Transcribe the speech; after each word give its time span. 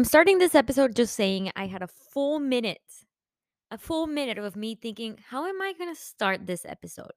I'm 0.00 0.04
starting 0.04 0.38
this 0.38 0.54
episode 0.54 0.96
just 0.96 1.14
saying 1.14 1.52
I 1.56 1.66
had 1.66 1.82
a 1.82 1.86
full 1.86 2.40
minute, 2.40 3.04
a 3.70 3.76
full 3.76 4.06
minute 4.06 4.38
of 4.38 4.56
me 4.56 4.74
thinking, 4.74 5.18
how 5.28 5.44
am 5.44 5.60
I 5.60 5.74
going 5.74 5.94
to 5.94 6.00
start 6.00 6.46
this 6.46 6.64
episode? 6.64 7.12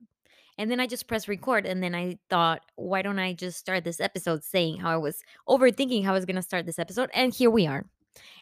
And 0.57 0.69
then 0.69 0.81
I 0.81 0.87
just 0.87 1.07
pressed 1.07 1.29
record. 1.29 1.65
And 1.65 1.81
then 1.81 1.95
I 1.95 2.17
thought, 2.29 2.59
why 2.75 3.01
don't 3.01 3.19
I 3.19 3.31
just 3.31 3.57
start 3.57 3.85
this 3.85 4.01
episode 4.01 4.43
saying 4.43 4.79
how 4.79 4.89
I 4.89 4.97
was 4.97 5.23
overthinking 5.47 6.03
how 6.03 6.11
I 6.11 6.15
was 6.15 6.25
going 6.25 6.35
to 6.35 6.41
start 6.41 6.65
this 6.65 6.77
episode? 6.77 7.09
And 7.13 7.33
here 7.33 7.49
we 7.49 7.65
are. 7.65 7.85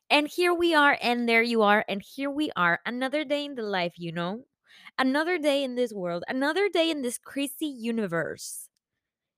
And 0.09 0.27
here 0.27 0.55
we 0.55 0.73
are. 0.73 0.97
And 1.03 1.29
there 1.29 1.43
you 1.43 1.61
are. 1.61 1.85
And 1.87 2.01
here 2.01 2.31
we 2.31 2.49
are. 2.55 2.79
Another 2.83 3.23
day 3.23 3.45
in 3.45 3.53
the 3.53 3.61
life, 3.61 3.93
you 3.97 4.11
know? 4.11 4.45
Another 4.97 5.37
day 5.37 5.63
in 5.63 5.75
this 5.75 5.93
world. 5.93 6.23
Another 6.27 6.67
day 6.67 6.89
in 6.89 7.03
this 7.03 7.19
crazy 7.19 7.67
universe 7.67 8.69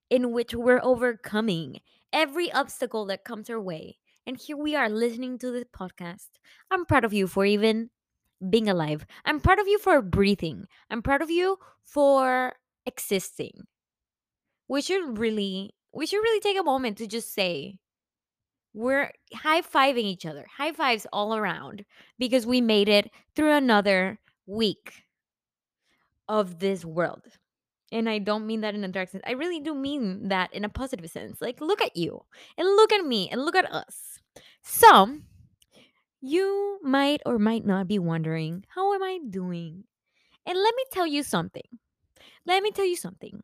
in 0.10 0.32
which 0.32 0.56
we're 0.56 0.80
overcoming 0.82 1.82
every 2.14 2.50
obstacle 2.54 3.06
that 3.08 3.26
comes 3.26 3.50
our 3.50 3.60
way. 3.60 3.98
And 4.26 4.38
here 4.38 4.56
we 4.56 4.76
are 4.76 4.90
listening 4.90 5.38
to 5.40 5.52
this 5.52 5.66
podcast. 5.78 6.30
I'm 6.72 6.86
proud 6.86 7.04
of 7.04 7.14
you 7.14 7.28
for 7.28 7.46
even 7.46 7.90
being 8.50 8.70
alive. 8.70 9.06
I'm 9.26 9.40
proud 9.40 9.60
of 9.60 9.68
you 9.68 9.78
for 9.80 10.02
breathing. 10.02 10.66
I'm 10.90 11.02
proud 11.02 11.22
of 11.22 11.30
you 11.30 11.58
for 11.84 12.54
existing. 12.86 13.68
We 14.68 14.82
should 14.82 15.18
really 15.18 15.76
we 15.94 16.06
should 16.06 16.24
really 16.24 16.40
take 16.40 16.60
a 16.60 16.64
moment 16.64 16.98
to 16.98 17.08
just 17.08 17.34
say 17.34 17.78
we're 18.74 19.12
high-fiving 19.36 19.98
each 19.98 20.26
other. 20.26 20.48
High 20.58 20.72
fives 20.72 21.06
all 21.14 21.36
around 21.36 21.86
because 22.18 22.48
we 22.48 22.62
made 22.62 22.90
it 22.90 23.12
through 23.36 23.54
another 23.54 24.20
week 24.48 25.04
of 26.28 26.60
this 26.60 26.84
world. 26.84 27.28
And 27.92 28.10
I 28.10 28.18
don't 28.18 28.48
mean 28.48 28.62
that 28.62 28.74
in 28.74 28.84
a 28.84 28.88
dark 28.88 29.10
sense. 29.10 29.24
I 29.28 29.34
really 29.34 29.60
do 29.60 29.76
mean 29.76 30.30
that 30.30 30.52
in 30.52 30.66
a 30.66 30.70
positive 30.70 31.08
sense. 31.12 31.40
Like, 31.40 31.62
look 31.62 31.80
at 31.80 31.96
you 31.96 32.24
and 32.58 32.68
look 32.68 32.92
at 32.92 33.06
me 33.06 33.30
and 33.30 33.46
look 33.46 33.56
at 33.56 33.72
us. 33.72 34.13
So, 34.64 35.20
you 36.22 36.80
might 36.82 37.22
or 37.26 37.38
might 37.38 37.66
not 37.66 37.88
be 37.88 38.00
wondering, 38.00 38.66
how 38.70 38.94
am 38.94 39.04
I 39.04 39.20
doing? 39.30 39.84
And 40.46 40.58
let 40.60 40.76
me 40.76 40.86
tell 40.92 41.08
you 41.08 41.24
something. 41.24 41.68
Let 42.46 42.64
me 42.64 42.72
tell 42.72 42.86
you 42.86 42.96
something. 42.98 43.44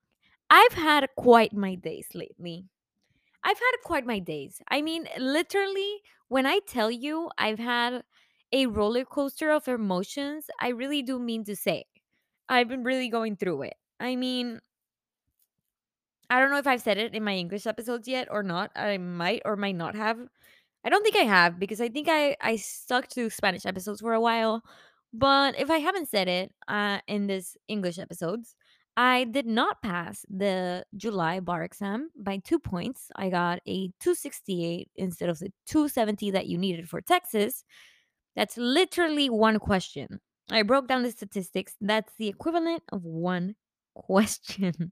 I've 0.49 0.73
had 0.73 1.07
quite 1.17 1.53
my 1.53 1.75
days 1.75 2.07
lately. 2.13 2.65
I've 3.43 3.59
had 3.59 3.73
quite 3.85 4.05
my 4.05 4.19
days. 4.19 4.61
I 4.69 4.81
mean, 4.81 5.07
literally, 5.19 6.01
when 6.29 6.45
I 6.45 6.59
tell 6.67 6.91
you 6.91 7.31
I've 7.37 7.59
had 7.59 8.03
a 8.53 8.67
roller 8.67 9.05
coaster 9.05 9.51
of 9.51 9.67
emotions, 9.67 10.47
I 10.59 10.69
really 10.69 11.01
do 11.03 11.19
mean 11.19 11.43
to 11.45 11.55
say 11.55 11.85
I've 12.49 12.69
been 12.69 12.83
really 12.83 13.09
going 13.09 13.37
through 13.37 13.63
it. 13.63 13.75
I 13.99 14.15
mean, 14.15 14.61
I 16.29 16.39
don't 16.39 16.51
know 16.51 16.57
if 16.57 16.67
I've 16.67 16.81
said 16.81 16.97
it 16.97 17.13
in 17.15 17.23
my 17.23 17.35
English 17.35 17.65
episodes 17.67 18.07
yet 18.07 18.27
or 18.31 18.43
not. 18.43 18.71
I 18.75 18.97
might 18.97 19.41
or 19.45 19.55
might 19.55 19.75
not 19.75 19.95
have. 19.95 20.19
I 20.83 20.89
don't 20.89 21.03
think 21.03 21.17
I 21.17 21.23
have 21.25 21.59
because 21.59 21.81
I 21.81 21.89
think 21.89 22.07
I 22.09 22.35
I 22.41 22.55
stuck 22.57 23.07
to 23.09 23.29
Spanish 23.29 23.65
episodes 23.65 24.01
for 24.01 24.13
a 24.13 24.21
while. 24.21 24.63
But 25.13 25.59
if 25.59 25.69
I 25.71 25.79
haven't 25.79 26.09
said 26.09 26.27
it 26.27 26.51
uh, 26.67 26.99
in 27.07 27.27
this 27.27 27.57
English 27.67 27.97
episodes, 27.99 28.55
I 28.95 29.23
did 29.23 29.45
not 29.45 29.81
pass 29.81 30.25
the 30.29 30.85
July 30.97 31.39
bar 31.39 31.63
exam 31.63 32.09
by 32.17 32.37
two 32.43 32.59
points. 32.59 33.09
I 33.15 33.29
got 33.29 33.59
a 33.65 33.87
268 34.01 34.89
instead 34.97 35.29
of 35.29 35.39
the 35.39 35.51
270 35.67 36.31
that 36.31 36.47
you 36.47 36.57
needed 36.57 36.89
for 36.89 37.01
Texas. 37.01 37.63
That's 38.35 38.57
literally 38.57 39.29
one 39.29 39.59
question. 39.59 40.19
I 40.51 40.63
broke 40.63 40.87
down 40.87 41.03
the 41.03 41.11
statistics. 41.11 41.75
That's 41.81 42.13
the 42.17 42.27
equivalent 42.27 42.83
of 42.91 43.03
one 43.03 43.55
question 43.95 44.91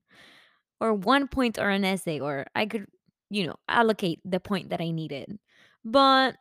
or 0.80 0.93
one 0.93 1.27
point 1.27 1.58
or 1.59 1.69
an 1.69 1.85
essay, 1.85 2.19
or 2.19 2.45
I 2.55 2.65
could, 2.65 2.88
you 3.30 3.47
know, 3.47 3.55
allocate 3.67 4.21
the 4.23 4.39
point 4.39 4.69
that 4.69 4.81
I 4.81 4.91
needed. 4.91 5.38
But 5.86 6.36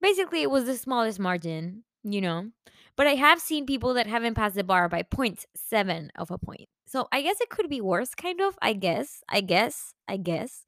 basically, 0.00 0.42
it 0.42 0.50
was 0.50 0.66
the 0.66 0.76
smallest 0.76 1.18
margin, 1.18 1.84
you 2.02 2.20
know. 2.20 2.50
But 2.96 3.06
I 3.06 3.14
have 3.14 3.40
seen 3.40 3.66
people 3.66 3.94
that 3.94 4.06
haven't 4.06 4.34
passed 4.34 4.56
the 4.56 4.64
bar 4.64 4.88
by 4.88 5.02
0.7 5.02 6.08
of 6.16 6.30
a 6.30 6.38
point. 6.38 6.68
So 6.86 7.08
I 7.12 7.22
guess 7.22 7.40
it 7.40 7.50
could 7.50 7.70
be 7.70 7.80
worse, 7.80 8.14
kind 8.14 8.40
of. 8.40 8.58
I 8.60 8.72
guess, 8.74 9.22
I 9.28 9.40
guess, 9.40 9.94
I 10.08 10.16
guess. 10.16 10.64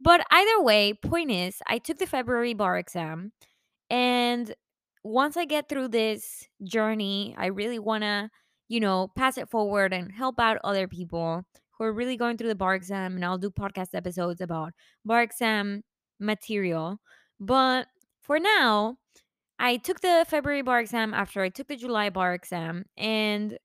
But 0.00 0.26
either 0.30 0.62
way, 0.62 0.94
point 0.94 1.30
is, 1.30 1.60
I 1.66 1.78
took 1.78 1.98
the 1.98 2.06
February 2.06 2.54
bar 2.54 2.78
exam. 2.78 3.32
And 3.90 4.54
once 5.02 5.36
I 5.36 5.44
get 5.44 5.68
through 5.68 5.88
this 5.88 6.48
journey, 6.62 7.34
I 7.38 7.46
really 7.46 7.78
want 7.78 8.02
to, 8.02 8.30
you 8.68 8.80
know, 8.80 9.08
pass 9.16 9.38
it 9.38 9.48
forward 9.48 9.92
and 9.92 10.12
help 10.12 10.38
out 10.40 10.58
other 10.64 10.88
people 10.88 11.44
who 11.72 11.84
are 11.84 11.92
really 11.92 12.16
going 12.16 12.36
through 12.36 12.48
the 12.48 12.54
bar 12.54 12.74
exam. 12.74 13.16
And 13.16 13.24
I'll 13.24 13.38
do 13.38 13.50
podcast 13.50 13.94
episodes 13.94 14.40
about 14.40 14.72
bar 15.04 15.22
exam 15.22 15.82
material. 16.18 17.00
But 17.40 17.88
for 18.22 18.38
now, 18.38 18.98
I 19.58 19.76
took 19.78 20.00
the 20.00 20.26
February 20.28 20.62
bar 20.62 20.80
exam 20.80 21.14
after 21.14 21.42
I 21.42 21.48
took 21.48 21.68
the 21.68 21.76
July 21.76 22.10
bar 22.10 22.34
exam. 22.34 22.84
And, 22.96 23.58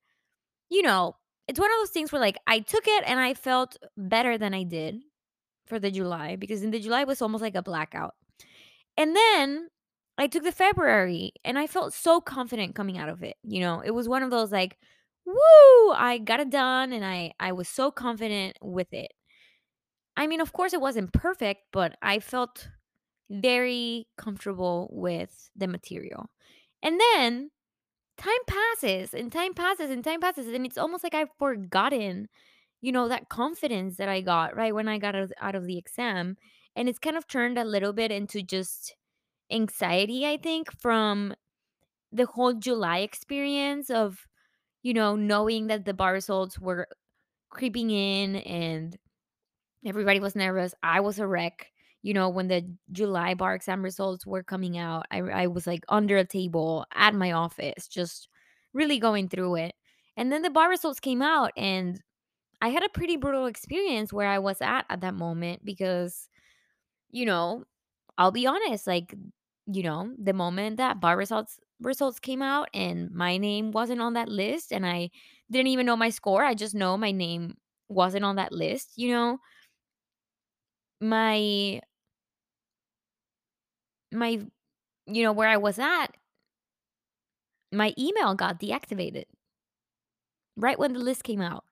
you 0.70 0.82
know, 0.82 1.16
it's 1.48 1.60
one 1.60 1.72
of 1.72 1.78
those 1.80 1.92
things 1.92 2.12
where 2.12 2.22
like 2.22 2.38
I 2.48 2.60
took 2.60 2.88
it 2.88 3.04
and 3.08 3.20
I 3.20 3.34
felt 3.34 3.78
better 3.98 4.38
than 4.38 4.54
I 4.54 4.64
did 4.64 5.02
for 5.68 5.80
the 5.80 5.92
July 5.92 6.36
because 6.36 6.64
in 6.64 6.72
the 6.72 6.80
July 6.80 7.04
was 7.04 7.22
almost 7.22 7.42
like 7.42 7.56
a 7.56 7.64
blackout. 7.64 8.16
And 8.98 9.16
then 9.16 9.70
I 10.18 10.28
took 10.28 10.44
the 10.44 10.52
February 10.52 11.34
and 11.44 11.58
I 11.58 11.68
felt 11.68 11.94
so 11.94 12.22
confident 12.22 12.76
coming 12.76 12.98
out 12.98 13.10
of 13.10 13.24
it. 13.24 13.38
You 13.44 13.62
know, 13.62 13.82
it 13.82 13.92
was 13.92 14.08
one 14.10 14.24
of 14.24 14.32
those 14.32 14.52
like, 14.52 14.78
woo, 15.26 15.92
I 15.94 16.20
got 16.24 16.40
it 16.40 16.50
done 16.50 16.94
and 16.94 17.06
I 17.06 17.34
I 17.40 17.54
was 17.54 17.68
so 17.70 17.92
confident 17.92 18.58
with 18.62 18.94
it. 18.94 19.12
I 20.18 20.28
mean, 20.28 20.42
of 20.42 20.54
course 20.54 20.74
it 20.74 20.82
wasn't 20.82 21.14
perfect, 21.14 21.62
but 21.72 21.98
I 22.02 22.20
felt 22.20 22.70
very 23.30 24.08
comfortable 24.18 24.90
with 24.92 25.50
the 25.56 25.68
material. 25.68 26.30
And 26.84 27.00
then 27.00 27.52
time 28.18 28.34
passes 28.48 29.14
and 29.14 29.32
time 29.32 29.54
passes 29.54 29.90
and 29.92 30.04
time 30.04 30.22
passes 30.22 30.48
and 30.48 30.66
it's 30.66 30.78
almost 30.78 31.04
like 31.04 31.16
I've 31.16 31.36
forgotten, 31.40 32.30
you 32.82 32.92
know, 32.92 33.08
that 33.10 33.30
confidence 33.30 33.98
that 33.98 34.10
I 34.10 34.22
got 34.22 34.56
right 34.56 34.76
when 34.76 34.88
I 34.88 35.00
got 35.00 35.16
out 35.16 35.56
of, 35.56 35.66
the 35.66 35.78
exam 35.78 36.38
and 36.76 36.90
it's 36.90 37.00
kind 37.00 37.18
of 37.18 37.28
turned 37.28 37.58
a 37.60 37.66
little 37.66 37.94
bit 37.94 38.12
into 38.12 38.44
just 38.44 38.96
anxiety, 39.52 40.26
I 40.28 40.38
think, 40.38 40.72
from 40.80 41.36
the 42.12 42.26
whole 42.26 42.54
July 42.54 43.00
experience 43.00 43.90
of, 43.90 44.28
you 44.84 44.94
know, 44.94 45.16
knowing 45.16 45.68
that 45.68 45.86
the 45.86 45.94
bar 45.94 46.14
results 46.14 46.60
were 46.60 46.88
creeping 47.50 47.92
in 47.92 48.38
and 48.38 48.98
everybody 49.86 50.20
was 50.20 50.36
nervous. 50.36 50.74
I 50.84 51.00
was 51.02 51.20
a 51.20 51.28
wreck. 51.28 51.72
You 52.04 52.14
know, 52.16 52.30
when 52.30 52.48
the 52.48 52.66
July 52.92 53.36
bar 53.36 53.54
exam 53.54 53.84
results 53.84 54.26
were 54.26 54.44
coming 54.44 54.78
out, 54.78 55.06
I, 55.12 55.20
I 55.22 55.48
was 55.48 55.68
like 55.68 55.84
under 55.90 56.18
a 56.18 56.26
table 56.26 56.86
at 56.94 57.14
my 57.14 57.32
office, 57.32 57.88
just 57.88 58.28
really 58.74 59.00
going 59.00 59.30
through 59.30 59.56
it. 59.56 59.76
And 60.18 60.32
then 60.32 60.42
the 60.42 60.50
bar 60.50 60.70
results 60.70 61.00
came 61.00 61.22
out, 61.22 61.52
and 61.56 62.02
I 62.62 62.70
had 62.70 62.84
a 62.84 62.90
pretty 62.90 63.18
brutal 63.18 63.48
experience 63.48 64.14
where 64.14 64.28
I 64.30 64.40
was 64.40 64.62
at 64.62 64.86
at 64.90 65.02
that 65.02 65.16
moment 65.16 65.66
because, 65.66 66.30
you 67.10 67.26
know, 67.26 67.64
I'll 68.18 68.32
be 68.32 68.48
honest, 68.48 68.88
like, 68.88 69.16
you 69.68 69.84
know, 69.84 70.14
the 70.22 70.34
moment 70.34 70.78
that 70.78 71.02
bar 71.02 71.18
results 71.18 71.60
results 71.82 72.20
came 72.20 72.42
out 72.44 72.70
and 72.74 73.12
my 73.12 73.38
name 73.38 73.72
wasn't 73.72 74.02
on 74.02 74.14
that 74.14 74.30
list 74.30 74.72
and 74.74 74.86
I 74.86 75.10
didn't 75.52 75.68
even 75.68 75.86
know 75.86 75.98
my 75.98 76.10
score, 76.10 76.44
I 76.46 76.54
just 76.56 76.76
know 76.76 76.98
my 76.98 77.12
name 77.12 77.56
wasn't 77.90 78.26
on 78.26 78.38
that 78.38 78.52
list, 78.54 78.94
you 78.98 79.12
know, 79.14 79.40
my 81.02 81.82
my 84.12 84.46
you 85.08 85.24
know, 85.24 85.32
where 85.32 85.50
I 85.50 85.58
was 85.58 85.80
at, 85.80 86.08
my 87.72 87.94
email 87.98 88.36
got 88.36 88.60
deactivated 88.60 89.26
right 90.56 90.78
when 90.78 90.94
the 90.94 91.00
list 91.00 91.24
came 91.24 91.42
out. 91.42 91.66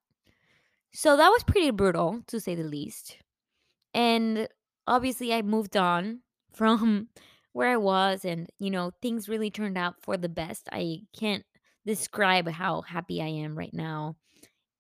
So 0.94 1.16
that 1.18 1.29
was 1.29 1.44
pretty 1.44 1.72
brutal 1.72 2.21
to 2.27 2.39
say 2.39 2.56
the 2.56 2.63
least. 2.63 3.18
And 3.94 4.48
obviously 4.88 5.33
I 5.33 5.42
moved 5.42 5.77
on 5.77 6.21
from 6.53 7.09
where 7.53 7.69
I 7.69 7.77
was 7.77 8.25
and 8.25 8.50
you 8.59 8.69
know, 8.69 8.92
things 9.01 9.30
really 9.30 9.51
turned 9.51 9.77
out 9.77 9.95
for 10.01 10.18
the 10.18 10.30
best. 10.30 10.68
I 10.71 11.01
can't 11.18 11.45
describe 11.86 12.48
how 12.48 12.81
happy 12.81 13.21
I 13.21 13.27
am 13.27 13.57
right 13.57 13.74
now 13.74 14.15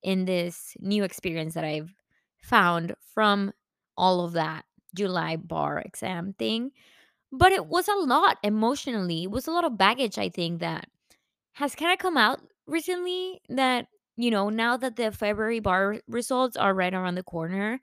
in 0.03 0.25
this 0.25 0.75
new 0.79 1.03
experience 1.03 1.53
that 1.53 1.63
I've 1.63 1.93
found 2.41 2.95
from 3.13 3.51
all 3.99 4.25
of 4.25 4.33
that 4.33 4.65
July 4.95 5.37
bar 5.37 5.79
exam 5.81 6.33
thing. 6.39 6.71
But 7.31 7.51
it 7.53 7.67
was 7.67 7.87
a 7.87 7.95
lot 7.95 8.37
emotionally. 8.43 9.23
It 9.25 9.31
was 9.31 9.47
a 9.47 9.51
lot 9.51 9.65
of 9.65 9.77
baggage, 9.77 10.17
I 10.17 10.29
think, 10.29 10.61
that 10.61 10.89
has 11.53 11.75
kind 11.75 11.91
of 11.93 11.99
come 11.99 12.17
out 12.17 12.41
recently. 12.67 13.41
That, 13.49 13.87
you 14.17 14.31
know, 14.31 14.49
now 14.49 14.77
that 14.77 14.95
the 14.95 15.11
February 15.11 15.59
bar 15.59 16.01
results 16.07 16.57
are 16.57 16.73
right 16.73 16.93
around 16.93 17.15
the 17.15 17.23
corner, 17.23 17.81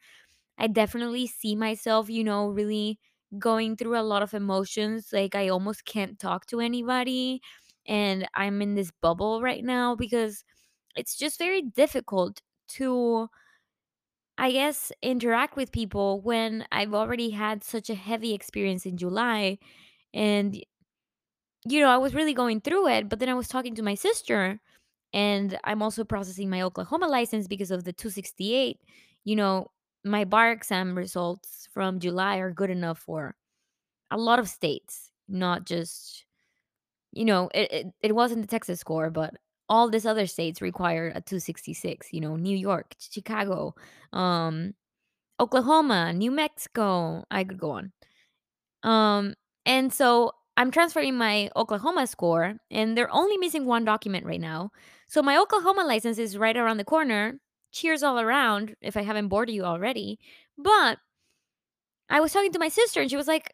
I 0.59 0.69
definitely 0.69 1.27
see 1.27 1.57
myself, 1.57 2.11
you 2.11 2.25
know, 2.25 2.49
really 2.49 2.99
going 3.39 3.77
through 3.77 3.99
a 3.99 4.03
lot 4.03 4.23
of 4.23 4.35
emotions. 4.35 5.11
Like, 5.13 5.35
I 5.35 5.49
almost 5.49 5.85
can't 5.85 6.19
talk 6.19 6.47
to 6.47 6.61
anybody. 6.61 7.43
And 7.87 8.29
I'm 8.35 8.63
in 8.63 8.75
this 8.75 8.91
bubble 9.03 9.43
right 9.43 9.65
now 9.65 9.95
because 9.97 10.45
it's 10.97 11.17
just 11.17 11.39
very 11.39 11.63
difficult 11.63 12.43
to 12.69 13.29
I 14.39 14.53
guess, 14.53 14.93
interact 15.03 15.57
with 15.57 15.73
people 15.73 16.21
when 16.21 16.67
I've 16.71 16.95
already 16.95 17.31
had 17.31 17.65
such 17.65 17.89
a 17.91 17.95
heavy 17.95 18.35
experience 18.35 18.85
in 18.87 18.97
July 18.99 19.59
And, 20.15 20.63
you 21.69 21.81
know, 21.81 21.89
I 21.89 21.99
was 21.99 22.15
really 22.15 22.35
going 22.35 22.61
through 22.61 22.89
it, 22.89 23.09
but 23.09 23.19
then 23.19 23.29
I 23.29 23.35
was 23.35 23.49
talking 23.49 23.75
to 23.77 23.83
my 23.83 23.95
sister, 23.95 24.61
and 25.13 25.59
I'm 25.65 25.83
also 25.83 26.05
processing 26.05 26.51
my 26.51 26.63
Oklahoma 26.63 27.09
license 27.09 27.49
because 27.49 27.71
of 27.71 27.85
the 27.85 27.93
268. 27.93 28.81
You 29.25 29.37
know, 29.37 29.69
my 30.05 30.25
bar 30.25 30.53
exam 30.53 30.97
results 30.97 31.69
from 31.73 31.99
July 32.01 32.37
are 32.39 32.53
good 32.53 32.71
enough 32.71 32.99
for 33.01 33.35
a 34.11 34.19
lot 34.19 34.41
of 34.41 34.49
states, 34.49 35.13
not 35.29 35.67
just 35.67 36.25
you 37.13 37.25
know, 37.25 37.51
it, 37.55 37.73
it, 37.73 37.87
it 38.03 38.15
wasn't 38.17 38.43
the 38.43 38.49
Texas 38.49 38.81
score, 38.81 39.11
but 39.11 39.35
all 39.69 39.89
these 39.91 40.07
other 40.07 40.27
states 40.27 40.63
require 40.63 41.09
a 41.09 41.21
266, 41.21 42.13
you 42.13 42.21
know, 42.21 42.37
New 42.37 42.57
York, 42.57 42.95
Chicago, 42.99 43.75
um, 44.13 44.75
Oklahoma, 45.41 46.13
New 46.13 46.31
Mexico. 46.31 47.25
I 47.31 47.45
could 47.45 47.59
go 47.59 47.73
on. 47.73 47.93
Um, 48.83 49.35
and 49.65 49.93
so 49.93 50.33
I'm 50.57 50.71
transferring 50.71 51.17
my 51.17 51.51
Oklahoma 51.57 52.07
score, 52.07 52.57
and 52.71 52.97
they're 52.97 53.13
only 53.13 53.37
missing 53.37 53.67
one 53.67 53.85
document 53.85 54.25
right 54.25 54.41
now. 54.41 54.71
So 55.07 55.23
my 55.23 55.37
Oklahoma 55.39 55.85
license 55.85 56.19
is 56.19 56.39
right 56.39 56.57
around 56.57 56.79
the 56.79 56.85
corner. 56.85 57.35
Cheers 57.73 58.03
all 58.03 58.19
around 58.19 58.75
if 58.81 58.97
I 58.97 59.03
haven't 59.03 59.29
bored 59.29 59.51
you 59.51 59.65
already. 59.65 60.19
But 60.57 60.99
I 62.09 62.21
was 62.21 62.33
talking 62.33 62.53
to 62.53 62.59
my 62.59 62.69
sister, 62.69 63.01
and 63.01 63.11
she 63.11 63.17
was 63.17 63.29
like, 63.29 63.53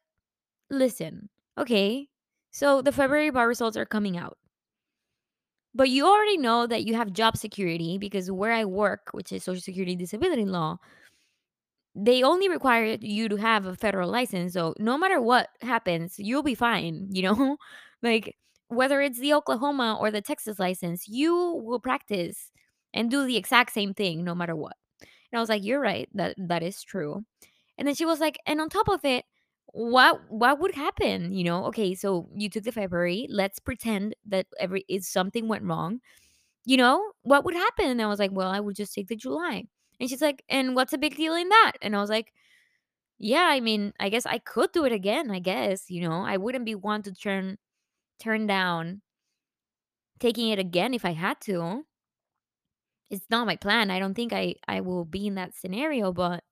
listen, 0.70 1.28
okay, 1.58 2.08
so 2.50 2.82
the 2.82 2.92
February 2.92 3.30
bar 3.30 3.48
results 3.48 3.76
are 3.76 3.86
coming 3.86 4.16
out. 4.16 4.36
But 5.74 5.88
you 5.88 6.06
already 6.06 6.36
know 6.36 6.66
that 6.66 6.84
you 6.86 6.94
have 6.94 7.12
job 7.12 7.36
security 7.36 7.96
because 7.98 8.30
where 8.30 8.52
I 8.52 8.64
work, 8.64 9.08
which 9.12 9.32
is 9.32 9.44
Social 9.44 9.62
Security 9.62 9.96
disability 9.96 10.44
law, 10.44 10.78
they 11.94 12.22
only 12.22 12.48
require 12.48 12.96
you 13.00 13.28
to 13.28 13.36
have 13.36 13.66
a 13.66 13.76
federal 13.76 14.10
license. 14.10 14.54
So 14.54 14.74
no 14.78 14.96
matter 14.96 15.20
what 15.20 15.48
happens, 15.60 16.14
you'll 16.19 16.42
be 16.42 16.54
fine, 16.54 17.08
you 17.10 17.22
know? 17.22 17.56
like 18.02 18.36
whether 18.69 19.00
it's 19.02 19.19
the 19.19 19.34
Oklahoma 19.34 19.98
or 20.00 20.10
the 20.10 20.22
Texas 20.22 20.58
license, 20.58 21.06
you 21.08 21.34
will 21.64 21.80
practice 21.80 22.50
and 22.94 23.10
do 23.10 23.26
the 23.26 23.36
exact 23.36 23.72
same 23.72 23.92
thing 23.92 24.24
no 24.24 24.34
matter 24.34 24.56
what. 24.56 24.76
And 25.32 25.38
I 25.38 25.40
was 25.40 25.48
like, 25.50 25.64
"You're 25.64 25.80
right. 25.80 26.08
That 26.14 26.36
that 26.38 26.62
is 26.62 26.82
true." 26.84 27.24
And 27.78 27.88
then 27.88 27.94
she 27.96 28.06
was 28.06 28.20
like, 28.20 28.38
"And 28.46 28.60
on 28.60 28.69
top 28.70 28.88
of 28.88 29.04
it, 29.04 29.24
what 29.72 30.20
what 30.30 30.60
would 30.60 30.74
happen, 30.74 31.32
you 31.32 31.44
know? 31.44 31.66
Okay, 31.66 31.94
so 31.94 32.28
you 32.34 32.48
took 32.50 32.64
the 32.64 32.72
February. 32.72 33.26
Let's 33.30 33.58
pretend 33.58 34.14
that 34.26 34.46
every 34.60 34.84
is 34.88 35.08
something 35.08 35.48
went 35.48 35.64
wrong 35.64 36.00
you 36.64 36.76
know, 36.76 37.12
what 37.22 37.44
would 37.44 37.54
happen? 37.54 37.86
And 37.86 38.02
I 38.02 38.06
was 38.06 38.19
like, 38.19 38.32
well, 38.32 38.50
I 38.50 38.60
would 38.60 38.76
just 38.76 38.94
take 38.94 39.08
the 39.08 39.16
July. 39.16 39.64
And 40.00 40.08
she's 40.10 40.22
like, 40.22 40.44
and 40.48 40.74
what's 40.74 40.92
a 40.92 40.98
big 40.98 41.16
deal 41.16 41.34
in 41.34 41.48
that? 41.48 41.72
And 41.82 41.96
I 41.96 42.00
was 42.00 42.10
like, 42.10 42.32
yeah, 43.19 43.46
I 43.50 43.60
mean, 43.60 43.92
I 44.00 44.08
guess 44.08 44.26
I 44.26 44.38
could 44.38 44.72
do 44.72 44.84
it 44.84 44.92
again. 44.92 45.30
I 45.30 45.38
guess, 45.40 45.90
you 45.90 46.08
know, 46.08 46.22
I 46.24 46.36
wouldn't 46.36 46.64
be 46.66 46.74
one 46.74 47.02
to 47.04 47.14
turn 47.14 47.58
turn 48.20 48.46
down 48.46 49.02
taking 50.19 50.48
it 50.48 50.58
again 50.58 50.94
if 50.94 51.04
I 51.04 51.12
had 51.12 51.40
to. 51.42 51.84
It's 53.10 53.26
not 53.30 53.46
my 53.46 53.56
plan. 53.56 53.90
I 53.90 53.98
don't 53.98 54.14
think 54.14 54.32
I 54.32 54.54
I 54.66 54.80
will 54.80 55.04
be 55.04 55.26
in 55.26 55.34
that 55.36 55.54
scenario, 55.54 56.12
but 56.12 56.42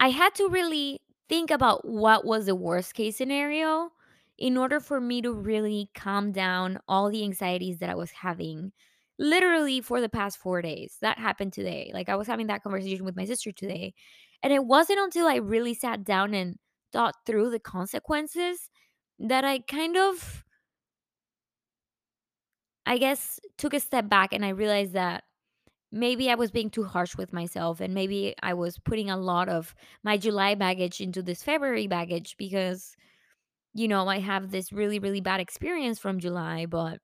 I 0.00 0.08
had 0.10 0.34
to 0.36 0.48
really 0.48 1.00
think 1.28 1.50
about 1.50 1.86
what 1.86 2.24
was 2.24 2.46
the 2.46 2.54
worst 2.54 2.94
case 2.94 3.16
scenario 3.16 3.90
in 4.38 4.56
order 4.56 4.80
for 4.80 5.00
me 5.00 5.22
to 5.22 5.32
really 5.32 5.90
calm 5.94 6.32
down 6.32 6.78
all 6.88 7.10
the 7.10 7.24
anxieties 7.24 7.78
that 7.78 7.90
I 7.90 7.94
was 7.94 8.10
having 8.10 8.72
literally 9.18 9.80
for 9.80 10.00
the 10.00 10.08
past 10.08 10.38
4 10.38 10.60
days. 10.62 10.98
That 11.00 11.18
happened 11.18 11.52
today. 11.52 11.90
Like 11.94 12.08
I 12.08 12.16
was 12.16 12.26
having 12.26 12.48
that 12.48 12.62
conversation 12.62 13.04
with 13.04 13.16
my 13.16 13.24
sister 13.24 13.52
today. 13.52 13.94
And 14.42 14.52
it 14.52 14.64
wasn't 14.64 15.00
until 15.00 15.26
I 15.26 15.36
really 15.36 15.74
sat 15.74 16.04
down 16.04 16.34
and 16.34 16.56
thought 16.92 17.14
through 17.24 17.50
the 17.50 17.58
consequences 17.60 18.70
that 19.18 19.44
I 19.44 19.60
kind 19.60 19.96
of 19.96 20.44
I 22.84 22.98
guess 22.98 23.40
took 23.58 23.74
a 23.74 23.80
step 23.80 24.08
back 24.08 24.32
and 24.32 24.44
I 24.44 24.50
realized 24.50 24.92
that 24.92 25.24
maybe 25.92 26.30
I 26.30 26.34
was 26.34 26.50
being 26.50 26.70
too 26.70 26.84
harsh 26.84 27.16
with 27.16 27.32
myself 27.32 27.80
and 27.80 27.94
maybe 27.94 28.34
I 28.42 28.54
was 28.54 28.78
putting 28.78 29.10
a 29.10 29.16
lot 29.16 29.48
of 29.48 29.74
my 30.02 30.16
July 30.16 30.54
baggage 30.54 31.00
into 31.00 31.22
this 31.22 31.42
February 31.42 31.86
baggage 31.86 32.36
because 32.38 32.96
you 33.74 33.88
know, 33.88 34.08
I 34.08 34.20
have 34.20 34.50
this 34.50 34.72
really 34.72 34.98
really 34.98 35.20
bad 35.20 35.40
experience 35.40 35.98
from 35.98 36.18
July, 36.20 36.66
but 36.66 37.00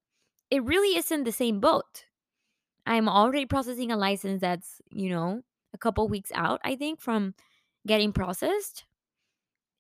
it 0.51 0.65
really 0.65 0.97
isn't 0.99 1.25
the 1.25 1.33
same 1.33 1.61
boat. 1.61 2.07
I'm 2.87 3.09
already 3.09 3.47
processing 3.47 3.93
a 3.93 3.97
license 3.97 4.41
that's, 4.41 4.81
you 4.91 5.09
know, 5.09 5.43
a 5.73 5.79
couple 5.79 6.09
weeks 6.09 6.31
out, 6.35 6.61
I 6.65 6.77
think, 6.77 7.01
from 7.01 7.35
getting 7.87 8.13
processed. 8.13 8.85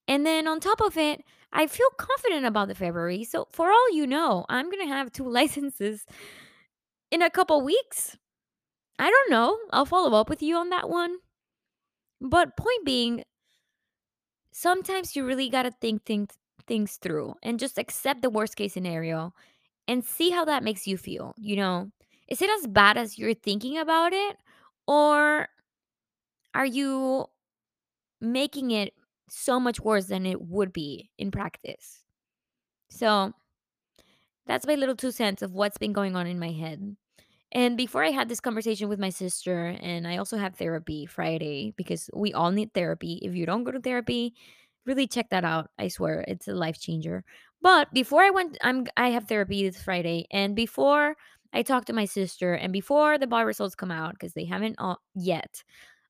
And 0.08 0.24
then 0.26 0.46
on 0.46 0.60
top 0.60 0.80
of 0.80 0.96
it, 0.96 1.22
I 1.52 1.66
feel 1.66 1.88
confident 1.98 2.46
about 2.46 2.68
the 2.68 2.74
February. 2.74 3.24
So 3.24 3.48
for 3.50 3.70
all 3.70 3.92
you 3.92 4.06
know, 4.06 4.46
I'm 4.48 4.70
going 4.70 4.86
to 4.86 4.92
have 4.94 5.12
two 5.12 5.28
licenses 5.28 6.06
in 7.10 7.22
a 7.22 7.30
couple 7.30 7.60
weeks. 7.60 8.16
I 8.98 9.10
don't 9.10 9.30
know. 9.30 9.58
I'll 9.70 9.84
follow 9.84 10.18
up 10.18 10.30
with 10.30 10.42
you 10.42 10.56
on 10.56 10.70
that 10.70 10.88
one. 10.88 11.18
But 12.22 12.56
point 12.56 12.84
being, 12.86 13.24
sometimes 14.52 15.16
you 15.16 15.24
really 15.24 15.48
got 15.48 15.62
to 15.64 15.70
think 15.80 16.04
things 16.04 16.30
things 16.68 16.96
through 16.96 17.34
and 17.42 17.58
just 17.58 17.76
accept 17.76 18.22
the 18.22 18.30
worst 18.30 18.54
case 18.54 18.72
scenario 18.72 19.34
and 19.88 20.04
see 20.04 20.30
how 20.30 20.44
that 20.44 20.64
makes 20.64 20.88
you 20.88 20.98
feel, 20.98 21.34
you 21.38 21.56
know? 21.56 21.90
Is 22.28 22.42
it 22.42 22.50
as 22.50 22.66
bad 22.66 22.98
as 22.98 23.18
you're 23.18 23.34
thinking 23.34 23.78
about 23.78 24.12
it 24.12 24.36
or 24.88 25.48
are 26.54 26.66
you 26.66 27.26
making 28.20 28.70
it 28.72 28.94
so 29.28 29.60
much 29.60 29.80
worse 29.80 30.06
than 30.06 30.26
it 30.26 30.40
would 30.42 30.72
be 30.72 31.10
in 31.18 31.30
practice? 31.30 32.04
So, 32.90 33.32
that's 34.46 34.66
my 34.66 34.74
little 34.74 34.96
two 34.96 35.10
cents 35.10 35.42
of 35.42 35.52
what's 35.52 35.78
been 35.78 35.92
going 35.92 36.16
on 36.16 36.26
in 36.26 36.38
my 36.38 36.50
head. 36.50 36.96
And 37.52 37.76
before 37.76 38.02
I 38.02 38.10
had 38.10 38.28
this 38.28 38.40
conversation 38.40 38.88
with 38.88 38.98
my 38.98 39.10
sister, 39.10 39.76
and 39.80 40.08
I 40.08 40.16
also 40.16 40.38
have 40.38 40.56
therapy 40.56 41.04
Friday 41.06 41.74
because 41.76 42.08
we 42.14 42.32
all 42.32 42.50
need 42.50 42.72
therapy. 42.72 43.20
If 43.22 43.34
you 43.34 43.44
don't 43.44 43.64
go 43.64 43.70
to 43.70 43.80
therapy, 43.80 44.34
really 44.86 45.06
check 45.06 45.28
that 45.30 45.44
out. 45.44 45.70
I 45.78 45.88
swear 45.88 46.24
it's 46.26 46.48
a 46.48 46.54
life 46.54 46.80
changer. 46.80 47.24
But 47.60 47.92
before 47.92 48.22
I 48.22 48.30
went, 48.30 48.56
I'm 48.62 48.86
I 48.96 49.10
have 49.10 49.28
therapy 49.28 49.68
this 49.68 49.82
Friday, 49.82 50.26
and 50.30 50.56
before 50.56 51.14
I 51.52 51.62
talked 51.62 51.88
to 51.88 51.92
my 51.92 52.06
sister, 52.06 52.54
and 52.54 52.72
before 52.72 53.18
the 53.18 53.26
bar 53.26 53.44
results 53.46 53.74
come 53.74 53.90
out 53.90 54.14
because 54.14 54.32
they 54.32 54.46
haven't 54.46 54.76
all 54.78 55.00
yet, 55.14 55.62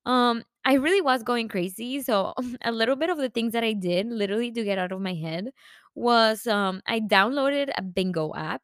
um, 0.07 0.45
I 0.65 0.75
really 0.75 1.01
was 1.01 1.23
going 1.25 1.49
crazy. 1.49 2.03
So 2.03 2.35
a 2.65 2.73
little 2.73 2.97
bit 2.97 3.11
of 3.11 3.19
the 3.19 3.29
things 3.31 3.53
that 3.53 3.65
I 3.65 3.73
did, 3.73 4.07
literally 4.09 4.53
to 4.53 4.65
get 4.65 4.79
out 4.79 4.93
of 4.93 5.01
my 5.01 5.15
head, 5.15 5.51
was 5.95 6.47
um 6.47 6.83
I 6.87 7.01
downloaded 7.01 7.71
a 7.77 7.83
bingo 7.83 8.33
app 8.35 8.63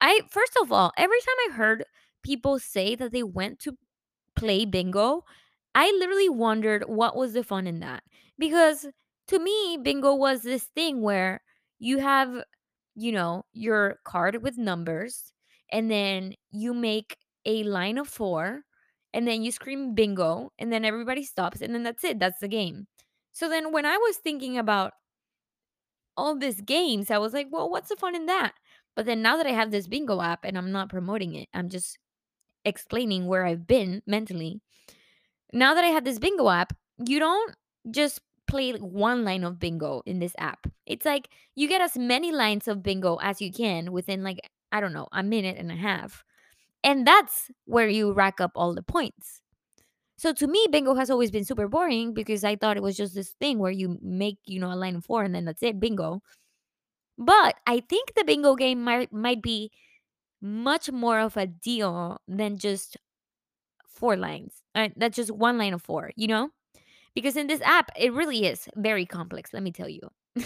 I 0.00 0.20
first 0.30 0.56
of 0.62 0.72
all, 0.72 0.92
every 0.96 1.20
time 1.20 1.36
I 1.50 1.54
heard 1.54 1.84
people 2.22 2.58
say 2.58 2.94
that 2.96 3.12
they 3.12 3.22
went 3.22 3.58
to 3.60 3.76
play 4.36 4.64
bingo, 4.64 5.24
I 5.74 5.90
literally 5.92 6.28
wondered 6.28 6.84
what 6.86 7.16
was 7.16 7.34
the 7.34 7.44
fun 7.44 7.66
in 7.66 7.80
that. 7.80 8.02
Because 8.38 8.86
to 9.28 9.38
me, 9.38 9.78
bingo 9.82 10.14
was 10.14 10.42
this 10.42 10.64
thing 10.64 11.02
where 11.02 11.42
you 11.78 11.98
have, 11.98 12.44
you 12.94 13.12
know, 13.12 13.44
your 13.52 14.00
card 14.04 14.42
with 14.42 14.58
numbers, 14.58 15.32
and 15.72 15.90
then 15.90 16.34
you 16.52 16.74
make 16.74 17.16
a 17.46 17.64
line 17.64 17.98
of 17.98 18.08
four, 18.08 18.62
and 19.14 19.26
then 19.28 19.42
you 19.42 19.52
scream 19.52 19.94
bingo, 19.94 20.52
and 20.58 20.72
then 20.72 20.84
everybody 20.84 21.24
stops, 21.24 21.60
and 21.62 21.74
then 21.74 21.82
that's 21.84 22.04
it. 22.04 22.18
That's 22.20 22.40
the 22.40 22.48
game. 22.48 22.86
So 23.32 23.48
then 23.48 23.72
when 23.72 23.86
I 23.86 23.96
was 23.98 24.16
thinking 24.18 24.58
about 24.58 24.92
all 26.16 26.36
these 26.36 26.60
games, 26.60 27.10
I 27.10 27.18
was 27.18 27.32
like, 27.32 27.48
well, 27.50 27.68
what's 27.70 27.88
the 27.88 27.96
fun 27.96 28.14
in 28.14 28.26
that? 28.26 28.54
But 28.96 29.06
then 29.06 29.22
now 29.22 29.36
that 29.36 29.46
I 29.46 29.52
have 29.52 29.70
this 29.70 29.88
bingo 29.88 30.20
app 30.20 30.44
and 30.44 30.56
I'm 30.56 30.72
not 30.72 30.88
promoting 30.88 31.34
it, 31.34 31.48
I'm 31.54 31.68
just 31.68 31.98
explaining 32.64 33.26
where 33.26 33.44
I've 33.46 33.66
been 33.66 34.02
mentally. 34.06 34.60
Now 35.52 35.74
that 35.74 35.84
I 35.84 35.88
have 35.88 36.04
this 36.04 36.18
bingo 36.18 36.48
app, 36.48 36.72
you 37.06 37.18
don't 37.18 37.54
just 37.90 38.20
play 38.46 38.72
one 38.72 39.24
line 39.24 39.44
of 39.44 39.58
bingo 39.58 40.02
in 40.06 40.18
this 40.18 40.34
app. 40.38 40.66
It's 40.86 41.04
like 41.04 41.28
you 41.54 41.68
get 41.68 41.80
as 41.80 41.96
many 41.96 42.32
lines 42.32 42.68
of 42.68 42.82
bingo 42.82 43.16
as 43.16 43.40
you 43.40 43.52
can 43.52 43.92
within 43.92 44.22
like 44.22 44.40
I 44.72 44.80
don't 44.80 44.92
know, 44.92 45.06
a 45.12 45.22
minute 45.22 45.56
and 45.56 45.70
a 45.70 45.76
half. 45.76 46.24
And 46.82 47.06
that's 47.06 47.50
where 47.66 47.88
you 47.88 48.12
rack 48.12 48.40
up 48.40 48.52
all 48.56 48.74
the 48.74 48.82
points. 48.82 49.40
So 50.16 50.32
to 50.34 50.46
me, 50.46 50.66
bingo 50.70 50.94
has 50.94 51.10
always 51.10 51.30
been 51.30 51.44
super 51.44 51.68
boring 51.68 52.14
because 52.14 52.44
I 52.44 52.56
thought 52.56 52.76
it 52.76 52.82
was 52.82 52.96
just 52.96 53.14
this 53.14 53.30
thing 53.40 53.58
where 53.58 53.72
you 53.72 53.98
make, 54.02 54.38
you 54.46 54.60
know, 54.60 54.72
a 54.72 54.76
line 54.76 54.96
of 54.96 55.04
four 55.04 55.22
and 55.24 55.34
then 55.34 55.44
that's 55.44 55.62
it, 55.62 55.80
bingo. 55.80 56.22
But 57.16 57.56
I 57.66 57.80
think 57.80 58.14
the 58.14 58.24
bingo 58.24 58.54
game 58.56 58.82
might 58.82 59.12
might 59.12 59.42
be 59.42 59.70
much 60.40 60.90
more 60.90 61.20
of 61.20 61.36
a 61.36 61.46
deal 61.46 62.20
than 62.28 62.58
just 62.58 62.96
four 63.86 64.16
lines. 64.16 64.62
Uh, 64.74 64.88
that's 64.96 65.16
just 65.16 65.30
one 65.30 65.56
line 65.56 65.72
of 65.72 65.82
four, 65.82 66.10
you 66.16 66.26
know? 66.26 66.50
Because 67.14 67.36
in 67.36 67.46
this 67.46 67.62
app, 67.62 67.90
it 67.98 68.12
really 68.12 68.44
is 68.44 68.68
very 68.76 69.06
complex, 69.06 69.52
let 69.54 69.62
me 69.62 69.70
tell 69.70 69.88
you. 69.88 70.00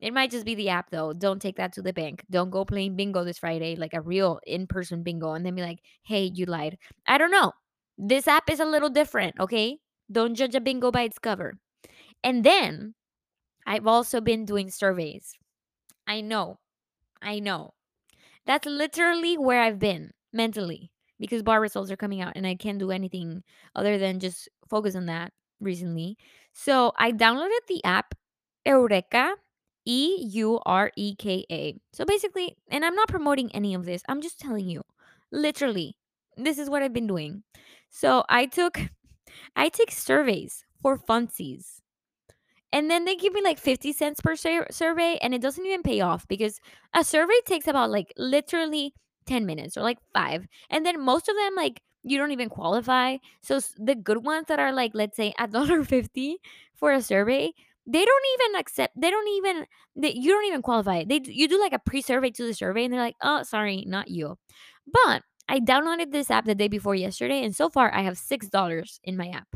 it 0.00 0.12
might 0.12 0.32
just 0.32 0.44
be 0.44 0.54
the 0.54 0.68
app 0.68 0.90
though. 0.90 1.12
Don't 1.12 1.40
take 1.40 1.56
that 1.56 1.72
to 1.74 1.82
the 1.82 1.92
bank. 1.92 2.24
Don't 2.28 2.50
go 2.50 2.64
playing 2.64 2.96
bingo 2.96 3.24
this 3.24 3.38
Friday, 3.38 3.76
like 3.76 3.94
a 3.94 4.00
real 4.00 4.40
in 4.46 4.66
person 4.66 5.02
bingo, 5.02 5.32
and 5.32 5.46
then 5.46 5.54
be 5.54 5.62
like, 5.62 5.78
hey, 6.02 6.30
you 6.34 6.44
lied. 6.44 6.76
I 7.06 7.18
don't 7.18 7.30
know. 7.30 7.52
This 7.96 8.28
app 8.28 8.50
is 8.50 8.60
a 8.60 8.66
little 8.66 8.90
different, 8.90 9.38
okay? 9.40 9.78
Don't 10.10 10.34
judge 10.34 10.54
a 10.54 10.60
bingo 10.60 10.90
by 10.90 11.02
its 11.02 11.18
cover. 11.18 11.54
And 12.22 12.44
then 12.44 12.94
I've 13.66 13.86
also 13.86 14.20
been 14.20 14.44
doing 14.44 14.70
surveys. 14.70 15.34
I 16.06 16.20
know. 16.20 16.58
I 17.20 17.40
know. 17.40 17.74
That's 18.46 18.66
literally 18.66 19.36
where 19.36 19.60
I've 19.60 19.80
been 19.80 20.12
mentally 20.32 20.92
because 21.18 21.42
bar 21.42 21.60
results 21.60 21.90
are 21.90 21.96
coming 21.96 22.20
out 22.20 22.34
and 22.36 22.46
I 22.46 22.54
can't 22.54 22.78
do 22.78 22.90
anything 22.92 23.42
other 23.74 23.98
than 23.98 24.20
just 24.20 24.48
focus 24.68 24.94
on 24.94 25.06
that 25.06 25.32
recently. 25.60 26.16
So 26.52 26.92
I 26.96 27.12
downloaded 27.12 27.66
the 27.68 27.82
app 27.84 28.14
Eureka, 28.64 29.34
E 29.84 30.28
U 30.32 30.60
R 30.66 30.90
E 30.96 31.14
K 31.16 31.44
A. 31.50 31.76
So 31.92 32.04
basically, 32.04 32.56
and 32.70 32.84
I'm 32.84 32.94
not 32.94 33.08
promoting 33.08 33.50
any 33.52 33.74
of 33.74 33.84
this, 33.84 34.02
I'm 34.08 34.20
just 34.20 34.38
telling 34.40 34.68
you, 34.68 34.82
literally, 35.32 35.96
this 36.36 36.58
is 36.58 36.68
what 36.70 36.82
I've 36.82 36.92
been 36.92 37.06
doing. 37.06 37.42
So 37.88 38.24
I 38.28 38.46
took, 38.46 38.78
I 39.56 39.68
take 39.68 39.90
surveys 39.90 40.64
for 40.82 40.98
funsies. 40.98 41.80
And 42.72 42.90
then 42.90 43.04
they 43.04 43.16
give 43.16 43.32
me 43.32 43.42
like 43.42 43.58
50 43.58 43.92
cents 43.92 44.20
per 44.20 44.36
sur- 44.36 44.66
survey, 44.70 45.18
and 45.22 45.34
it 45.34 45.40
doesn't 45.40 45.64
even 45.64 45.82
pay 45.82 46.00
off 46.00 46.26
because 46.28 46.60
a 46.94 47.04
survey 47.04 47.38
takes 47.46 47.68
about 47.68 47.90
like 47.90 48.12
literally 48.18 48.94
10 49.26 49.46
minutes 49.46 49.76
or 49.76 49.82
like 49.82 49.98
five. 50.12 50.46
And 50.70 50.84
then 50.84 51.00
most 51.00 51.28
of 51.28 51.36
them, 51.36 51.54
like, 51.56 51.80
you 52.02 52.18
don't 52.18 52.32
even 52.32 52.48
qualify. 52.48 53.16
So 53.42 53.60
the 53.78 53.94
good 53.96 54.24
ones 54.24 54.46
that 54.48 54.60
are 54.60 54.72
like, 54.72 54.92
let's 54.94 55.16
say, 55.16 55.32
a 55.38 55.48
dollar 55.48 55.84
fifty 55.84 56.38
for 56.74 56.92
a 56.92 57.02
survey, 57.02 57.52
they 57.86 58.04
don't 58.04 58.24
even 58.34 58.60
accept, 58.60 59.00
they 59.00 59.10
don't 59.10 59.28
even, 59.28 59.66
they, 59.96 60.12
you 60.12 60.32
don't 60.32 60.46
even 60.46 60.62
qualify. 60.62 61.04
They, 61.04 61.20
you 61.24 61.48
do 61.48 61.60
like 61.60 61.72
a 61.72 61.78
pre 61.78 62.02
survey 62.02 62.30
to 62.32 62.46
the 62.46 62.54
survey, 62.54 62.84
and 62.84 62.92
they're 62.92 63.00
like, 63.00 63.16
oh, 63.22 63.42
sorry, 63.42 63.84
not 63.86 64.08
you. 64.08 64.36
But 64.86 65.22
I 65.48 65.60
downloaded 65.60 66.10
this 66.12 66.30
app 66.30 66.44
the 66.44 66.54
day 66.54 66.68
before 66.68 66.94
yesterday, 66.94 67.44
and 67.44 67.54
so 67.54 67.68
far 67.70 67.94
I 67.94 68.02
have 68.02 68.18
$6 68.18 69.00
in 69.04 69.16
my 69.16 69.28
app. 69.28 69.48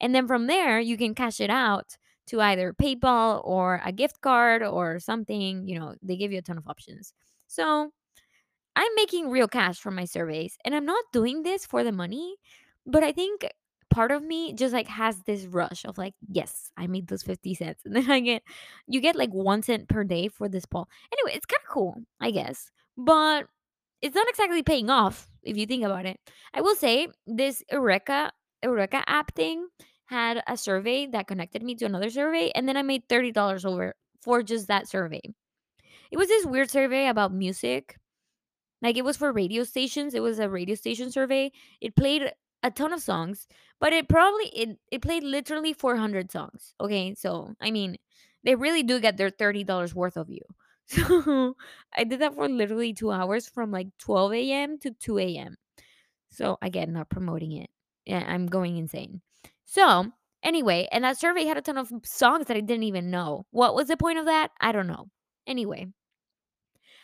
And 0.00 0.14
then 0.14 0.26
from 0.26 0.46
there, 0.46 0.80
you 0.80 0.96
can 0.96 1.14
cash 1.14 1.40
it 1.40 1.50
out 1.50 1.96
to 2.26 2.40
either 2.40 2.72
PayPal 2.72 3.40
or 3.44 3.80
a 3.84 3.92
gift 3.92 4.20
card 4.20 4.62
or 4.62 4.98
something. 4.98 5.68
You 5.68 5.78
know, 5.78 5.94
they 6.02 6.16
give 6.16 6.32
you 6.32 6.38
a 6.38 6.42
ton 6.42 6.58
of 6.58 6.66
options. 6.66 7.12
So 7.46 7.90
I'm 8.76 8.94
making 8.96 9.30
real 9.30 9.48
cash 9.48 9.78
from 9.78 9.94
my 9.94 10.04
surveys 10.04 10.58
and 10.64 10.74
I'm 10.74 10.86
not 10.86 11.04
doing 11.12 11.42
this 11.42 11.66
for 11.66 11.84
the 11.84 11.92
money, 11.92 12.36
but 12.86 13.02
I 13.04 13.12
think 13.12 13.46
part 13.90 14.10
of 14.10 14.22
me 14.24 14.52
just 14.52 14.74
like 14.74 14.88
has 14.88 15.20
this 15.22 15.44
rush 15.44 15.84
of 15.84 15.96
like, 15.96 16.14
yes, 16.28 16.72
I 16.76 16.88
made 16.88 17.06
those 17.06 17.22
50 17.22 17.54
cents. 17.54 17.82
And 17.84 17.94
then 17.94 18.10
I 18.10 18.20
get, 18.20 18.42
you 18.88 19.00
get 19.00 19.16
like 19.16 19.30
one 19.30 19.62
cent 19.62 19.88
per 19.88 20.02
day 20.04 20.28
for 20.28 20.48
this 20.48 20.66
poll. 20.66 20.88
Anyway, 21.12 21.36
it's 21.36 21.46
kind 21.46 21.60
of 21.62 21.72
cool, 21.72 21.96
I 22.20 22.30
guess. 22.32 22.70
But 22.96 23.46
it's 24.02 24.14
not 24.14 24.28
exactly 24.28 24.62
paying 24.62 24.90
off 24.90 25.28
if 25.42 25.56
you 25.56 25.66
think 25.66 25.84
about 25.84 26.06
it. 26.06 26.18
I 26.52 26.60
will 26.60 26.74
say 26.74 27.08
this 27.26 27.62
Eureka 27.70 28.32
Eureka 28.62 29.02
app 29.06 29.34
thing 29.34 29.68
had 30.06 30.42
a 30.46 30.56
survey 30.56 31.06
that 31.06 31.26
connected 31.26 31.62
me 31.62 31.74
to 31.76 31.86
another 31.86 32.10
survey, 32.10 32.50
and 32.54 32.68
then 32.68 32.76
I 32.76 32.82
made 32.82 33.08
thirty 33.08 33.32
dollars 33.32 33.64
over 33.64 33.94
for 34.22 34.42
just 34.42 34.68
that 34.68 34.88
survey. 34.88 35.20
It 36.10 36.16
was 36.18 36.28
this 36.28 36.46
weird 36.46 36.70
survey 36.70 37.08
about 37.08 37.32
music. 37.32 37.98
Like 38.82 38.96
it 38.96 39.04
was 39.04 39.16
for 39.16 39.32
radio 39.32 39.64
stations. 39.64 40.14
It 40.14 40.20
was 40.22 40.38
a 40.38 40.48
radio 40.48 40.74
station 40.74 41.10
survey. 41.10 41.52
It 41.80 41.96
played 41.96 42.32
a 42.62 42.70
ton 42.70 42.92
of 42.92 43.00
songs, 43.02 43.46
but 43.80 43.92
it 43.92 44.08
probably 44.08 44.46
it, 44.48 44.78
it 44.90 45.02
played 45.02 45.22
literally 45.24 45.72
400 45.72 46.30
songs. 46.30 46.74
Okay, 46.80 47.14
so 47.14 47.54
I 47.60 47.70
mean, 47.70 47.96
they 48.44 48.54
really 48.54 48.82
do 48.82 49.00
get 49.00 49.16
their 49.16 49.30
$30 49.30 49.94
worth 49.94 50.16
of 50.16 50.30
you. 50.30 50.42
So 50.86 51.56
I 51.96 52.04
did 52.04 52.20
that 52.20 52.34
for 52.34 52.46
literally 52.46 52.92
two 52.92 53.10
hours 53.10 53.48
from 53.48 53.70
like 53.70 53.88
12 53.98 54.52
a.m. 54.52 54.78
to 54.80 54.90
2 54.90 55.36
a.m. 55.38 55.56
So 56.30 56.58
again, 56.60 56.92
not 56.92 57.08
promoting 57.08 57.52
it. 57.52 57.70
Yeah, 58.04 58.22
I'm 58.26 58.46
going 58.46 58.76
insane. 58.76 59.22
So 59.64 60.12
anyway, 60.42 60.88
and 60.92 61.04
that 61.04 61.18
survey 61.18 61.44
had 61.44 61.56
a 61.56 61.62
ton 61.62 61.78
of 61.78 61.90
songs 62.04 62.46
that 62.46 62.56
I 62.56 62.60
didn't 62.60 62.84
even 62.84 63.10
know. 63.10 63.46
What 63.50 63.74
was 63.74 63.88
the 63.88 63.96
point 63.96 64.18
of 64.18 64.26
that? 64.26 64.50
I 64.60 64.72
don't 64.72 64.86
know. 64.86 65.08
Anyway, 65.46 65.86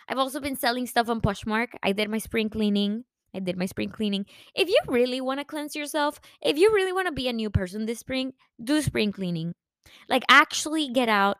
I've 0.08 0.18
also 0.18 0.40
been 0.40 0.56
selling 0.56 0.86
stuff 0.86 1.08
on 1.08 1.20
Poshmark. 1.20 1.68
I 1.82 1.92
did 1.92 2.10
my 2.10 2.18
spring 2.18 2.50
cleaning. 2.50 3.04
I 3.34 3.38
did 3.38 3.56
my 3.56 3.66
spring 3.66 3.90
cleaning. 3.90 4.26
If 4.54 4.68
you 4.68 4.78
really 4.88 5.20
want 5.20 5.38
to 5.40 5.44
cleanse 5.44 5.76
yourself, 5.76 6.20
if 6.42 6.58
you 6.58 6.72
really 6.72 6.92
want 6.92 7.06
to 7.06 7.12
be 7.12 7.28
a 7.28 7.32
new 7.32 7.48
person 7.48 7.86
this 7.86 8.00
spring, 8.00 8.32
do 8.62 8.82
spring 8.82 9.12
cleaning. 9.12 9.54
Like 10.08 10.24
actually 10.28 10.88
get 10.88 11.08
out 11.08 11.38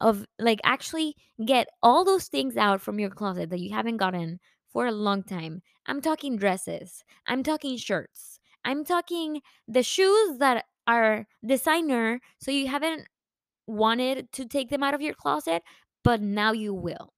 of 0.00 0.24
like 0.38 0.60
actually 0.64 1.14
get 1.44 1.68
all 1.82 2.04
those 2.04 2.28
things 2.28 2.56
out 2.56 2.80
from 2.80 2.98
your 2.98 3.10
closet 3.10 3.50
that 3.50 3.60
you 3.60 3.74
haven't 3.74 3.98
gotten 3.98 4.40
for 4.72 4.86
a 4.86 4.92
long 4.92 5.22
time. 5.22 5.62
I'm 5.86 6.00
talking 6.00 6.36
dresses. 6.36 7.04
I'm 7.26 7.42
talking 7.42 7.76
shirts. 7.76 8.35
I'm 8.66 8.84
talking 8.84 9.42
the 9.68 9.84
shoes 9.84 10.38
that 10.40 10.66
are 10.86 11.26
designer 11.46 12.20
so 12.40 12.50
you 12.52 12.68
haven't 12.68 13.08
wanted 13.66 14.32
to 14.32 14.46
take 14.46 14.70
them 14.70 14.82
out 14.82 14.94
of 14.94 15.02
your 15.02 15.14
closet, 15.14 15.62
but 16.04 16.20
now 16.22 16.52
you 16.52 16.74
will. 16.74 17.14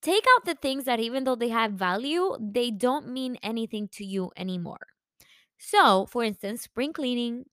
Take 0.00 0.24
out 0.36 0.44
the 0.44 0.54
things 0.54 0.84
that 0.84 1.00
even 1.00 1.24
though 1.24 1.34
they 1.34 1.48
have 1.48 1.72
value, 1.72 2.36
they 2.40 2.70
don't 2.70 3.08
mean 3.08 3.36
anything 3.42 3.88
to 3.92 4.04
you 4.04 4.30
anymore. 4.36 4.86
So, 5.58 6.06
for 6.06 6.24
instance, 6.24 6.62
spring 6.62 6.92
cleaning, 6.92 7.46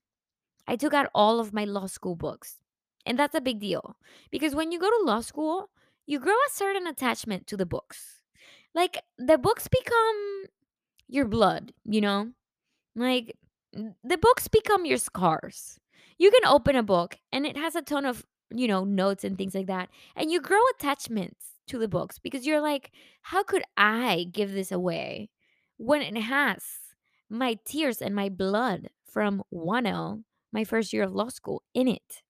I 0.68 0.76
took 0.76 0.94
out 0.94 1.10
all 1.14 1.40
of 1.40 1.52
my 1.52 1.64
law 1.64 1.86
school 1.86 2.16
books. 2.16 2.60
And 3.06 3.18
that's 3.18 3.34
a 3.34 3.40
big 3.40 3.60
deal 3.60 3.96
because 4.30 4.54
when 4.54 4.72
you 4.72 4.80
go 4.80 4.90
to 4.90 5.04
law 5.06 5.20
school, 5.20 5.70
you 6.06 6.20
grow 6.20 6.34
a 6.34 6.52
certain 6.52 6.86
attachment 6.86 7.46
to 7.48 7.56
the 7.56 7.66
books. 7.66 8.22
Like 8.74 9.02
the 9.18 9.38
books 9.38 9.68
become 9.68 10.46
your 11.08 11.26
blood, 11.26 11.72
you 11.84 12.00
know? 12.00 12.32
Like 12.96 13.36
the 14.02 14.16
books 14.16 14.48
become 14.48 14.86
your 14.86 14.96
scars. 14.96 15.78
You 16.18 16.30
can 16.30 16.46
open 16.50 16.76
a 16.76 16.82
book 16.82 17.18
and 17.30 17.46
it 17.46 17.56
has 17.56 17.76
a 17.76 17.82
ton 17.82 18.06
of, 18.06 18.24
you 18.50 18.66
know, 18.66 18.84
notes 18.84 19.22
and 19.22 19.36
things 19.36 19.54
like 19.54 19.66
that. 19.66 19.90
And 20.16 20.32
you 20.32 20.40
grow 20.40 20.60
attachments 20.74 21.44
to 21.68 21.78
the 21.78 21.88
books 21.88 22.18
because 22.18 22.46
you're 22.46 22.60
like, 22.60 22.90
how 23.20 23.42
could 23.42 23.62
I 23.76 24.26
give 24.32 24.52
this 24.52 24.72
away 24.72 25.28
when 25.76 26.00
it 26.00 26.16
has 26.16 26.62
my 27.28 27.58
tears 27.66 28.00
and 28.00 28.14
my 28.14 28.30
blood 28.30 28.88
from 29.04 29.42
1L, 29.52 30.22
my 30.52 30.64
first 30.64 30.92
year 30.92 31.02
of 31.02 31.14
law 31.14 31.28
school, 31.28 31.62
in 31.74 31.88
it? 31.88 32.22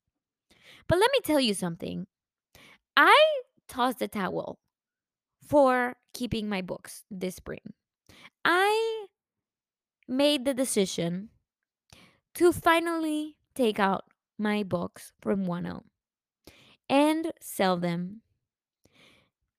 But 0.89 0.99
let 0.99 1.11
me 1.13 1.21
tell 1.23 1.41
you 1.41 1.55
something. 1.55 2.09
I 2.97 3.17
tossed 3.69 4.01
the 4.01 4.09
towel 4.09 4.59
for 5.47 5.97
keeping 6.13 6.49
my 6.49 6.63
books 6.63 7.05
this 7.09 7.37
spring. 7.37 7.73
I 8.45 9.07
made 10.09 10.45
the 10.45 10.55
decision 10.55 11.31
to 12.35 12.53
finally 12.53 13.37
take 13.55 13.79
out 13.79 14.05
my 14.39 14.63
books 14.63 15.13
from 15.21 15.47
1L 15.47 15.83
and 16.89 17.33
sell 17.41 17.77
them. 17.77 18.21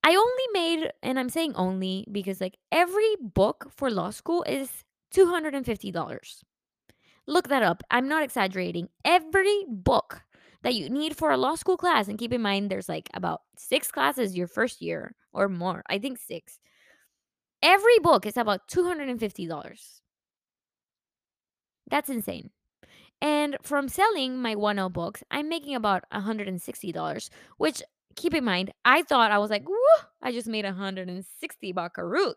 I 0.03 0.15
only 0.15 0.47
made, 0.53 0.91
and 1.03 1.19
I'm 1.19 1.29
saying 1.29 1.53
only 1.55 2.07
because 2.11 2.39
like 2.39 2.57
every 2.71 3.15
book 3.19 3.71
for 3.75 3.91
law 3.91 4.11
school 4.11 4.43
is 4.43 4.85
$250. 5.13 6.43
Look 7.25 7.49
that 7.49 7.63
up. 7.63 7.83
I'm 7.91 8.07
not 8.07 8.23
exaggerating. 8.23 8.87
Every 9.03 9.65
book 9.67 10.21
that 10.63 10.75
you 10.75 10.89
need 10.89 11.17
for 11.17 11.31
a 11.31 11.37
law 11.37 11.55
school 11.55 11.77
class, 11.77 12.07
and 12.07 12.17
keep 12.17 12.31
in 12.31 12.41
mind 12.41 12.69
there's 12.69 12.87
like 12.87 13.09
about 13.13 13.41
six 13.57 13.91
classes 13.91 14.37
your 14.37 14.47
first 14.47 14.81
year 14.81 15.13
or 15.33 15.49
more. 15.49 15.83
I 15.89 15.99
think 15.99 16.19
six. 16.19 16.59
Every 17.61 17.99
book 17.99 18.25
is 18.25 18.37
about 18.37 18.67
$250. 18.69 20.01
That's 21.89 22.09
insane. 22.09 22.51
And 23.21 23.57
from 23.63 23.89
selling 23.89 24.41
my 24.41 24.55
1L 24.55 24.93
books, 24.93 25.23
I'm 25.31 25.49
making 25.49 25.75
about 25.75 26.03
$160, 26.13 27.29
which 27.57 27.81
keep 28.15 28.33
in 28.33 28.43
mind, 28.43 28.71
I 28.85 29.03
thought 29.03 29.31
I 29.31 29.37
was 29.37 29.49
like, 29.49 29.67
woo, 29.67 29.75
I 30.21 30.31
just 30.31 30.47
made 30.47 30.65
160 30.65 31.73
buckaroos. 31.73 32.33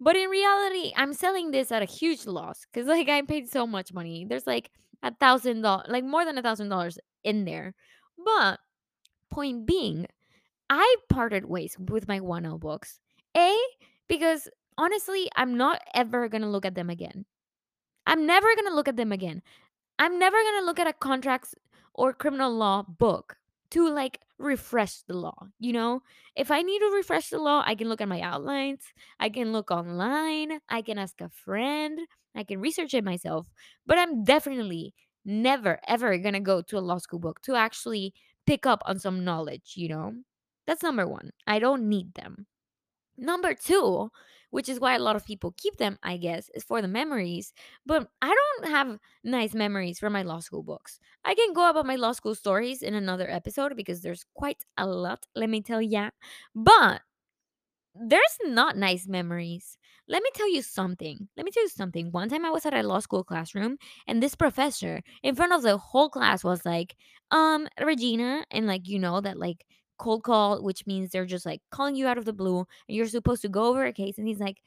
But 0.00 0.16
in 0.16 0.28
reality, 0.28 0.92
I'm 0.96 1.14
selling 1.14 1.50
this 1.50 1.70
at 1.70 1.82
a 1.82 1.86
huge 1.86 2.26
loss 2.26 2.66
because 2.66 2.88
like 2.88 3.08
I 3.08 3.22
paid 3.22 3.48
so 3.48 3.66
much 3.66 3.92
money. 3.92 4.26
There's 4.28 4.46
like 4.46 4.70
a 5.02 5.14
thousand 5.14 5.62
dollars, 5.62 5.86
like 5.88 6.04
more 6.04 6.24
than 6.24 6.36
a 6.36 6.42
thousand 6.42 6.68
dollars 6.68 6.98
in 7.22 7.44
there. 7.44 7.74
But 8.22 8.58
point 9.30 9.66
being, 9.66 10.06
I 10.68 10.96
parted 11.08 11.46
ways 11.46 11.76
with 11.78 12.08
my 12.08 12.20
1L 12.20 12.58
books. 12.58 12.98
A, 13.36 13.56
because 14.08 14.48
honestly, 14.76 15.30
I'm 15.36 15.56
not 15.56 15.80
ever 15.94 16.28
gonna 16.28 16.50
look 16.50 16.66
at 16.66 16.74
them 16.74 16.90
again. 16.90 17.24
I'm 18.06 18.26
never 18.26 18.48
gonna 18.56 18.74
look 18.74 18.88
at 18.88 18.96
them 18.96 19.12
again. 19.12 19.42
I'm 19.98 20.18
never 20.18 20.36
going 20.36 20.60
to 20.60 20.66
look 20.66 20.80
at 20.80 20.88
a 20.88 20.92
contracts 20.92 21.54
or 21.94 22.12
criminal 22.12 22.52
law 22.52 22.82
book 22.82 23.36
to 23.70 23.88
like 23.88 24.20
refresh 24.38 25.02
the 25.02 25.14
law, 25.14 25.46
you 25.60 25.72
know? 25.72 26.02
If 26.34 26.50
I 26.50 26.62
need 26.62 26.80
to 26.80 26.90
refresh 26.94 27.30
the 27.30 27.38
law, 27.38 27.62
I 27.64 27.76
can 27.76 27.88
look 27.88 28.00
at 28.00 28.08
my 28.08 28.20
outlines, 28.20 28.82
I 29.20 29.28
can 29.28 29.52
look 29.52 29.70
online, 29.70 30.58
I 30.68 30.82
can 30.82 30.98
ask 30.98 31.20
a 31.20 31.28
friend, 31.28 32.00
I 32.34 32.42
can 32.42 32.60
research 32.60 32.94
it 32.94 33.04
myself, 33.04 33.46
but 33.86 33.98
I'm 33.98 34.24
definitely 34.24 34.94
never 35.24 35.78
ever 35.86 36.18
going 36.18 36.34
to 36.34 36.40
go 36.40 36.60
to 36.62 36.78
a 36.78 36.80
law 36.80 36.98
school 36.98 37.20
book 37.20 37.40
to 37.42 37.54
actually 37.54 38.12
pick 38.46 38.66
up 38.66 38.82
on 38.84 38.98
some 38.98 39.24
knowledge, 39.24 39.74
you 39.76 39.88
know? 39.88 40.12
That's 40.66 40.82
number 40.82 41.06
1. 41.06 41.30
I 41.46 41.60
don't 41.60 41.88
need 41.88 42.14
them. 42.14 42.46
Number 43.16 43.54
2, 43.54 44.10
which 44.54 44.68
is 44.68 44.78
why 44.78 44.94
a 44.94 45.00
lot 45.00 45.16
of 45.16 45.26
people 45.26 45.52
keep 45.56 45.78
them, 45.78 45.98
I 46.04 46.16
guess, 46.16 46.48
is 46.54 46.62
for 46.62 46.80
the 46.80 46.86
memories. 46.86 47.52
But 47.84 48.08
I 48.22 48.32
don't 48.32 48.70
have 48.70 49.00
nice 49.24 49.52
memories 49.52 49.98
from 49.98 50.12
my 50.12 50.22
law 50.22 50.38
school 50.38 50.62
books. 50.62 51.00
I 51.24 51.34
can 51.34 51.52
go 51.52 51.68
about 51.68 51.86
my 51.86 51.96
law 51.96 52.12
school 52.12 52.36
stories 52.36 52.80
in 52.80 52.94
another 52.94 53.28
episode 53.28 53.74
because 53.76 54.00
there's 54.00 54.24
quite 54.32 54.64
a 54.78 54.86
lot, 54.86 55.26
let 55.34 55.50
me 55.50 55.60
tell 55.60 55.82
ya. 55.82 56.10
But 56.54 57.00
there's 57.96 58.38
not 58.44 58.76
nice 58.76 59.08
memories. 59.08 59.76
Let 60.06 60.22
me 60.22 60.30
tell 60.34 60.48
you 60.48 60.62
something. 60.62 61.28
Let 61.36 61.44
me 61.46 61.50
tell 61.50 61.64
you 61.64 61.68
something. 61.68 62.12
One 62.12 62.28
time 62.28 62.44
I 62.44 62.50
was 62.50 62.64
at 62.64 62.74
a 62.74 62.84
law 62.84 63.00
school 63.00 63.24
classroom 63.24 63.76
and 64.06 64.22
this 64.22 64.36
professor 64.36 65.02
in 65.24 65.34
front 65.34 65.52
of 65.52 65.62
the 65.62 65.78
whole 65.78 66.10
class 66.10 66.44
was 66.44 66.64
like, 66.64 66.94
um, 67.32 67.66
Regina, 67.82 68.44
and 68.52 68.68
like, 68.68 68.86
you 68.86 69.00
know, 69.00 69.20
that 69.20 69.36
like 69.36 69.64
cold 69.98 70.22
call, 70.22 70.62
which 70.62 70.86
means 70.86 71.10
they're 71.10 71.26
just 71.26 71.46
like 71.46 71.60
calling 71.70 71.96
you 71.96 72.06
out 72.06 72.18
of 72.18 72.24
the 72.24 72.32
blue 72.32 72.58
and 72.88 72.96
you're 72.96 73.06
supposed 73.06 73.42
to 73.42 73.48
go 73.48 73.66
over 73.66 73.84
a 73.84 73.92
case. 73.92 74.18
And 74.18 74.28
he's 74.28 74.40
like, 74.40 74.60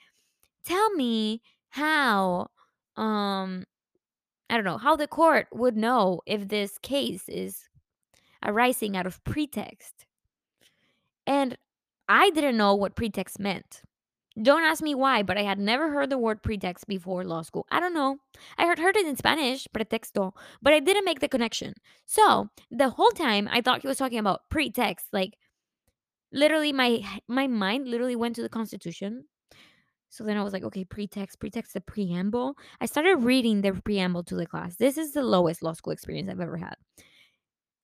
tell 0.66 0.90
me 0.92 1.42
how, 1.70 2.48
um, 2.96 3.66
I 4.50 4.56
don't 4.56 4.66
know, 4.66 4.78
how 4.78 4.96
the 4.96 5.08
court 5.08 5.48
would 5.54 5.76
know 5.78 6.22
if 6.26 6.48
this 6.48 6.78
case 6.80 7.28
is 7.28 7.68
arising 8.46 8.96
out 8.96 9.06
of 9.08 9.24
pretext. 9.24 10.06
And 11.26 11.58
I 12.08 12.30
didn't 12.30 12.58
know 12.58 12.76
what 12.76 12.96
pretext 12.96 13.40
meant. 13.40 13.82
Don't 14.42 14.64
ask 14.64 14.84
me 14.84 14.94
why, 14.94 15.24
but 15.24 15.38
I 15.38 15.42
had 15.42 15.58
never 15.58 15.90
heard 15.90 16.12
the 16.12 16.18
word 16.18 16.44
pretext 16.44 16.88
before 16.88 17.24
law 17.24 17.42
school. 17.42 17.66
I 17.72 17.80
don't 17.80 17.94
know. 17.94 18.18
I 18.58 18.66
had 18.66 18.78
heard 18.78 18.96
it 18.96 19.08
in 19.08 19.16
Spanish, 19.16 19.68
pretexto, 19.74 20.34
but 20.62 20.74
I 20.74 20.80
didn't 20.80 21.06
make 21.06 21.22
the 21.22 21.28
connection. 21.28 21.74
So 22.06 22.50
the 22.70 22.90
whole 22.90 23.10
time 23.12 23.50
I 23.52 23.62
thought 23.62 23.82
he 23.82 23.88
was 23.88 23.98
talking 23.98 24.20
about 24.20 24.50
pretext. 24.50 25.08
Like 25.12 25.38
literally 26.32 26.72
my 26.72 27.04
my 27.28 27.48
mind 27.48 27.88
literally 27.88 28.16
went 28.16 28.36
to 28.36 28.44
the 28.44 28.50
Constitution. 28.50 29.26
So 30.10 30.24
then 30.24 30.38
I 30.38 30.44
was 30.44 30.54
like, 30.54 30.64
okay, 30.64 30.86
pretext, 30.86 31.40
pretext, 31.40 31.74
the 31.74 31.82
preamble. 31.82 32.56
I 32.80 32.86
started 32.86 33.18
reading 33.18 33.62
the 33.62 33.74
preamble 33.74 34.24
to 34.26 34.36
the 34.36 34.46
class. 34.46 34.76
This 34.76 34.98
is 34.98 35.14
the 35.14 35.24
lowest 35.24 35.64
law 35.64 35.74
school 35.74 35.94
experience 35.94 36.30
I've 36.30 36.40
ever 36.40 36.58
had. 36.58 36.76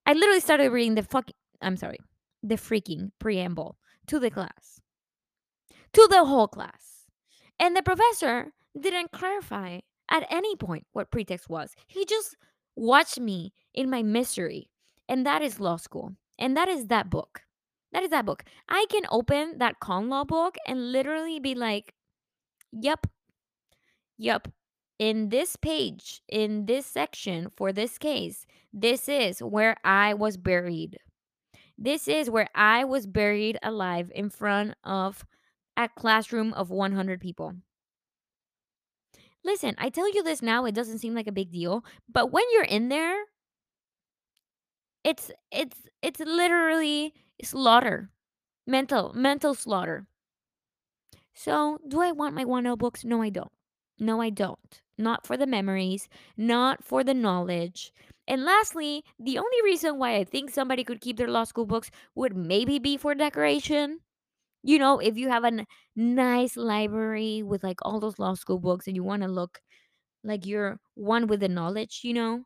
I 0.06 0.14
literally 0.14 0.40
started 0.40 0.72
reading 0.72 0.96
the 0.96 1.04
fucking 1.04 1.36
I'm 1.62 1.78
sorry, 1.78 2.00
the 2.44 2.56
freaking 2.56 3.12
preamble 3.20 3.78
to 4.08 4.20
the 4.20 4.30
class 4.30 4.83
to 5.94 6.08
the 6.10 6.26
whole 6.26 6.48
class. 6.48 7.06
And 7.60 7.76
the 7.76 7.84
professor 7.84 8.54
didn't 8.80 9.12
clarify 9.12 9.80
at 10.10 10.28
any 10.30 10.56
point 10.56 10.86
what 10.92 11.12
pretext 11.12 11.50
was. 11.50 11.76
He 11.88 12.06
just 12.06 12.36
watched 12.76 13.20
me 13.20 13.54
in 13.74 13.90
my 13.90 14.04
misery. 14.04 14.70
And 15.08 15.26
that 15.26 15.42
is 15.42 15.60
law 15.60 15.78
school. 15.78 16.14
And 16.40 16.58
that 16.58 16.68
is 16.68 16.88
that 16.88 17.10
book. 17.10 17.42
That 17.92 18.04
is 18.04 18.10
that 18.10 18.26
book. 18.26 18.44
I 18.68 18.86
can 18.90 19.04
open 19.12 19.60
that 19.60 19.80
con 19.80 20.10
law 20.10 20.24
book 20.24 20.56
and 20.68 20.92
literally 20.92 21.40
be 21.40 21.54
like, 21.54 21.94
yep, 22.72 23.06
yep. 24.18 24.48
In 24.98 25.30
this 25.30 25.56
page, 25.56 26.22
in 26.30 26.66
this 26.66 26.86
section 26.86 27.50
for 27.50 27.72
this 27.72 27.98
case, 27.98 28.46
this 28.72 29.10
is 29.10 29.40
where 29.40 29.76
I 29.84 30.14
was 30.14 30.38
buried. 30.38 30.98
This 31.78 32.08
is 32.08 32.30
where 32.30 32.50
I 32.56 32.86
was 32.86 33.06
buried 33.06 33.58
alive 33.62 34.12
in 34.16 34.30
front 34.30 34.76
of 34.84 35.26
a 35.78 35.90
classroom 35.90 36.54
of 36.54 36.70
100 36.70 37.20
people. 37.20 37.56
Listen, 39.44 39.76
I 39.78 39.90
tell 39.90 40.12
you 40.14 40.24
this 40.24 40.42
now, 40.42 40.66
it 40.66 40.76
doesn't 40.76 41.00
seem 41.00 41.14
like 41.16 41.28
a 41.28 41.32
big 41.32 41.52
deal, 41.52 41.84
but 42.12 42.32
when 42.32 42.44
you're 42.54 42.64
in 42.64 42.90
there, 42.90 43.26
it's 45.04 45.32
it's 45.52 45.78
it's 46.02 46.20
literally 46.20 47.14
slaughter. 47.44 48.10
Mental 48.66 49.12
mental 49.14 49.54
slaughter. 49.54 50.08
So, 51.34 51.80
do 51.88 52.00
I 52.02 52.12
want 52.12 52.36
my 52.36 52.46
1L 52.46 52.78
books? 52.78 53.04
No, 53.04 53.22
I 53.22 53.30
don't. 53.30 53.52
No, 54.00 54.22
I 54.22 54.30
don't. 54.30 54.82
Not 54.98 55.26
for 55.26 55.36
the 55.36 55.48
memories, 55.48 56.08
not 56.38 56.84
for 56.84 57.04
the 57.04 57.14
knowledge. 57.14 57.92
And 58.28 58.46
lastly, 58.46 59.04
the 59.20 59.38
only 59.38 59.62
reason 59.64 59.98
why 59.98 60.16
I 60.16 60.24
think 60.24 60.50
somebody 60.50 60.84
could 60.84 61.02
keep 61.02 61.18
their 61.18 61.28
law 61.28 61.44
school 61.44 61.66
books 61.66 61.92
would 62.16 62.38
maybe 62.38 62.80
be 62.80 62.96
for 62.98 63.16
decoration 63.16 64.00
you 64.64 64.80
know, 64.80 65.00
if 65.00 65.18
you 65.18 65.30
have 65.30 65.44
a 65.44 65.48
n- 65.48 65.66
nice 65.96 66.58
library 66.58 67.44
with 67.44 67.64
like 67.64 67.80
all 67.84 68.00
those 68.00 68.20
law 68.20 68.34
school 68.36 68.60
books 68.60 68.88
and 68.88 68.96
you 68.96 69.04
want 69.04 69.24
to 69.24 69.28
look 69.30 69.62
like 70.24 70.46
you're 70.46 70.80
one 70.96 71.28
with 71.28 71.42
the 71.42 71.50
knowledge, 71.50 72.02
you 72.04 72.14
know. 72.14 72.44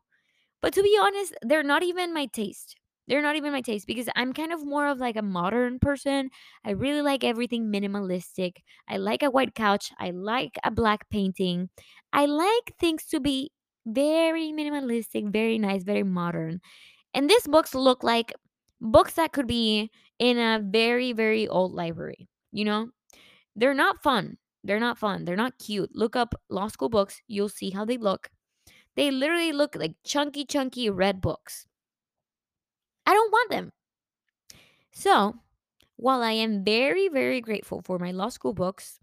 But 0.62 0.72
to 0.74 0.82
be 0.82 0.98
honest, 1.00 1.34
they're 1.42 1.62
not 1.62 1.82
even 1.82 2.14
my 2.14 2.26
taste. 2.26 2.76
They're 3.06 3.22
not 3.22 3.36
even 3.36 3.52
my 3.52 3.62
taste 3.62 3.86
because 3.86 4.08
I'm 4.16 4.32
kind 4.32 4.52
of 4.52 4.64
more 4.66 4.86
of 4.88 4.98
like 4.98 5.16
a 5.16 5.22
modern 5.22 5.78
person. 5.78 6.30
I 6.64 6.70
really 6.72 7.02
like 7.02 7.24
everything 7.24 7.72
minimalistic. 7.72 8.54
I 8.88 8.98
like 8.98 9.22
a 9.22 9.30
white 9.30 9.54
couch. 9.54 9.92
I 9.98 10.10
like 10.10 10.58
a 10.64 10.70
black 10.70 11.08
painting. 11.10 11.70
I 12.12 12.26
like 12.26 12.74
things 12.78 13.06
to 13.06 13.20
be 13.20 13.50
very 13.86 14.52
minimalistic, 14.52 15.32
very 15.32 15.58
nice, 15.58 15.84
very 15.84 16.02
modern. 16.02 16.60
And 17.14 17.30
these 17.30 17.46
books 17.46 17.74
look 17.74 18.02
like 18.02 18.32
books 18.80 19.14
that 19.14 19.32
could 19.32 19.46
be 19.46 19.90
in 20.18 20.38
a 20.38 20.60
very, 20.62 21.12
very 21.12 21.48
old 21.48 21.72
library. 21.72 22.28
You 22.52 22.64
know, 22.64 22.88
they're 23.56 23.74
not 23.74 24.02
fun. 24.02 24.38
They're 24.64 24.80
not 24.80 24.98
fun. 24.98 25.24
They're 25.24 25.36
not 25.36 25.58
cute. 25.58 25.90
Look 25.94 26.16
up 26.16 26.34
law 26.50 26.68
school 26.68 26.88
books. 26.88 27.20
You'll 27.28 27.48
see 27.48 27.70
how 27.70 27.84
they 27.84 27.96
look. 27.96 28.30
They 28.96 29.10
literally 29.10 29.52
look 29.52 29.76
like 29.76 29.94
chunky, 30.04 30.44
chunky 30.44 30.90
red 30.90 31.20
books. 31.20 31.66
I 33.06 33.14
don't 33.14 33.32
want 33.32 33.50
them. 33.50 33.72
So, 34.92 35.36
while 35.96 36.22
I 36.22 36.32
am 36.32 36.64
very, 36.64 37.08
very 37.08 37.40
grateful 37.40 37.80
for 37.82 37.98
my 37.98 38.10
law 38.10 38.28
school 38.28 38.52
books, 38.54 38.98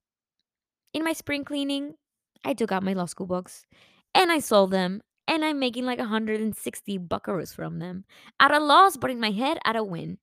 in 0.94 1.04
my 1.04 1.14
spring 1.14 1.44
cleaning, 1.44 1.96
I 2.44 2.54
took 2.54 2.72
out 2.72 2.84
my 2.84 2.94
law 2.94 3.06
school 3.06 3.28
books 3.28 3.66
and 4.14 4.32
I 4.32 4.40
sold 4.40 4.72
them 4.72 5.02
and 5.28 5.44
I'm 5.44 5.60
making 5.60 5.86
like 5.86 6.00
160 6.00 7.00
buckaroos 7.00 7.56
from 7.56 7.80
them. 7.80 8.06
At 8.40 8.52
a 8.52 8.60
loss, 8.60 8.98
but 8.98 9.12
in 9.12 9.20
my 9.20 9.32
head, 9.32 9.58
at 9.66 9.76
a 9.76 9.84
win. 9.84 10.18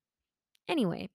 Anyway, 0.69 1.09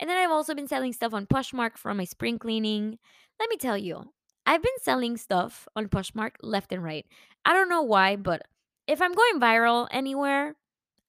and 0.00 0.10
then 0.10 0.16
I've 0.16 0.30
also 0.30 0.54
been 0.54 0.68
selling 0.68 0.92
stuff 0.92 1.14
on 1.14 1.26
Poshmark 1.26 1.76
from 1.76 1.96
my 1.96 2.04
spring 2.04 2.38
cleaning. 2.38 2.98
Let 3.38 3.48
me 3.48 3.56
tell 3.56 3.78
you, 3.78 4.12
I've 4.46 4.62
been 4.62 4.78
selling 4.82 5.16
stuff 5.16 5.68
on 5.76 5.88
Poshmark 5.88 6.32
left 6.42 6.72
and 6.72 6.82
right. 6.82 7.06
I 7.44 7.52
don't 7.52 7.68
know 7.68 7.82
why, 7.82 8.16
but 8.16 8.42
if 8.86 9.00
I'm 9.00 9.14
going 9.14 9.40
viral 9.40 9.88
anywhere, 9.90 10.56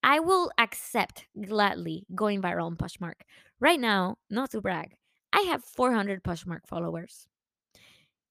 I 0.03 0.19
will 0.19 0.51
accept 0.57 1.25
gladly 1.47 2.05
going 2.13 2.41
viral 2.41 2.67
on 2.67 2.75
Poshmark. 2.77 3.21
Right 3.59 3.79
now, 3.79 4.17
not 4.29 4.51
to 4.51 4.61
brag, 4.61 4.95
I 5.33 5.41
have 5.41 5.63
400 5.63 6.23
Poshmark 6.23 6.67
followers. 6.67 7.27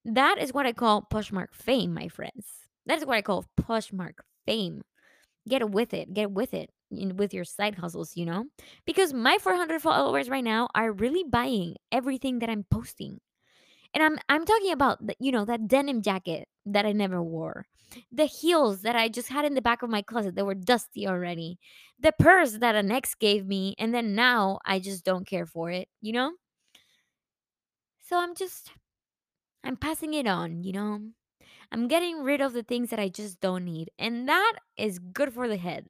That 0.04 0.38
is 0.38 0.52
what 0.52 0.66
I 0.66 0.72
call 0.72 1.06
Poshmark 1.10 1.54
fame, 1.54 1.92
my 1.92 2.08
friends. 2.08 2.46
That 2.86 2.98
is 2.98 3.06
what 3.06 3.16
I 3.16 3.22
call 3.22 3.46
Poshmark 3.60 4.20
fame. 4.46 4.82
Get 5.48 5.70
with 5.70 5.92
it. 5.94 6.14
Get 6.14 6.30
with 6.30 6.54
it 6.54 6.70
with 6.90 7.34
your 7.34 7.44
side 7.44 7.74
hustles, 7.74 8.16
you 8.16 8.24
know? 8.24 8.44
Because 8.86 9.12
my 9.12 9.38
400 9.40 9.82
followers 9.82 10.28
right 10.28 10.44
now 10.44 10.68
are 10.74 10.92
really 10.92 11.24
buying 11.24 11.76
everything 11.90 12.38
that 12.38 12.50
I'm 12.50 12.64
posting. 12.70 13.20
And 13.94 14.02
I'm 14.02 14.18
I'm 14.28 14.44
talking 14.44 14.72
about 14.72 15.06
the, 15.06 15.16
you 15.20 15.32
know 15.32 15.44
that 15.44 15.68
denim 15.68 16.02
jacket 16.02 16.48
that 16.66 16.86
I 16.86 16.92
never 16.92 17.22
wore. 17.22 17.66
The 18.12 18.26
heels 18.26 18.82
that 18.82 18.96
I 18.96 19.08
just 19.08 19.28
had 19.28 19.44
in 19.44 19.54
the 19.54 19.62
back 19.62 19.82
of 19.82 19.90
my 19.90 20.02
closet 20.02 20.34
that 20.34 20.46
were 20.46 20.54
dusty 20.54 21.06
already. 21.06 21.58
The 22.00 22.12
purse 22.12 22.52
that 22.58 22.74
an 22.74 22.90
ex 22.90 23.14
gave 23.14 23.46
me 23.46 23.74
and 23.78 23.94
then 23.94 24.14
now 24.14 24.58
I 24.64 24.80
just 24.80 25.04
don't 25.04 25.26
care 25.26 25.46
for 25.46 25.70
it, 25.70 25.88
you 26.00 26.12
know? 26.12 26.32
So 28.02 28.18
I'm 28.18 28.34
just 28.36 28.70
I'm 29.64 29.76
passing 29.76 30.14
it 30.14 30.26
on, 30.26 30.64
you 30.64 30.72
know? 30.72 31.00
I'm 31.72 31.88
getting 31.88 32.22
rid 32.22 32.40
of 32.40 32.52
the 32.52 32.62
things 32.62 32.90
that 32.90 32.98
I 33.00 33.08
just 33.08 33.40
don't 33.40 33.64
need. 33.64 33.90
And 33.98 34.28
that 34.28 34.54
is 34.76 34.98
good 34.98 35.32
for 35.32 35.48
the 35.48 35.56
head. 35.56 35.86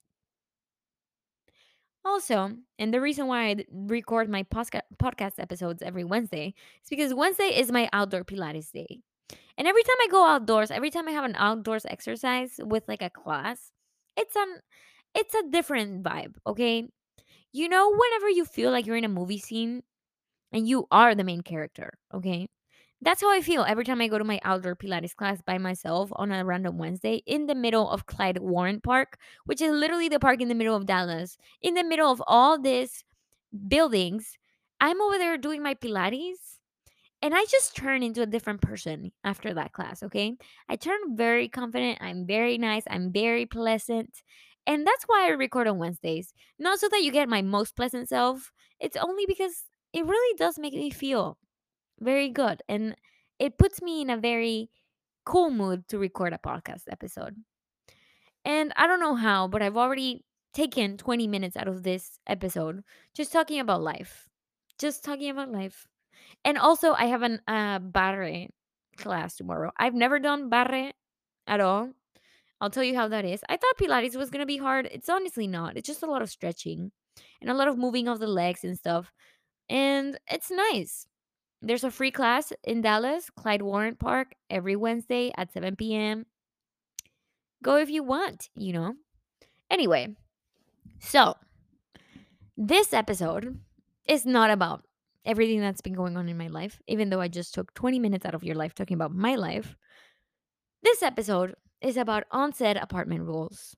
Also, 2.05 2.51
and 2.79 2.93
the 2.93 3.01
reason 3.01 3.27
why 3.27 3.49
I 3.49 3.65
record 3.73 4.29
my 4.29 4.43
podcast 4.43 5.39
episodes 5.39 5.83
every 5.83 6.05
Wednesday 6.05 6.55
is 6.83 6.91
because 6.91 7.15
Wednesday 7.15 7.59
is 7.59 7.73
my 7.73 7.89
outdoor 7.95 8.25
Pilates 8.25 8.71
day. 8.73 9.01
And 9.57 9.67
every 9.69 9.83
time 9.83 9.97
I 10.03 10.09
go 10.11 10.27
outdoors, 10.27 10.71
every 10.71 10.91
time 10.91 11.09
I 11.09 11.13
have 11.13 11.25
an 11.25 11.37
outdoors 11.37 11.87
exercise 11.87 12.57
with 12.59 12.85
like 12.89 13.03
a 13.03 13.11
class, 13.11 13.73
it's 14.17 14.37
an 14.37 14.61
it's 15.15 15.35
a 15.35 15.49
different 15.51 16.03
vibe, 16.03 16.35
okay? 16.47 16.89
You 17.53 17.69
know 17.69 17.91
whenever 17.91 18.31
you 18.31 18.45
feel 18.45 18.71
like 18.73 18.87
you're 18.87 18.97
in 18.97 19.05
a 19.05 19.09
movie 19.09 19.39
scene 19.39 19.83
and 20.53 20.69
you 20.69 20.87
are 20.91 21.15
the 21.15 21.25
main 21.25 21.43
character, 21.43 21.93
okay? 22.15 22.49
That's 23.01 23.21
how 23.21 23.31
I 23.31 23.43
feel 23.43 23.65
every 23.65 23.85
time 23.85 24.01
I 24.01 24.09
go 24.09 24.19
to 24.19 24.25
my 24.25 24.41
outdoor 24.45 24.75
Pilates 24.77 25.15
class 25.15 25.43
by 25.43 25.59
myself 25.59 26.11
on 26.17 26.33
a 26.33 26.45
random 26.45 26.79
Wednesday 26.79 27.23
in 27.27 27.47
the 27.47 27.55
middle 27.55 27.89
of 27.91 28.07
Clyde 28.07 28.39
Warren 28.39 28.81
Park, 28.81 29.19
which 29.45 29.61
is 29.61 29.73
literally 29.73 30.09
the 30.09 30.19
park 30.19 30.41
in 30.41 30.49
the 30.49 30.55
middle 30.55 30.75
of 30.75 30.87
Dallas, 30.87 31.37
in 31.61 31.75
the 31.75 31.85
middle 31.85 32.11
of 32.11 32.23
all 32.27 32.59
these 32.59 33.05
buildings. 33.69 34.39
I'm 34.81 35.01
over 35.03 35.19
there 35.19 35.37
doing 35.39 35.63
my 35.63 35.75
Pilates 35.75 36.59
and 37.23 37.35
I 37.35 37.45
just 37.47 37.77
turn 37.77 38.03
into 38.03 38.23
a 38.23 38.27
different 38.27 38.61
person 38.61 39.13
after 39.25 39.55
that 39.55 39.73
class, 39.73 40.03
okay? 40.03 40.37
I 40.69 40.77
turn 40.77 41.17
very 41.17 41.49
confident. 41.49 41.99
I'm 42.01 42.27
very 42.27 42.59
nice. 42.59 42.85
I'm 42.89 43.13
very 43.13 43.47
pleasant. 43.47 44.23
And 44.67 44.87
that's 44.87 45.05
why 45.05 45.27
I 45.27 45.31
record 45.31 45.67
on 45.67 45.79
Wednesdays. 45.79 46.35
Not 46.59 46.81
so 46.81 46.89
that 46.91 47.03
you 47.03 47.13
get 47.13 47.29
my 47.29 47.43
most 47.43 47.77
pleasant 47.77 48.09
self, 48.09 48.53
it's 48.81 48.97
only 48.97 49.25
because 49.27 49.65
it 49.93 50.05
really 50.07 50.37
does 50.37 50.59
make 50.59 50.75
me 50.75 50.91
feel 50.91 51.39
very 52.01 52.29
good. 52.31 52.63
And 52.69 52.97
it 53.39 53.59
puts 53.59 53.83
me 53.83 54.03
in 54.03 54.11
a 54.11 54.17
very 54.17 54.71
cool 55.25 55.51
mood 55.51 55.89
to 55.89 55.99
record 55.99 56.33
a 56.33 56.39
podcast 56.39 56.83
episode. 56.91 57.37
And 58.45 58.73
I 58.77 58.87
don't 58.87 59.01
know 59.01 59.15
how, 59.15 59.49
but 59.49 59.63
I've 59.63 59.77
already 59.77 60.25
taken 60.53 60.97
20 60.97 61.27
minutes 61.27 61.57
out 61.57 61.69
of 61.69 61.83
this 61.83 62.19
episode 62.27 62.83
just 63.15 63.33
talking 63.33 63.61
about 63.61 63.83
life. 63.83 64.29
Just 64.79 65.05
talking 65.05 65.31
about 65.31 65.51
life. 65.51 65.87
And 66.45 66.59
also, 66.59 66.93
I 66.93 67.07
have 67.07 67.23
an 67.23 67.41
uh, 67.47 67.79
barre 67.79 68.49
class 68.97 69.37
tomorrow. 69.37 69.73
I've 69.77 69.95
never 69.95 70.19
done 70.19 70.49
barre 70.49 70.93
at 71.47 71.61
all. 71.61 71.91
I'll 72.61 72.71
tell 72.71 72.85
you 72.85 72.95
how 72.95 73.09
that 73.09 73.25
is. 73.25 73.43
I 73.49 73.57
thought 73.57 73.79
Pilates 73.79 74.17
was 74.17 74.31
going 74.31 74.41
to 74.41 74.47
be 74.47 74.57
hard. 74.57 74.89
It's 74.91 75.09
honestly 75.09 75.47
not. 75.47 75.77
It's 75.77 75.87
just 75.87 76.03
a 76.03 76.11
lot 76.11 76.23
of 76.23 76.31
stretching 76.31 76.93
and 77.41 77.51
a 77.51 77.55
lot 77.55 77.69
of 77.69 77.79
moving 77.79 78.09
of 78.09 78.21
the 78.21 78.27
legs 78.27 78.65
and 78.65 78.79
stuff. 78.79 79.13
And 79.69 80.19
it's 80.31 80.51
nice. 80.51 81.07
There's 81.65 81.83
a 81.85 81.91
free 81.91 82.11
class 82.11 82.53
in 82.63 82.83
Dallas, 82.83 83.31
Clyde 83.31 83.63
Warren 83.63 83.97
Park, 83.97 84.35
every 84.51 84.77
Wednesday 84.77 85.33
at 85.35 85.51
7 85.51 85.77
p.m. 85.77 86.27
Go 87.63 87.79
if 87.79 87.89
you 87.89 88.03
want, 88.03 88.51
you 88.55 88.75
know. 88.75 88.95
Anyway, 89.71 90.15
so 91.01 91.35
this 92.59 92.93
episode 92.93 93.59
is 94.07 94.27
not 94.27 94.51
about 94.51 94.85
everything 95.25 95.61
that's 95.61 95.81
been 95.81 95.95
going 95.95 96.19
on 96.19 96.29
in 96.29 96.37
my 96.37 96.49
life, 96.49 96.83
even 96.87 97.09
though 97.09 97.23
I 97.23 97.29
just 97.29 97.55
took 97.55 97.73
20 97.73 97.99
minutes 97.99 98.27
out 98.27 98.35
of 98.35 98.45
your 98.45 98.57
life 98.57 98.75
talking 98.75 98.97
about 98.97 99.15
my 99.15 99.35
life. 99.35 99.75
This 100.83 101.03
episode 101.03 101.55
is 101.81 101.97
about 101.97 102.25
onset 102.31 102.77
apartment 102.77 103.23
rules. 103.23 103.75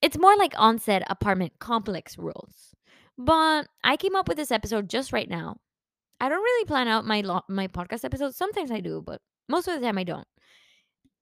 It's 0.00 0.16
more 0.16 0.36
like 0.36 0.54
onset 0.56 1.02
apartment 1.10 1.54
complex 1.58 2.16
rules. 2.16 2.76
But 3.18 3.66
I 3.82 3.96
came 3.96 4.14
up 4.14 4.28
with 4.28 4.36
this 4.36 4.52
episode 4.52 4.88
just 4.88 5.12
right 5.12 5.28
now. 5.28 5.56
I 6.20 6.28
don't 6.28 6.42
really 6.42 6.64
plan 6.66 6.88
out 6.88 7.06
my 7.06 7.20
lo- 7.20 7.44
my 7.48 7.68
podcast 7.68 8.04
episodes. 8.04 8.36
Sometimes 8.36 8.70
I 8.70 8.80
do, 8.80 9.02
but 9.04 9.20
most 9.48 9.68
of 9.68 9.74
the 9.74 9.86
time 9.86 9.98
I 9.98 10.04
don't. 10.04 10.26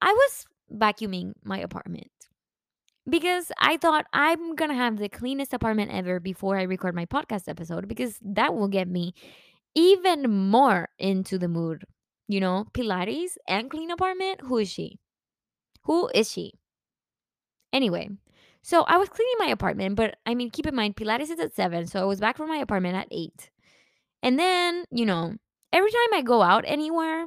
I 0.01 0.13
was 0.13 0.47
vacuuming 0.73 1.33
my 1.45 1.59
apartment 1.59 2.11
because 3.09 3.53
I 3.59 3.77
thought 3.77 4.07
I'm 4.13 4.55
going 4.57 4.71
to 4.71 4.77
have 4.77 4.99
the 4.99 5.09
cleanest 5.09 5.55
apartment 5.55 5.93
ever 5.93 6.21
before 6.21 6.59
I 6.59 6.63
record 6.63 6.95
my 6.95 7.07
podcast 7.07 7.49
episode 7.49 7.89
because 7.89 8.19
that 8.23 8.55
will 8.55 8.69
get 8.69 8.89
me 8.89 9.15
even 9.75 10.31
more 10.51 10.89
into 10.99 11.39
the 11.39 11.49
mood. 11.49 11.85
You 12.29 12.41
know, 12.41 12.67
Pilates 12.73 13.37
and 13.47 13.71
clean 13.71 13.91
apartment. 13.91 14.41
Who 14.43 14.59
is 14.59 14.69
she? 14.69 14.99
Who 15.85 16.11
is 16.13 16.31
she? 16.31 16.55
Anyway, 17.73 18.09
so 18.63 18.83
I 18.83 18.97
was 18.97 19.09
cleaning 19.09 19.37
my 19.39 19.47
apartment, 19.47 19.95
but 19.95 20.17
I 20.27 20.35
mean, 20.35 20.51
keep 20.51 20.67
in 20.67 20.75
mind, 20.75 20.97
Pilates 20.97 21.31
is 21.31 21.39
at 21.39 21.55
seven. 21.55 21.87
So 21.87 22.01
I 22.01 22.05
was 22.05 22.19
back 22.19 22.37
from 22.37 22.49
my 22.49 22.57
apartment 22.57 22.97
at 22.97 23.07
eight. 23.13 23.51
And 24.23 24.39
then, 24.39 24.85
you 24.91 25.07
know, 25.07 25.35
every 25.73 25.91
time 25.91 26.15
I 26.15 26.23
go 26.23 26.43
out 26.43 26.65
anywhere, 26.67 27.27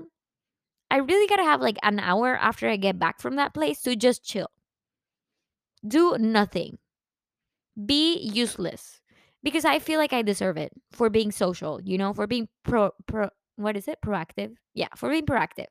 I 0.92 0.98
really 0.98 1.28
got 1.28 1.38
to 1.38 1.44
have 1.44 1.62
like 1.62 1.78
an 1.84 2.00
hour 2.00 2.36
after 2.36 2.68
I 2.68 2.76
get 2.78 3.00
back 3.00 3.22
from 3.22 3.36
that 3.36 3.54
place 3.54 3.82
to 3.84 3.96
just 3.96 4.24
chill. 4.24 4.50
Do 5.88 6.18
nothing. 6.18 6.78
Be 7.86 8.18
useless. 8.20 9.00
Because 9.42 9.64
I 9.64 9.80
feel 9.80 10.00
like 10.00 10.12
I 10.12 10.22
deserve 10.22 10.58
it 10.58 10.74
for 10.92 11.10
being 11.10 11.32
social, 11.32 11.80
you 11.82 11.98
know, 11.98 12.14
for 12.14 12.28
being 12.28 12.50
pro, 12.64 12.92
pro 13.08 13.30
what 13.56 13.78
is 13.78 13.88
it? 13.88 14.00
Proactive. 14.04 14.54
Yeah, 14.74 14.90
for 14.98 15.10
being 15.10 15.26
proactive. 15.26 15.68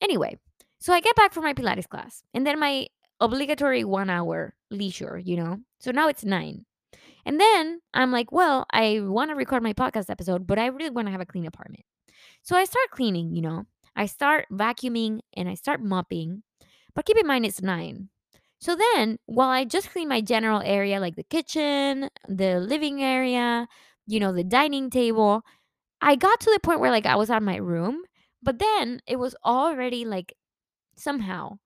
Anyway, 0.00 0.38
so 0.78 0.92
I 0.92 1.00
get 1.00 1.16
back 1.16 1.34
from 1.34 1.44
my 1.44 1.52
Pilates 1.52 1.88
class 1.88 2.22
and 2.32 2.46
then 2.46 2.58
my 2.58 2.86
obligatory 3.20 3.84
one 3.84 4.08
hour 4.08 4.54
leisure, 4.70 5.18
you 5.18 5.36
know? 5.36 5.58
So 5.80 5.90
now 5.90 6.08
it's 6.08 6.24
nine. 6.24 6.64
And 7.28 7.38
then 7.38 7.82
I'm 7.92 8.10
like, 8.10 8.32
well, 8.32 8.64
I 8.72 9.00
want 9.02 9.30
to 9.30 9.34
record 9.36 9.62
my 9.62 9.74
podcast 9.74 10.08
episode, 10.08 10.46
but 10.46 10.58
I 10.58 10.68
really 10.68 10.88
want 10.88 11.08
to 11.08 11.12
have 11.12 11.20
a 11.20 11.26
clean 11.26 11.46
apartment. 11.46 11.84
So 12.42 12.56
I 12.56 12.64
start 12.64 12.90
cleaning, 12.90 13.36
you 13.36 13.42
know? 13.42 13.66
I 13.94 14.06
start 14.06 14.46
vacuuming 14.50 15.20
and 15.36 15.46
I 15.46 15.54
start 15.54 15.82
mopping. 15.82 16.42
But 16.94 17.04
keep 17.04 17.18
in 17.18 17.26
mind, 17.26 17.44
it's 17.44 17.60
nine. 17.60 18.08
So 18.60 18.74
then, 18.74 19.18
while 19.26 19.50
I 19.50 19.66
just 19.66 19.90
clean 19.90 20.08
my 20.08 20.22
general 20.22 20.62
area, 20.64 21.00
like 21.00 21.16
the 21.16 21.22
kitchen, 21.22 22.08
the 22.26 22.60
living 22.60 23.02
area, 23.02 23.68
you 24.06 24.20
know, 24.20 24.32
the 24.32 24.42
dining 24.42 24.88
table, 24.88 25.42
I 26.00 26.16
got 26.16 26.40
to 26.40 26.50
the 26.50 26.60
point 26.60 26.80
where 26.80 26.90
like 26.90 27.06
I 27.06 27.16
was 27.16 27.28
on 27.30 27.44
my 27.44 27.56
room, 27.56 28.04
but 28.42 28.58
then 28.58 29.02
it 29.06 29.16
was 29.16 29.36
already 29.44 30.06
like 30.06 30.34
somehow 30.96 31.58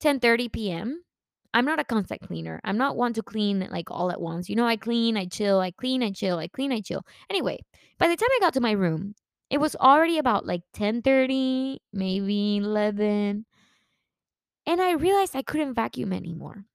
10:30 0.00 0.52
p.m. 0.52 1.04
I'm 1.56 1.64
not 1.64 1.80
a 1.80 1.84
constant 1.84 2.20
cleaner. 2.20 2.60
I'm 2.64 2.76
not 2.76 2.96
one 2.96 3.14
to 3.14 3.22
clean 3.22 3.66
like 3.70 3.90
all 3.90 4.10
at 4.10 4.20
once. 4.20 4.50
You 4.50 4.56
know, 4.56 4.66
I 4.66 4.76
clean, 4.76 5.16
I 5.16 5.24
chill, 5.24 5.58
I 5.58 5.70
clean, 5.70 6.02
I 6.02 6.10
chill, 6.10 6.38
I 6.38 6.48
clean, 6.48 6.70
I 6.70 6.82
chill. 6.82 7.02
Anyway, 7.30 7.60
by 7.98 8.08
the 8.08 8.16
time 8.16 8.28
I 8.30 8.40
got 8.42 8.52
to 8.54 8.60
my 8.60 8.72
room, 8.72 9.14
it 9.48 9.56
was 9.58 9.74
already 9.76 10.18
about 10.18 10.44
like 10.44 10.60
10:30, 10.74 11.78
maybe 11.94 12.58
11. 12.58 13.46
And 14.66 14.82
I 14.82 14.92
realized 14.92 15.34
I 15.34 15.40
couldn't 15.40 15.72
vacuum 15.72 16.12
anymore. 16.12 16.66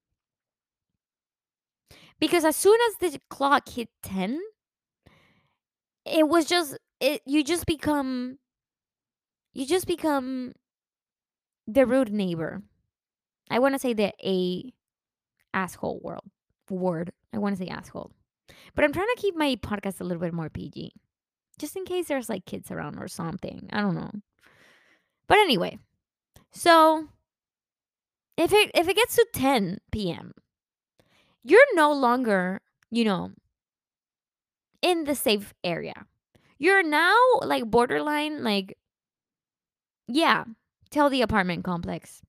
Because 2.20 2.44
as 2.44 2.56
soon 2.56 2.80
as 2.88 3.12
the 3.12 3.20
clock 3.30 3.70
hit 3.70 3.90
10, 4.02 4.40
it 6.06 6.28
was 6.28 6.46
just 6.46 6.78
it 7.00 7.22
you 7.26 7.44
just 7.44 7.66
become 7.66 8.40
you 9.54 9.66
just 9.66 9.88
become 9.88 10.54
the 11.68 11.86
rude 11.86 12.12
neighbor. 12.12 12.62
I 13.52 13.60
want 13.60 13.76
to 13.76 13.80
say 13.80 13.94
the 13.94 14.14
a 14.24 14.74
asshole 15.54 16.00
world 16.04 16.30
word. 16.70 17.12
I 17.34 17.38
want 17.38 17.58
to 17.58 17.64
say 17.64 17.70
asshole. 17.70 18.12
But 18.76 18.86
I'm 18.86 18.94
trying 18.94 19.08
to 19.16 19.22
keep 19.22 19.36
my 19.36 19.56
podcast 19.56 20.00
a 20.00 20.04
little 20.04 20.22
bit 20.22 20.34
more 20.34 20.50
PG. 20.50 20.94
Just 21.60 21.76
in 21.76 21.86
case 21.86 22.08
there's 22.08 22.30
like 22.30 22.46
kids 22.46 22.72
around 22.72 22.98
or 22.98 23.08
something. 23.08 23.70
I 23.72 23.82
don't 23.82 23.96
know. 23.96 24.12
But 25.28 25.38
anyway, 25.38 25.78
so 26.52 27.08
if 28.38 28.52
it 28.54 28.72
if 28.74 28.88
it 28.88 28.96
gets 28.96 29.16
to 29.16 29.28
10 29.34 29.80
p.m., 29.92 30.34
you're 31.44 31.76
no 31.76 31.92
longer, 31.92 32.62
you 32.90 33.04
know, 33.04 33.32
in 34.82 35.04
the 35.04 35.16
safe 35.16 35.54
area. 35.64 36.06
You're 36.58 36.84
now 36.84 37.16
like 37.42 37.66
borderline 37.66 38.44
like 38.44 38.78
yeah, 40.08 40.46
tell 40.90 41.10
the 41.10 41.22
apartment 41.22 41.64
complex. 41.64 42.22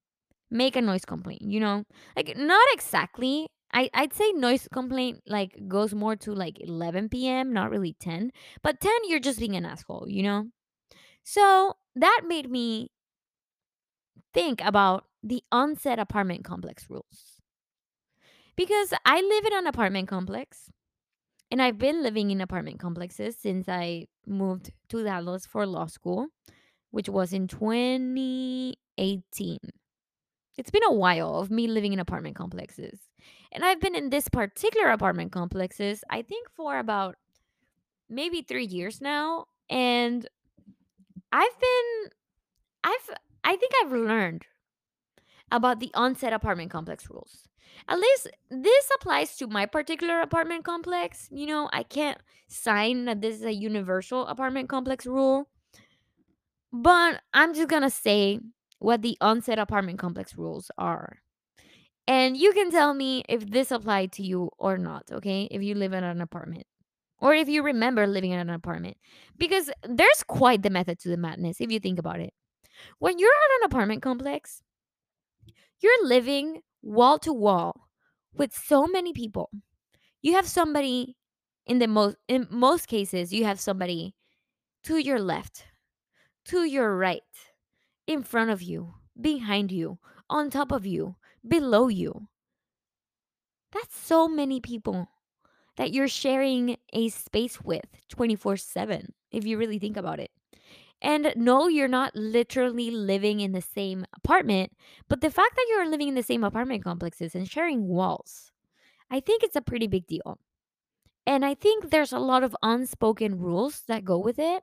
Make 0.53 0.77
a 0.77 0.83
noise 0.83 1.07
complaint, 1.07 1.41
you 1.41 1.61
know? 1.61 1.85
Like 2.15 2.37
not 2.37 2.69
exactly. 2.73 3.49
I, 3.73 3.89
I'd 3.95 4.13
say 4.13 4.33
noise 4.33 4.69
complaint 4.71 5.23
like 5.27 5.67
goes 5.67 5.95
more 5.95 6.15
to 6.17 6.35
like 6.35 6.61
11 6.61 7.09
p.m., 7.09 7.55
not 7.55 7.71
really 7.71 7.97
10. 7.99 8.33
But 8.63 8.79
10, 8.79 8.93
you're 9.09 9.19
just 9.19 9.39
being 9.39 9.57
an 9.57 9.65
asshole, 9.65 10.05
you 10.09 10.23
know? 10.23 10.49
So 11.25 11.73
that 11.97 12.25
made 12.27 12.51
me 12.51 12.91
think 14.35 14.61
about 14.63 15.07
the 15.23 15.43
onset 15.51 15.99
apartment 15.99 16.45
complex 16.45 16.85
rules. 16.91 17.41
Because 18.55 18.93
I 19.07 19.23
live 19.23 19.47
in 19.47 19.55
an 19.55 19.67
apartment 19.67 20.09
complex 20.09 20.71
and 21.51 21.63
I've 21.63 21.79
been 21.79 22.03
living 22.03 22.31
in 22.31 22.43
apartment 22.43 22.79
complexes 22.79 23.39
since 23.39 23.71
I 23.71 24.09
moved 24.27 24.71
to 24.91 25.03
Dallas 25.03 25.47
for 25.47 25.67
law 25.67 25.87
school, 25.87 26.27
which 26.91 27.09
was 27.09 27.33
in 27.33 27.49
2018. 27.49 29.59
It's 30.57 30.71
been 30.71 30.85
a 30.85 30.93
while 30.93 31.37
of 31.37 31.51
me 31.51 31.67
living 31.67 31.93
in 31.93 31.99
apartment 31.99 32.37
complexes. 32.37 33.01
And 33.53 33.65
I've 33.65 33.81
been 33.81 33.95
in 33.95 34.11
this 34.11 34.29
particular 34.29 34.91
apartment 34.91 35.33
complexes, 35.33 36.05
I 36.11 36.23
think 36.23 36.49
for 36.51 36.79
about 36.79 37.17
maybe 38.09 38.43
3 38.43 38.65
years 38.65 39.01
now, 39.01 39.47
and 39.71 40.29
I've 41.33 41.61
been 41.61 42.11
I've 42.85 43.11
I 43.45 43.57
think 43.57 43.73
I've 43.83 43.93
learned 43.93 44.45
about 45.51 45.81
the 45.81 45.91
onset 45.95 46.33
apartment 46.33 46.71
complex 46.71 47.09
rules. 47.11 47.49
At 47.89 47.99
least 47.99 48.29
this 48.51 48.91
applies 48.97 49.37
to 49.37 49.47
my 49.47 49.67
particular 49.67 50.21
apartment 50.21 50.65
complex. 50.65 51.29
You 51.31 51.47
know, 51.47 51.71
I 51.73 51.83
can't 51.83 52.19
sign 52.49 53.07
that 53.07 53.21
this 53.23 53.37
is 53.37 53.45
a 53.45 53.53
universal 53.53 54.27
apartment 54.27 54.69
complex 54.69 55.07
rule. 55.07 55.49
But 56.73 57.23
I'm 57.35 57.55
just 57.55 57.69
going 57.69 57.83
to 57.83 57.91
say 57.91 58.41
what 58.83 59.03
the 59.03 59.17
onset 59.21 59.59
apartment 59.59 59.99
complex 59.99 60.37
rules 60.37 60.71
are. 60.77 61.19
And 62.09 62.37
you 62.37 62.53
can 62.53 62.71
tell 62.71 62.95
me 62.95 63.23
if 63.29 63.49
this 63.49 63.71
applied 63.71 64.13
to 64.13 64.23
you 64.23 64.51
or 64.59 64.77
not, 64.77 65.05
okay? 65.13 65.47
If 65.51 65.63
you 65.63 65.75
live 65.75 65.93
in 65.93 66.03
an 66.03 66.21
apartment 66.21 66.67
or 67.21 67.33
if 67.33 67.49
you 67.49 67.63
remember 67.63 68.07
living 68.07 68.33
in 68.33 68.41
an 68.41 68.51
apartment. 68.51 68.97
Because 69.39 69.71
there's 69.89 70.25
quite 70.27 70.63
the 70.63 70.71
method 70.71 70.99
to 71.01 71.09
the 71.09 71.17
madness 71.17 71.61
if 71.61 71.71
you 71.71 71.79
think 71.79 72.01
about 72.01 72.19
it. 72.19 72.35
When 72.99 73.19
you're 73.19 73.31
at 73.31 73.61
an 73.61 73.67
apartment 73.67 74.03
complex, 74.03 74.63
you're 75.79 76.07
living 76.07 76.63
wall 76.83 77.21
to 77.21 77.33
wall 77.33 77.89
with 78.35 78.53
so 78.53 78.89
many 78.89 79.13
people. 79.13 79.51
You 80.23 80.35
have 80.35 80.49
somebody 80.49 81.17
in 81.67 81.79
the 81.79 81.87
most 81.87 82.17
in 82.27 82.49
most 82.51 82.89
cases 82.89 83.33
you 83.33 83.45
have 83.45 83.61
somebody 83.61 84.17
to 84.83 84.99
your 84.99 85.21
left, 85.21 85.65
to 86.47 86.65
your 86.65 86.97
right, 86.97 87.23
in 88.13 88.23
front 88.23 88.51
of 88.51 88.63
you, 88.63 88.95
behind 89.21 89.73
you, 89.73 89.99
on 90.29 90.51
top 90.51 90.73
of 90.73 90.87
you, 90.87 91.17
below 91.47 91.89
you. 91.89 92.29
That's 93.73 93.97
so 93.97 94.29
many 94.29 94.61
people 94.61 95.09
that 95.77 95.93
you're 95.93 96.09
sharing 96.09 96.77
a 96.93 97.09
space 97.09 97.61
with 97.61 97.87
24/7. 98.09 99.15
if 99.31 99.47
you 99.47 99.57
really 99.57 99.79
think 99.79 99.97
about 99.97 100.21
it. 100.21 100.31
And 101.01 101.33
no, 101.35 101.67
you're 101.67 101.89
not 101.89 102.15
literally 102.15 102.91
living 102.91 103.41
in 103.41 103.53
the 103.53 103.63
same 103.63 104.07
apartment, 104.15 104.73
but 105.09 105.21
the 105.21 105.31
fact 105.31 105.57
that 105.57 105.67
you're 105.69 105.89
living 105.89 106.09
in 106.09 106.15
the 106.15 106.23
same 106.23 106.45
apartment 106.45 106.85
complexes 106.85 107.35
and 107.35 107.49
sharing 107.49 107.89
walls, 107.89 108.53
I 109.11 109.19
think 109.21 109.43
it's 109.43 109.57
a 109.57 109.63
pretty 109.63 109.89
big 109.89 110.07
deal. 110.07 110.39
And 111.27 111.45
I 111.45 111.55
think 111.55 111.91
there's 111.91 112.13
a 112.13 112.19
lot 112.19 112.45
of 112.45 112.57
unspoken 112.63 113.39
rules 113.39 113.83
that 113.89 114.05
go 114.05 114.19
with 114.19 114.39
it. 114.39 114.63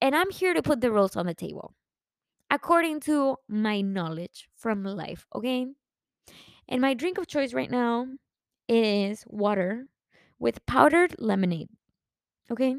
And 0.00 0.14
I'm 0.14 0.30
here 0.30 0.52
to 0.52 0.62
put 0.62 0.80
the 0.80 0.90
rules 0.90 1.16
on 1.16 1.26
the 1.26 1.34
table 1.34 1.74
according 2.50 3.00
to 3.00 3.36
my 3.48 3.80
knowledge 3.80 4.48
from 4.56 4.84
life, 4.84 5.26
okay? 5.34 5.66
And 6.68 6.80
my 6.80 6.94
drink 6.94 7.18
of 7.18 7.26
choice 7.26 7.52
right 7.52 7.70
now 7.70 8.06
is 8.68 9.24
water 9.26 9.86
with 10.38 10.64
powdered 10.66 11.16
lemonade, 11.18 11.68
okay? 12.50 12.76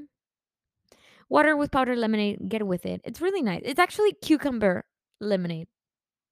Water 1.29 1.55
with 1.55 1.71
powdered 1.71 1.97
lemonade, 1.97 2.49
get 2.49 2.65
with 2.65 2.85
it. 2.85 3.01
It's 3.03 3.21
really 3.21 3.41
nice. 3.41 3.61
It's 3.65 3.79
actually 3.79 4.13
cucumber 4.13 4.85
lemonade, 5.19 5.67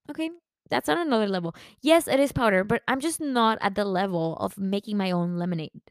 okay? 0.09 0.29
That's 0.69 0.89
on 0.89 0.97
another 0.97 1.27
level. 1.27 1.55
Yes, 1.81 2.07
it 2.07 2.19
is 2.19 2.31
powder, 2.31 2.63
but 2.63 2.81
I'm 2.87 2.99
just 2.99 3.19
not 3.19 3.57
at 3.61 3.75
the 3.75 3.85
level 3.85 4.35
of 4.37 4.57
making 4.57 4.97
my 4.97 5.11
own 5.11 5.37
lemonade. 5.37 5.81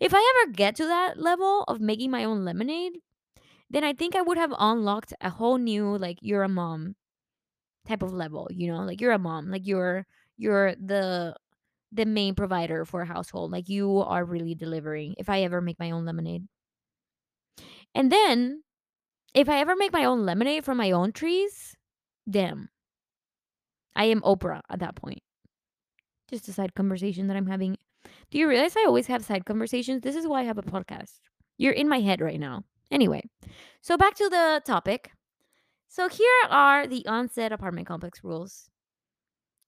If 0.00 0.12
I 0.14 0.42
ever 0.44 0.52
get 0.52 0.76
to 0.76 0.84
that 0.86 1.18
level 1.18 1.64
of 1.68 1.80
making 1.80 2.10
my 2.10 2.24
own 2.24 2.44
lemonade, 2.44 2.98
then 3.72 3.84
I 3.84 3.94
think 3.94 4.14
I 4.14 4.22
would 4.22 4.38
have 4.38 4.54
unlocked 4.58 5.14
a 5.20 5.30
whole 5.30 5.58
new 5.58 5.96
like 5.96 6.18
you're 6.20 6.42
a 6.44 6.48
mom 6.48 6.94
type 7.88 8.02
of 8.02 8.12
level, 8.12 8.46
you 8.50 8.70
know? 8.70 8.82
Like 8.82 9.00
you're 9.00 9.12
a 9.12 9.18
mom, 9.18 9.50
like 9.50 9.66
you're 9.66 10.06
you're 10.36 10.74
the 10.76 11.34
the 11.90 12.06
main 12.06 12.34
provider 12.34 12.84
for 12.84 13.02
a 13.02 13.06
household. 13.06 13.50
Like 13.50 13.68
you 13.68 13.98
are 13.98 14.24
really 14.24 14.54
delivering 14.54 15.14
if 15.18 15.28
I 15.28 15.42
ever 15.42 15.60
make 15.60 15.78
my 15.78 15.90
own 15.90 16.04
lemonade. 16.04 16.46
And 17.94 18.12
then 18.12 18.62
if 19.34 19.48
I 19.48 19.60
ever 19.60 19.74
make 19.74 19.92
my 19.92 20.04
own 20.04 20.24
lemonade 20.24 20.64
from 20.64 20.76
my 20.76 20.90
own 20.90 21.12
trees, 21.12 21.74
damn. 22.28 22.68
I 23.96 24.04
am 24.04 24.20
Oprah 24.22 24.60
at 24.70 24.80
that 24.80 24.96
point. 24.96 25.20
Just 26.30 26.48
a 26.48 26.52
side 26.52 26.74
conversation 26.74 27.26
that 27.26 27.36
I'm 27.36 27.46
having. 27.46 27.76
Do 28.30 28.38
you 28.38 28.48
realize 28.48 28.74
I 28.76 28.84
always 28.86 29.06
have 29.06 29.24
side 29.24 29.44
conversations? 29.44 30.02
This 30.02 30.16
is 30.16 30.26
why 30.26 30.40
I 30.40 30.44
have 30.44 30.58
a 30.58 30.62
podcast. 30.62 31.20
You're 31.58 31.72
in 31.72 31.88
my 31.88 32.00
head 32.00 32.20
right 32.20 32.40
now. 32.40 32.64
Anyway, 32.92 33.22
so 33.80 33.96
back 33.96 34.14
to 34.14 34.28
the 34.28 34.62
topic. 34.66 35.10
So 35.88 36.08
here 36.08 36.48
are 36.50 36.86
the 36.86 37.04
onset 37.06 37.50
apartment 37.50 37.86
complex 37.86 38.22
rules. 38.22 38.68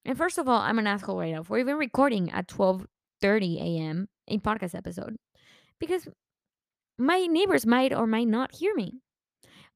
And 0.04 0.16
first 0.16 0.37
of 0.37 0.46
all, 0.46 0.60
I'm 0.60 0.78
an 0.78 0.87
asshole 0.87 1.18
right 1.18 1.32
now 1.32 1.42
for 1.42 1.58
even 1.58 1.76
recording 1.76 2.30
at 2.30 2.48
12:30 2.48 3.56
a.m. 3.58 4.08
a 4.28 4.38
podcast 4.38 4.74
episode 4.74 5.16
because 5.80 6.06
my 6.98 7.26
neighbors 7.26 7.64
might 7.64 7.94
or 7.94 8.06
might 8.06 8.28
not 8.28 8.54
hear 8.54 8.74
me. 8.74 9.00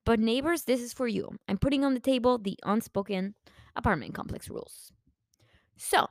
But 0.05 0.21
neighbors, 0.21 0.65
this 0.65 0.81
is 0.81 0.93
for 0.93 1.09
you. 1.09 1.31
I'm 1.49 1.59
putting 1.59 1.85
on 1.85 1.95
the 1.95 2.01
table 2.01 2.39
the 2.39 2.59
unspoken 2.65 3.35
apartment 3.77 4.15
complex 4.15 4.51
rules. 4.51 4.93
So, 5.77 6.07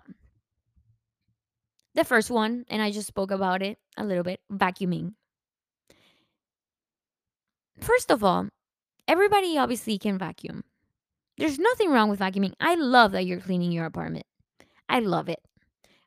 the 1.94 2.04
first 2.04 2.32
one, 2.32 2.66
and 2.70 2.82
I 2.82 2.92
just 2.92 3.08
spoke 3.08 3.32
about 3.32 3.62
it 3.62 3.78
a 3.96 4.04
little 4.04 4.24
bit, 4.24 4.40
vacuuming. 4.52 5.14
First 7.80 8.12
of 8.12 8.24
all, 8.24 8.48
everybody 9.08 9.58
obviously 9.58 9.98
can 9.98 10.18
vacuum. 10.18 10.64
There's 11.38 11.60
nothing 11.60 11.92
wrong 11.92 12.10
with 12.10 12.20
vacuuming. 12.20 12.54
I 12.60 12.76
love 12.76 13.12
that 13.12 13.26
you're 13.26 13.40
cleaning 13.40 13.72
your 13.72 13.86
apartment. 13.86 14.26
I 14.90 15.00
love 15.00 15.30
it. 15.30 15.40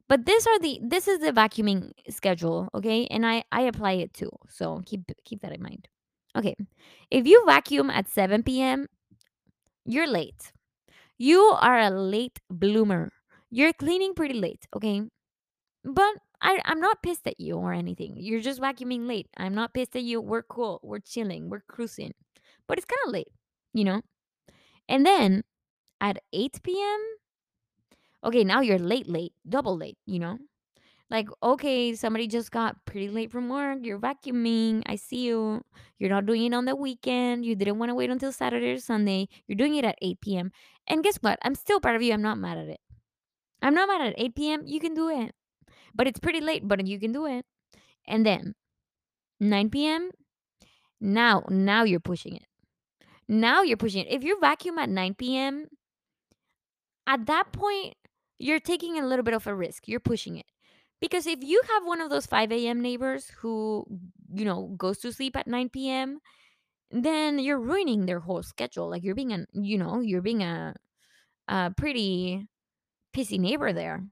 But 0.08 0.26
this 0.26 0.44
are 0.46 0.58
the 0.58 0.80
this 0.82 1.06
is 1.06 1.20
the 1.20 1.30
vacuuming 1.30 1.92
schedule, 2.08 2.68
okay? 2.74 3.06
And 3.06 3.24
I 3.24 3.44
I 3.52 3.62
apply 3.62 3.92
it 3.92 4.12
too. 4.12 4.30
So 4.48 4.82
keep 4.84 5.02
keep 5.24 5.40
that 5.42 5.52
in 5.52 5.62
mind. 5.62 5.86
Okay. 6.36 6.56
If 7.10 7.26
you 7.26 7.44
vacuum 7.46 7.90
at 7.90 8.08
7 8.08 8.42
p.m., 8.42 8.86
you're 9.84 10.06
late. 10.06 10.52
You 11.18 11.40
are 11.60 11.78
a 11.78 11.90
late 11.90 12.40
bloomer. 12.48 13.12
You're 13.50 13.72
cleaning 13.72 14.14
pretty 14.14 14.34
late, 14.34 14.66
okay? 14.74 15.02
But 15.84 16.14
I, 16.42 16.60
I'm 16.64 16.80
not 16.80 17.02
pissed 17.02 17.26
at 17.26 17.38
you 17.38 17.56
or 17.56 17.72
anything. 17.72 18.14
You're 18.16 18.40
just 18.40 18.60
vacuuming 18.60 19.06
late. 19.06 19.28
I'm 19.36 19.54
not 19.54 19.74
pissed 19.74 19.96
at 19.96 20.02
you. 20.02 20.20
We're 20.20 20.42
cool. 20.42 20.80
We're 20.82 21.00
chilling. 21.00 21.50
We're 21.50 21.64
cruising. 21.68 22.14
But 22.66 22.78
it's 22.78 22.86
kind 22.86 23.00
of 23.06 23.12
late, 23.12 23.28
you 23.74 23.84
know? 23.84 24.02
And 24.88 25.04
then 25.04 25.44
at 26.00 26.18
8 26.32 26.60
p.m., 26.62 27.00
okay, 28.24 28.44
now 28.44 28.60
you're 28.60 28.78
late, 28.78 29.08
late, 29.08 29.32
double 29.48 29.76
late, 29.76 29.98
you 30.06 30.18
know? 30.18 30.38
Like, 31.10 31.28
okay, 31.42 31.94
somebody 31.94 32.28
just 32.28 32.52
got 32.52 32.84
pretty 32.86 33.08
late 33.08 33.32
from 33.32 33.48
work. 33.48 33.80
You're 33.82 33.98
vacuuming. 33.98 34.82
I 34.86 34.94
see 34.94 35.26
you. 35.26 35.64
You're 35.98 36.10
not 36.10 36.24
doing 36.24 36.44
it 36.44 36.54
on 36.54 36.66
the 36.66 36.76
weekend. 36.76 37.44
You 37.44 37.56
didn't 37.56 37.78
want 37.78 37.90
to 37.90 37.96
wait 37.96 38.10
until 38.10 38.30
Saturday 38.30 38.70
or 38.70 38.78
Sunday. 38.78 39.28
You're 39.48 39.56
doing 39.56 39.74
it 39.74 39.84
at 39.84 39.98
8 40.00 40.20
p.m. 40.20 40.52
And 40.86 41.02
guess 41.02 41.16
what? 41.16 41.40
I'm 41.42 41.56
still 41.56 41.80
part 41.80 41.96
of 41.96 42.02
you. 42.02 42.12
I'm 42.12 42.22
not 42.22 42.38
mad 42.38 42.58
at 42.58 42.68
it. 42.68 42.80
I'm 43.60 43.74
not 43.74 43.88
mad 43.88 44.06
at 44.06 44.14
8 44.16 44.34
p.m. 44.36 44.62
You 44.64 44.78
can 44.78 44.94
do 44.94 45.08
it. 45.08 45.34
But 45.94 46.06
it's 46.06 46.20
pretty 46.20 46.40
late, 46.40 46.66
but 46.66 46.86
you 46.86 46.98
can 46.98 47.12
do 47.12 47.26
it. 47.26 47.44
And 48.06 48.24
then 48.26 48.54
9 49.40 49.86
p.m. 49.86 50.10
Now, 51.00 51.44
now 51.48 51.84
you're 51.84 52.00
pushing 52.00 52.36
it. 52.36 52.46
Now 53.28 53.62
you're 53.62 53.76
pushing 53.76 54.04
it. 54.06 54.12
If 54.12 54.24
you 54.24 54.38
vacuum 54.40 54.78
at 54.78 54.88
9 54.88 55.14
p.m., 55.14 55.66
at 57.06 57.26
that 57.26 57.52
point, 57.52 57.94
you're 58.38 58.60
taking 58.60 58.98
a 58.98 59.06
little 59.06 59.22
bit 59.24 59.34
of 59.34 59.46
a 59.46 59.54
risk. 59.54 59.88
You're 59.88 60.00
pushing 60.00 60.36
it. 60.36 60.46
Because 61.00 61.26
if 61.26 61.42
you 61.42 61.62
have 61.74 61.86
one 61.86 62.00
of 62.00 62.10
those 62.10 62.26
5 62.26 62.52
a.m. 62.52 62.80
neighbors 62.82 63.30
who, 63.38 63.86
you 64.32 64.44
know, 64.44 64.74
goes 64.76 64.98
to 64.98 65.12
sleep 65.12 65.36
at 65.36 65.46
9 65.46 65.70
p.m., 65.70 66.18
then 66.90 67.38
you're 67.38 67.58
ruining 67.60 68.06
their 68.06 68.20
whole 68.20 68.42
schedule. 68.42 68.90
Like 68.90 69.02
you're 69.04 69.14
being 69.14 69.32
a, 69.32 69.46
you 69.52 69.78
know, 69.78 70.00
you're 70.00 70.22
being 70.22 70.42
a, 70.42 70.74
a 71.48 71.72
pretty 71.76 72.48
pissy 73.14 73.38
neighbor 73.38 73.72
there. 73.72 74.04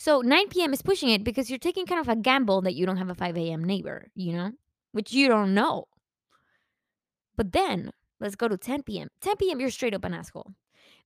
So 0.00 0.20
9 0.20 0.62
p.m. 0.62 0.72
is 0.72 0.80
pushing 0.80 1.08
it 1.08 1.24
because 1.24 1.50
you're 1.50 1.58
taking 1.58 1.84
kind 1.84 2.00
of 2.00 2.08
a 2.08 2.14
gamble 2.14 2.62
that 2.62 2.76
you 2.76 2.86
don't 2.86 2.98
have 2.98 3.10
a 3.10 3.16
5 3.16 3.36
a.m. 3.36 3.64
neighbor, 3.64 4.06
you 4.14 4.32
know, 4.32 4.52
which 4.92 5.12
you 5.12 5.26
don't 5.26 5.54
know. 5.54 5.86
But 7.36 7.50
then 7.50 7.90
let's 8.20 8.36
go 8.36 8.46
to 8.46 8.56
10 8.56 8.84
p.m. 8.84 9.08
10 9.20 9.36
p.m. 9.38 9.58
You're 9.58 9.70
straight 9.70 9.94
up 9.94 10.04
an 10.04 10.14
asshole 10.14 10.52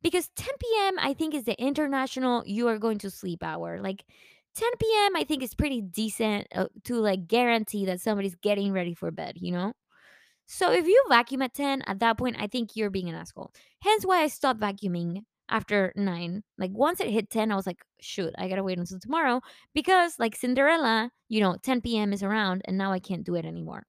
because 0.03 0.29
10 0.37 0.47
p.m. 0.61 0.99
I 0.99 1.15
think 1.15 1.35
is 1.35 1.45
the 1.45 1.59
international 1.59 2.43
you 2.45 2.69
are 2.69 2.79
going 2.79 2.99
to 2.99 3.11
sleep 3.11 3.43
hour. 3.43 3.81
Like 3.81 4.05
10 4.57 4.71
p.m. 4.79 5.17
I 5.17 5.25
think 5.25 5.43
is 5.43 5.55
pretty 5.55 5.81
decent 5.81 6.49
uh, 6.55 6.67
to 6.85 6.97
like 6.97 7.27
guarantee 7.27 7.87
that 7.87 8.03
somebody's 8.03 8.35
getting 8.35 8.75
ready 8.75 8.93
for 8.93 9.11
bed, 9.11 9.39
you 9.41 9.53
know? 9.53 9.73
So 10.45 10.71
if 10.71 10.87
you 10.87 11.03
vacuum 11.09 11.41
at 11.41 11.55
10, 11.55 11.81
at 11.87 12.01
that 12.01 12.19
point, 12.19 12.37
I 12.39 12.47
think 12.47 12.77
you're 12.77 12.91
being 12.91 13.09
an 13.09 13.15
asshole. 13.15 13.53
Hence 13.81 14.05
why 14.05 14.21
I 14.21 14.29
stopped 14.29 14.61
vacuuming 14.61 15.23
after 15.53 15.93
9. 15.95 16.43
Like 16.59 16.71
once 16.73 17.01
it 17.01 17.11
hit 17.11 17.31
10, 17.31 17.53
I 17.53 17.57
was 17.57 17.67
like, 17.67 17.83
shoot, 18.01 18.33
I 18.39 18.49
gotta 18.49 18.65
wait 18.65 18.79
until 18.79 18.99
tomorrow 18.99 19.41
because 19.75 20.19
like 20.19 20.35
Cinderella, 20.35 21.11
you 21.29 21.41
know, 21.41 21.57
10 21.63 21.83
p.m. 21.83 22.13
is 22.13 22.23
around 22.23 22.63
and 22.65 22.79
now 22.79 22.91
I 22.91 22.99
can't 22.99 23.25
do 23.25 23.37
it 23.37 23.45
anymore. 23.45 23.85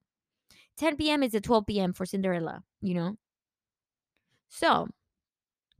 10 0.76 0.96
p.m. 0.96 1.22
is 1.22 1.34
at 1.34 1.42
12 1.42 1.66
p.m. 1.66 1.92
for 1.92 2.04
Cinderella, 2.04 2.62
you 2.80 2.94
know? 2.94 3.16
So 4.48 4.88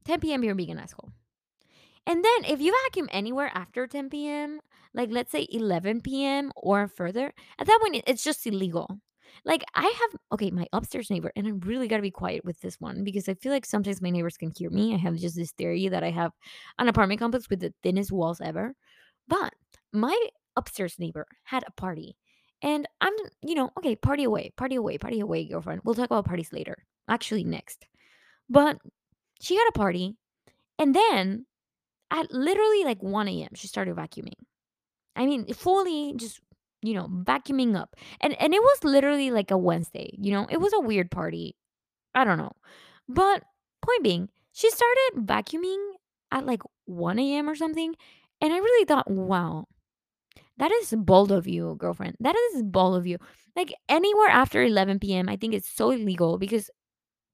10 0.05 0.21
p.m. 0.21 0.43
you're 0.43 0.55
being 0.55 0.71
an 0.71 0.79
asshole. 0.79 1.13
And 2.07 2.25
then 2.25 2.45
if 2.45 2.61
you 2.61 2.75
vacuum 2.85 3.09
anywhere 3.13 3.51
after 3.55 3.87
10 3.87 4.11
p.m., 4.11 4.61
like 4.95 5.11
let's 5.11 5.33
say 5.33 5.47
11 5.51 6.01
p.m. 6.01 6.53
or 6.57 6.89
further, 6.89 7.33
at 7.59 7.67
that 7.67 7.79
point 7.81 8.03
it's 8.07 8.25
just 8.25 8.47
illegal. 8.47 9.01
Like 9.45 9.63
I 9.75 9.85
have 9.85 10.21
okay, 10.33 10.51
my 10.51 10.67
upstairs 10.73 11.11
neighbor, 11.11 11.33
and 11.37 11.47
I'm 11.47 11.61
really 11.61 11.89
gotta 11.89 12.03
be 12.03 12.11
quiet 12.11 12.45
with 12.45 12.61
this 12.61 12.81
one 12.81 13.05
because 13.05 13.29
I 13.29 13.35
feel 13.35 13.53
like 13.53 13.67
sometimes 13.67 14.01
my 14.03 14.11
neighbors 14.11 14.37
can 14.37 14.53
hear 14.57 14.71
me. 14.71 14.95
I 14.95 14.99
have 14.99 15.17
just 15.17 15.37
this 15.37 15.53
theory 15.53 15.89
that 15.89 16.05
I 16.05 16.11
have 16.11 16.33
an 16.79 16.89
apartment 16.89 17.21
complex 17.21 17.51
with 17.51 17.61
the 17.61 17.75
thinnest 17.83 18.13
walls 18.13 18.41
ever. 18.41 18.75
But 19.29 19.55
my 19.93 20.17
upstairs 20.57 20.99
neighbor 20.99 21.27
had 21.45 21.65
a 21.67 21.73
party. 21.73 22.17
And 22.63 22.89
I'm, 23.01 23.13
you 23.43 23.55
know, 23.55 23.71
okay, 23.79 23.95
party 23.95 24.25
away, 24.25 24.53
party 24.57 24.77
away, 24.77 24.97
party 24.97 25.21
away, 25.21 25.45
girlfriend. 25.47 25.83
We'll 25.85 25.95
talk 25.95 26.07
about 26.07 26.25
parties 26.25 26.53
later. 26.53 26.77
Actually, 27.09 27.45
next. 27.45 27.87
But 28.49 28.79
she 29.41 29.57
had 29.57 29.69
a 29.69 29.79
party, 29.79 30.17
and 30.79 30.95
then 30.95 31.45
at 32.11 32.33
literally 32.33 32.85
like 32.85 33.03
1 33.03 33.29
a.m., 33.29 33.51
she 33.55 33.67
started 33.67 33.97
vacuuming. 33.97 34.33
I 35.17 35.27
mean, 35.27 35.53
fully 35.53 36.15
just, 36.17 36.41
you 36.85 36.95
know, 36.95 37.09
vacuuming 37.09 37.77
up. 37.77 37.97
And 38.21 38.35
and 38.41 38.55
it 38.55 38.63
was 38.63 38.85
literally 38.85 39.31
like 39.31 39.51
a 39.51 39.59
Wednesday, 39.59 40.15
you 40.19 40.33
know? 40.33 40.47
It 40.51 40.61
was 40.61 40.73
a 40.73 40.81
weird 40.81 41.11
party. 41.11 41.57
I 42.15 42.25
don't 42.25 42.39
know. 42.39 42.53
But 43.09 43.45
point 43.83 44.03
being, 44.03 44.29
she 44.53 44.71
started 44.71 45.27
vacuuming 45.27 45.81
at 46.33 46.47
like 46.47 46.63
1 46.87 47.19
a.m. 47.19 47.49
or 47.49 47.55
something. 47.57 47.95
And 48.41 48.53
I 48.53 48.59
really 48.59 48.85
thought, 48.85 49.11
wow, 49.11 49.67
that 50.59 50.73
is 50.73 50.95
bold 50.97 51.33
of 51.33 51.47
you, 51.47 51.77
girlfriend. 51.79 52.17
That 52.21 52.37
is 52.37 52.63
bold 52.63 52.97
of 52.97 53.07
you. 53.07 53.19
Like 53.57 53.75
anywhere 53.89 54.29
after 54.29 54.63
11 54.63 55.15
p.m., 55.15 55.29
I 55.29 55.37
think 55.37 55.55
it's 55.55 55.69
so 55.69 55.91
illegal 55.91 56.39
because 56.39 56.71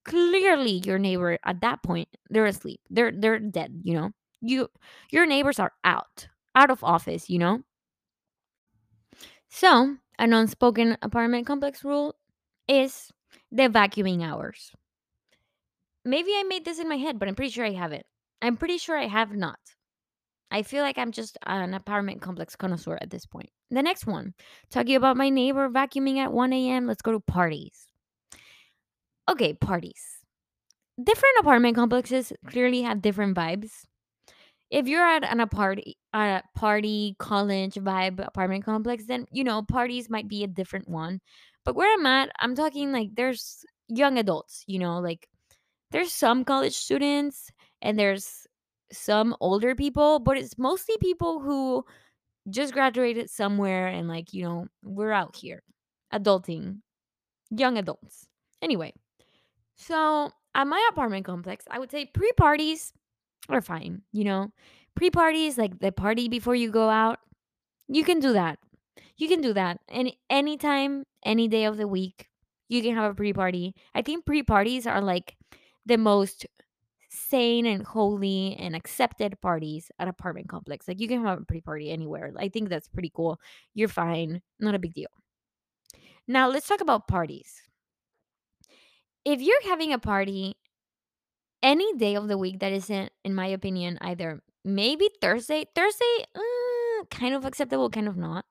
clearly 0.05 0.83
your 0.85 0.99
neighbor 0.99 1.39
at 1.45 1.61
that 1.63 1.83
point 1.83 2.09
they're 2.31 2.47
asleep. 2.47 2.81
They're 2.91 3.13
they're 3.13 3.39
dead, 3.41 3.81
you 3.85 3.95
know? 3.95 4.13
You 4.43 4.69
your 5.11 5.27
neighbors 5.27 5.59
are 5.59 5.73
out, 5.85 6.29
out 6.55 6.71
of 6.71 6.85
office, 6.85 7.31
you 7.31 7.39
know? 7.39 7.63
So, 9.51 9.97
an 10.19 10.33
unspoken 10.33 10.97
apartment 11.03 11.47
complex 11.47 11.85
rule 11.85 12.15
is 12.69 13.11
the 13.51 13.69
vacuuming 13.69 14.23
hours. 14.23 14.73
Maybe 16.05 16.31
I 16.35 16.45
made 16.45 16.65
this 16.65 16.79
in 16.79 16.89
my 16.89 16.97
head, 16.97 17.19
but 17.19 17.29
I'm 17.29 17.35
pretty 17.35 17.51
sure 17.51 17.67
I 17.67 17.73
haven't. 17.73 18.07
I'm 18.41 18.57
pretty 18.57 18.79
sure 18.79 18.97
I 18.97 19.07
have 19.07 19.33
not. 19.33 19.59
I 20.51 20.63
feel 20.63 20.83
like 20.83 20.99
I'm 20.99 21.13
just 21.13 21.37
an 21.47 21.75
apartment 21.75 22.23
complex 22.23 22.57
connoisseur 22.57 22.99
at 23.01 23.11
this 23.11 23.27
point. 23.27 23.51
The 23.71 23.83
next 23.83 24.07
one, 24.07 24.35
talking 24.71 24.97
about 24.97 25.17
my 25.17 25.29
neighbor 25.29 25.69
vacuuming 25.69 26.19
at 26.19 26.33
1 26.33 26.53
a.m. 26.53 26.87
Let's 26.87 27.03
go 27.03 27.13
to 27.13 27.21
parties. 27.21 27.87
Okay, 29.29 29.55
parties. 29.55 30.03
Different 31.03 31.37
apartment 31.41 31.77
complexes 31.77 32.33
clearly 32.47 32.83
have 32.83 33.03
different 33.03 33.37
vibes. 33.37 33.85
If 34.71 34.87
you're 34.87 35.05
at 35.05 35.25
an 35.25 35.41
a 35.41 35.47
party, 35.47 35.97
a 36.13 36.43
party 36.55 37.17
college 37.19 37.75
vibe 37.75 38.25
apartment 38.25 38.65
complex, 38.65 39.07
then 39.07 39.27
you 39.33 39.45
know 39.45 39.63
parties 39.63 40.09
might 40.09 40.29
be 40.29 40.45
a 40.45 40.49
different 40.49 40.89
one. 40.89 41.21
But 41.65 41.75
where 41.77 41.93
I'm 41.93 42.07
at, 42.07 42.31
I'm 42.39 42.55
talking 42.55 42.93
like 42.93 43.11
there's 43.15 43.65
young 43.89 44.19
adults. 44.19 44.65
You 44.67 44.79
know, 44.79 44.99
like 45.01 45.29
there's 45.91 46.13
some 46.13 46.45
college 46.45 46.75
students 46.75 47.51
and 47.83 47.99
there's 47.99 48.47
some 48.93 49.37
older 49.41 49.75
people, 49.75 50.19
but 50.21 50.37
it's 50.37 50.59
mostly 50.59 50.97
people 51.01 51.41
who 51.41 51.85
just 52.49 52.73
graduated 52.73 53.31
somewhere 53.31 53.89
and 53.89 54.09
like, 54.09 54.33
you 54.33 54.45
know, 54.45 54.67
we're 54.83 55.13
out 55.13 55.37
here 55.37 55.63
adulting, 56.13 56.81
young 57.51 57.79
adults. 57.79 58.27
Anyway, 58.63 58.93
so 59.77 60.31
at 60.55 60.67
my 60.67 60.89
apartment 60.91 61.25
complex, 61.25 61.65
I 61.71 61.79
would 61.79 61.91
say 61.91 62.07
pre 62.07 62.33
parties 62.33 62.93
are 63.53 63.61
fine, 63.61 64.03
you 64.13 64.25
know, 64.25 64.53
pre 64.95 65.11
parties, 65.11 65.59
like 65.59 65.79
the 65.79 65.93
party 65.93 66.29
before 66.29 66.55
you 66.55 66.71
go 66.71 66.89
out, 66.89 67.19
you 67.89 68.05
can 68.05 68.21
do 68.21 68.33
that. 68.33 68.59
You 69.17 69.29
can 69.29 69.41
do 69.41 69.53
that. 69.53 69.81
And 69.89 70.13
anytime, 70.29 71.05
any 71.25 71.49
day 71.49 71.65
of 71.65 71.77
the 71.77 71.89
week, 71.89 72.29
you 72.69 72.83
can 72.83 72.95
have 72.95 73.13
a 73.13 73.15
pre 73.15 73.33
party. 73.33 73.75
I 73.95 74.03
think 74.03 74.25
pre 74.25 74.43
parties 74.43 74.87
are 74.87 75.01
like 75.01 75.37
the 75.87 75.99
most 75.99 76.47
sane 77.11 77.67
and 77.67 77.85
holy 77.85 78.57
and 78.59 78.77
accepted 78.77 79.41
parties 79.41 79.91
at 79.99 80.09
apartment 80.09 80.49
complex. 80.49 80.87
Like 80.87 81.01
you 81.01 81.09
can 81.09 81.25
have 81.25 81.41
a 81.41 81.45
pre 81.45 81.61
party 81.61 81.91
anywhere. 81.91 82.33
I 82.39 82.49
think 82.49 82.69
that's 82.69 82.89
pretty 82.89 83.13
cool. 83.15 83.41
You're 83.75 83.89
fine. 83.89 84.41
Not 84.59 84.75
a 84.75 84.79
big 84.79 84.95
deal. 84.95 85.11
Now 86.29 86.49
let's 86.49 86.69
talk 86.69 86.81
about 86.81 87.09
parties. 87.09 87.63
If 89.25 89.41
you're 89.43 89.69
having 89.69 89.93
a 89.93 89.99
party 89.99 90.57
any 91.63 91.95
day 91.97 92.15
of 92.15 92.29
the 92.29 92.39
week 92.39 92.61
that 92.61 92.73
isn't, 92.73 93.13
in 93.25 93.35
my 93.35 93.47
opinion, 93.47 93.99
either 94.01 94.43
maybe 94.65 95.09
Thursday, 95.21 95.67
Thursday, 95.75 96.25
uh, 96.35 97.05
kind 97.11 97.35
of 97.35 97.45
acceptable, 97.45 97.91
kind 97.91 98.09
of 98.09 98.17
not. 98.17 98.45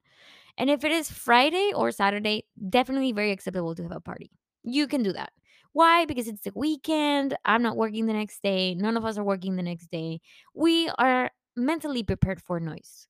And 0.57 0.69
if 0.69 0.83
it 0.83 0.91
is 0.91 1.09
Friday 1.09 1.71
or 1.73 1.91
Saturday, 1.91 2.45
definitely 2.69 3.11
very 3.13 3.31
acceptable 3.31 3.75
to 3.75 3.83
have 3.83 3.91
a 3.91 4.01
party. 4.01 4.29
You 4.63 4.87
can 4.87 5.03
do 5.03 5.13
that. 5.13 5.31
Why? 5.71 6.05
Because 6.05 6.27
it's 6.27 6.41
the 6.41 6.51
weekend. 6.55 7.35
I'm 7.45 7.61
not 7.61 7.77
working 7.77 8.05
the 8.05 8.13
next 8.13 8.41
day. 8.41 8.75
None 8.75 8.97
of 8.97 9.05
us 9.05 9.17
are 9.17 9.23
working 9.23 9.55
the 9.55 9.63
next 9.63 9.89
day. 9.91 10.19
We 10.53 10.89
are 10.97 11.31
mentally 11.55 12.03
prepared 12.03 12.41
for 12.41 12.59
noise. 12.59 13.07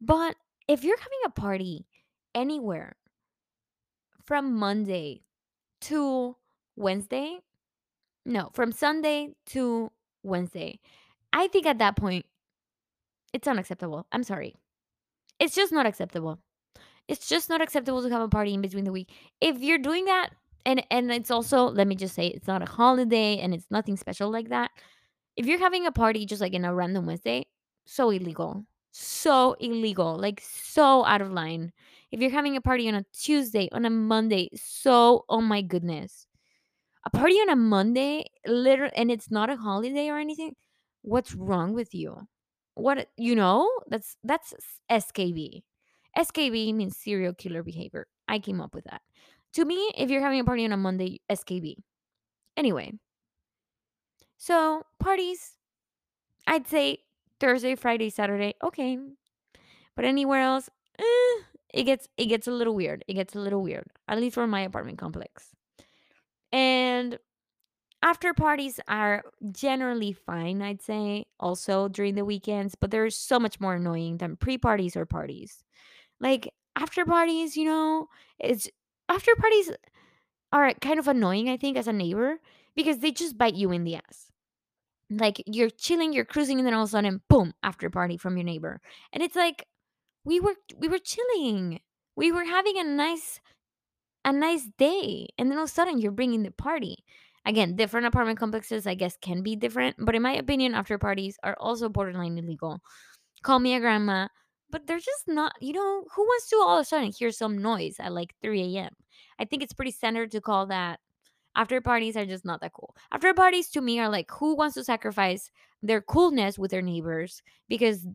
But 0.00 0.36
if 0.66 0.84
you're 0.84 0.98
having 0.98 1.18
a 1.24 1.30
party 1.30 1.86
anywhere 2.34 2.96
from 4.24 4.54
Monday 4.54 5.22
to 5.82 6.36
Wednesday, 6.76 7.38
no, 8.28 8.50
from 8.52 8.72
Sunday 8.72 9.30
to 9.46 9.90
Wednesday, 10.22 10.80
I 11.32 11.48
think 11.48 11.66
at 11.66 11.78
that 11.78 11.96
point, 11.96 12.26
it's 13.32 13.48
unacceptable. 13.48 14.06
I'm 14.12 14.22
sorry. 14.22 14.54
It's 15.40 15.54
just 15.54 15.72
not 15.72 15.86
acceptable. 15.86 16.38
It's 17.08 17.26
just 17.26 17.48
not 17.48 17.62
acceptable 17.62 18.02
to 18.02 18.10
have 18.10 18.20
a 18.20 18.28
party 18.28 18.52
in 18.52 18.60
between 18.60 18.84
the 18.84 18.92
week. 18.92 19.10
If 19.40 19.60
you're 19.60 19.78
doing 19.78 20.04
that, 20.04 20.30
and 20.66 20.84
and 20.90 21.10
it's 21.10 21.30
also 21.30 21.64
let 21.70 21.86
me 21.86 21.94
just 21.94 22.14
say 22.14 22.26
it's 22.26 22.46
not 22.46 22.62
a 22.62 22.70
holiday 22.70 23.38
and 23.38 23.54
it's 23.54 23.66
nothing 23.70 23.96
special 23.96 24.30
like 24.30 24.50
that. 24.50 24.70
If 25.36 25.46
you're 25.46 25.58
having 25.58 25.86
a 25.86 25.92
party 25.92 26.26
just 26.26 26.42
like 26.42 26.52
in 26.52 26.66
a 26.66 26.74
random 26.74 27.06
Wednesday, 27.06 27.46
so 27.86 28.10
illegal. 28.10 28.64
So 28.92 29.54
illegal. 29.60 30.18
Like 30.18 30.42
so 30.44 31.04
out 31.06 31.22
of 31.22 31.32
line. 31.32 31.72
If 32.10 32.20
you're 32.20 32.30
having 32.30 32.56
a 32.56 32.60
party 32.60 32.88
on 32.88 32.94
a 32.94 33.04
Tuesday, 33.14 33.68
on 33.72 33.86
a 33.86 33.90
Monday, 33.90 34.50
so 34.54 35.24
oh 35.30 35.40
my 35.40 35.62
goodness. 35.62 36.27
A 37.08 37.10
party 37.10 37.36
on 37.36 37.48
a 37.48 37.56
Monday, 37.56 38.26
literally 38.46 38.92
and 38.94 39.10
it's 39.10 39.30
not 39.30 39.48
a 39.48 39.56
holiday 39.56 40.10
or 40.10 40.18
anything. 40.18 40.54
What's 41.00 41.34
wrong 41.34 41.72
with 41.72 41.94
you? 41.94 42.28
What 42.74 43.08
you 43.16 43.34
know? 43.34 43.66
That's 43.88 44.18
that's 44.22 44.52
SKB. 44.90 45.62
SKB 46.18 46.74
means 46.74 46.98
serial 46.98 47.32
killer 47.32 47.62
behavior. 47.62 48.08
I 48.28 48.38
came 48.38 48.60
up 48.60 48.74
with 48.74 48.84
that. 48.84 49.00
To 49.54 49.64
me, 49.64 49.90
if 49.96 50.10
you're 50.10 50.20
having 50.20 50.40
a 50.40 50.44
party 50.44 50.66
on 50.66 50.72
a 50.72 50.76
Monday, 50.76 51.22
SKB. 51.30 51.76
Anyway, 52.58 52.92
so 54.36 54.82
parties, 55.00 55.52
I'd 56.46 56.66
say 56.66 56.98
Thursday, 57.40 57.74
Friday, 57.74 58.10
Saturday, 58.10 58.52
okay. 58.62 58.98
But 59.96 60.04
anywhere 60.04 60.42
else, 60.42 60.68
eh, 60.98 61.42
it 61.72 61.84
gets 61.84 62.06
it 62.18 62.26
gets 62.26 62.46
a 62.46 62.52
little 62.52 62.74
weird. 62.74 63.02
It 63.08 63.14
gets 63.14 63.34
a 63.34 63.40
little 63.40 63.62
weird, 63.62 63.86
at 64.08 64.20
least 64.20 64.34
for 64.34 64.46
my 64.46 64.60
apartment 64.60 64.98
complex. 64.98 65.54
And 66.52 67.18
after 68.02 68.32
parties 68.34 68.80
are 68.88 69.24
generally 69.52 70.12
fine, 70.12 70.62
I'd 70.62 70.82
say, 70.82 71.26
also 71.40 71.88
during 71.88 72.14
the 72.14 72.24
weekends, 72.24 72.74
but 72.74 72.90
they're 72.90 73.10
so 73.10 73.38
much 73.40 73.60
more 73.60 73.74
annoying 73.74 74.18
than 74.18 74.36
pre 74.36 74.58
parties 74.58 74.96
or 74.96 75.06
parties. 75.06 75.64
Like 76.20 76.52
after 76.76 77.04
parties, 77.04 77.56
you 77.56 77.64
know, 77.64 78.08
it's 78.38 78.68
after 79.08 79.34
parties 79.36 79.72
are 80.52 80.72
kind 80.80 80.98
of 80.98 81.08
annoying, 81.08 81.48
I 81.48 81.56
think, 81.56 81.76
as 81.76 81.88
a 81.88 81.92
neighbor 81.92 82.38
because 82.76 82.98
they 82.98 83.12
just 83.12 83.38
bite 83.38 83.54
you 83.54 83.70
in 83.72 83.84
the 83.84 83.96
ass. 83.96 84.30
Like 85.10 85.42
you're 85.46 85.70
chilling, 85.70 86.12
you're 86.12 86.24
cruising, 86.24 86.58
and 86.58 86.66
then 86.66 86.74
all 86.74 86.84
of 86.84 86.88
a 86.88 86.92
sudden, 86.92 87.22
boom, 87.28 87.54
after 87.62 87.88
party 87.90 88.16
from 88.18 88.36
your 88.36 88.44
neighbor. 88.44 88.80
And 89.12 89.22
it's 89.22 89.36
like 89.36 89.66
we 90.24 90.40
were 90.40 90.56
we 90.78 90.88
were 90.88 90.98
chilling. 90.98 91.80
We 92.16 92.32
were 92.32 92.44
having 92.44 92.78
a 92.78 92.84
nice 92.84 93.40
a 94.28 94.38
nice 94.38 94.68
day. 94.78 95.28
And 95.38 95.50
then 95.50 95.58
all 95.58 95.64
of 95.64 95.70
a 95.70 95.72
sudden 95.72 95.98
you're 95.98 96.12
bringing 96.12 96.42
the 96.42 96.50
party. 96.50 97.04
Again, 97.46 97.76
different 97.76 98.06
apartment 98.06 98.38
complexes, 98.38 98.86
I 98.86 98.94
guess, 98.94 99.16
can 99.20 99.42
be 99.42 99.56
different. 99.56 99.96
But 99.98 100.14
in 100.14 100.22
my 100.22 100.34
opinion, 100.34 100.74
after 100.74 100.98
parties 100.98 101.38
are 101.42 101.56
also 101.58 101.88
borderline 101.88 102.36
illegal. 102.36 102.80
Call 103.42 103.58
me 103.58 103.74
a 103.74 103.80
grandma, 103.80 104.28
but 104.70 104.86
they're 104.86 104.98
just 104.98 105.28
not, 105.28 105.52
you 105.60 105.72
know, 105.72 106.04
who 106.14 106.22
wants 106.22 106.48
to 106.50 106.56
all 106.56 106.78
of 106.78 106.82
a 106.82 106.84
sudden 106.84 107.12
hear 107.12 107.30
some 107.30 107.58
noise 107.58 107.96
at 107.98 108.12
like 108.12 108.34
3 108.42 108.76
a.m.? 108.76 108.90
I 109.38 109.44
think 109.44 109.62
it's 109.62 109.72
pretty 109.72 109.92
standard 109.92 110.30
to 110.32 110.40
call 110.40 110.66
that 110.66 111.00
after 111.56 111.80
parties 111.80 112.16
are 112.16 112.26
just 112.26 112.44
not 112.44 112.60
that 112.60 112.72
cool. 112.72 112.94
After 113.12 113.32
parties 113.32 113.70
to 113.70 113.80
me 113.80 113.98
are 114.00 114.08
like 114.08 114.30
who 114.30 114.54
wants 114.54 114.74
to 114.74 114.84
sacrifice 114.84 115.50
their 115.82 116.00
coolness 116.00 116.58
with 116.58 116.70
their 116.70 116.82
neighbors 116.82 117.42
because 117.68 118.06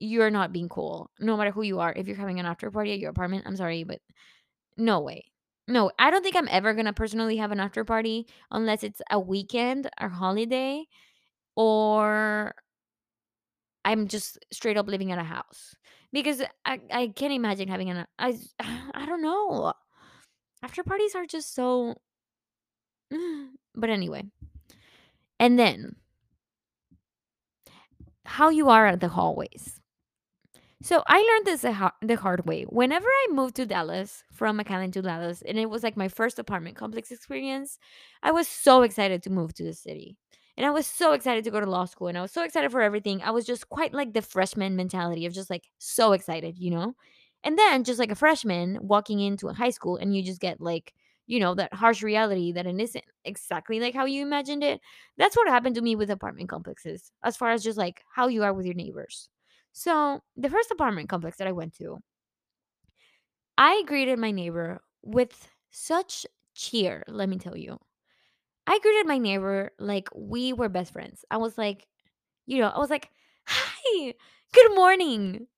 you're 0.00 0.30
not 0.30 0.52
being 0.52 0.68
cool, 0.68 1.10
no 1.20 1.36
matter 1.36 1.50
who 1.50 1.62
you 1.62 1.80
are. 1.80 1.92
If 1.94 2.08
you're 2.08 2.16
having 2.16 2.40
an 2.40 2.46
after 2.46 2.70
party 2.70 2.92
at 2.92 2.98
your 2.98 3.10
apartment, 3.10 3.44
I'm 3.46 3.56
sorry, 3.56 3.84
but 3.84 4.00
no 4.76 5.00
way. 5.00 5.26
No, 5.66 5.90
I 5.98 6.10
don't 6.10 6.22
think 6.22 6.36
I'm 6.36 6.48
ever 6.50 6.74
gonna 6.74 6.92
personally 6.92 7.36
have 7.38 7.50
an 7.52 7.60
after 7.60 7.84
party 7.84 8.26
unless 8.50 8.82
it's 8.82 9.00
a 9.10 9.18
weekend 9.18 9.88
or 10.00 10.08
holiday 10.10 10.84
or 11.56 12.54
I'm 13.84 14.08
just 14.08 14.38
straight 14.52 14.76
up 14.76 14.88
living 14.88 15.12
at 15.12 15.18
a 15.18 15.24
house. 15.24 15.74
Because 16.12 16.42
I, 16.64 16.80
I 16.92 17.08
can't 17.08 17.32
imagine 17.32 17.68
having 17.68 17.90
an 17.90 18.06
I 18.18 18.38
I 18.94 19.06
don't 19.06 19.22
know. 19.22 19.72
After 20.62 20.82
parties 20.82 21.14
are 21.14 21.26
just 21.26 21.54
so 21.54 21.96
but 23.74 23.90
anyway. 23.90 24.24
And 25.38 25.58
then 25.58 25.96
how 28.26 28.48
you 28.50 28.68
are 28.70 28.86
at 28.86 29.00
the 29.00 29.08
hallways. 29.08 29.80
So 30.84 31.02
I 31.06 31.18
learned 31.22 31.46
this 31.46 31.62
the 31.62 31.72
ha- 31.72 31.94
the 32.02 32.16
hard 32.16 32.46
way. 32.46 32.64
Whenever 32.64 33.06
I 33.08 33.28
moved 33.32 33.56
to 33.56 33.64
Dallas 33.66 34.22
from 34.32 34.58
McAllen 34.58 34.92
to 34.92 35.02
Dallas, 35.02 35.42
and 35.42 35.58
it 35.58 35.70
was 35.70 35.82
like 35.82 35.96
my 35.96 36.08
first 36.08 36.38
apartment 36.38 36.76
complex 36.76 37.10
experience, 37.10 37.78
I 38.22 38.32
was 38.32 38.46
so 38.48 38.82
excited 38.82 39.22
to 39.22 39.30
move 39.30 39.54
to 39.54 39.64
the 39.64 39.72
city. 39.72 40.18
And 40.56 40.66
I 40.66 40.70
was 40.70 40.86
so 40.86 41.12
excited 41.14 41.42
to 41.44 41.50
go 41.50 41.58
to 41.58 41.66
law 41.68 41.84
school 41.86 42.06
and 42.08 42.16
I 42.18 42.20
was 42.22 42.30
so 42.32 42.44
excited 42.44 42.70
for 42.70 42.80
everything. 42.82 43.22
I 43.22 43.30
was 43.32 43.44
just 43.46 43.68
quite 43.70 43.92
like 43.94 44.12
the 44.12 44.22
freshman 44.22 44.76
mentality 44.76 45.26
of 45.26 45.32
just 45.32 45.50
like 45.50 45.64
so 45.78 46.12
excited, 46.12 46.58
you 46.58 46.70
know? 46.70 46.94
And 47.42 47.58
then 47.58 47.82
just 47.82 47.98
like 47.98 48.12
a 48.12 48.14
freshman 48.14 48.78
walking 48.80 49.18
into 49.20 49.48
a 49.48 49.52
high 49.54 49.70
school 49.70 49.96
and 49.96 50.14
you 50.14 50.22
just 50.22 50.40
get 50.40 50.60
like, 50.60 50.94
you 51.26 51.40
know, 51.40 51.54
that 51.56 51.74
harsh 51.74 52.02
reality 52.04 52.52
that 52.52 52.66
it 52.66 52.78
isn't 52.80 53.04
exactly 53.24 53.80
like 53.80 53.94
how 53.94 54.04
you 54.04 54.22
imagined 54.22 54.62
it. 54.62 54.80
That's 55.18 55.36
what 55.36 55.48
happened 55.48 55.74
to 55.76 55.82
me 55.82 55.96
with 55.96 56.10
apartment 56.10 56.48
complexes, 56.50 57.10
as 57.24 57.36
far 57.36 57.50
as 57.50 57.64
just 57.64 57.78
like 57.78 58.02
how 58.14 58.28
you 58.28 58.44
are 58.44 58.52
with 58.54 58.66
your 58.66 58.74
neighbors. 58.76 59.28
So, 59.74 60.22
the 60.36 60.48
first 60.48 60.70
apartment 60.70 61.10
complex 61.10 61.36
that 61.36 61.46
I 61.48 61.52
went 61.52 61.74
to, 61.74 61.98
I 63.56 63.82
greeted 63.86 64.18
my 64.18 64.30
neighbor 64.30 64.80
with 65.02 65.48
such 65.70 66.26
cheer, 66.54 67.04
let 67.08 67.28
me 67.28 67.38
tell 67.38 67.56
you. 67.56 67.78
I 68.66 68.78
greeted 68.80 69.06
my 69.06 69.18
neighbor 69.18 69.72
like 69.78 70.08
we 70.14 70.52
were 70.54 70.70
best 70.70 70.92
friends. 70.92 71.24
I 71.30 71.38
was 71.38 71.58
like, 71.58 71.88
you 72.46 72.58
know, 72.60 72.68
I 72.68 72.78
was 72.78 72.90
like, 72.90 73.10
"Hi, 73.46 74.14
good 74.54 74.74
morning." 74.74 75.48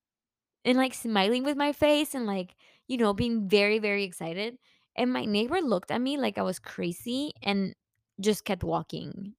And 0.64 0.78
like 0.78 0.94
smiling 0.94 1.44
with 1.44 1.56
my 1.56 1.72
face 1.72 2.14
and 2.14 2.26
like, 2.26 2.56
you 2.88 2.98
know, 2.98 3.14
being 3.14 3.48
very 3.48 3.78
very 3.80 4.04
excited. 4.04 4.58
And 4.96 5.12
my 5.12 5.24
neighbor 5.26 5.60
looked 5.62 5.90
at 5.92 6.00
me 6.02 6.18
like 6.18 6.38
I 6.38 6.42
was 6.42 6.58
crazy 6.60 7.32
and 7.42 7.74
just 8.20 8.44
kept 8.44 8.64
walking. 8.64 9.34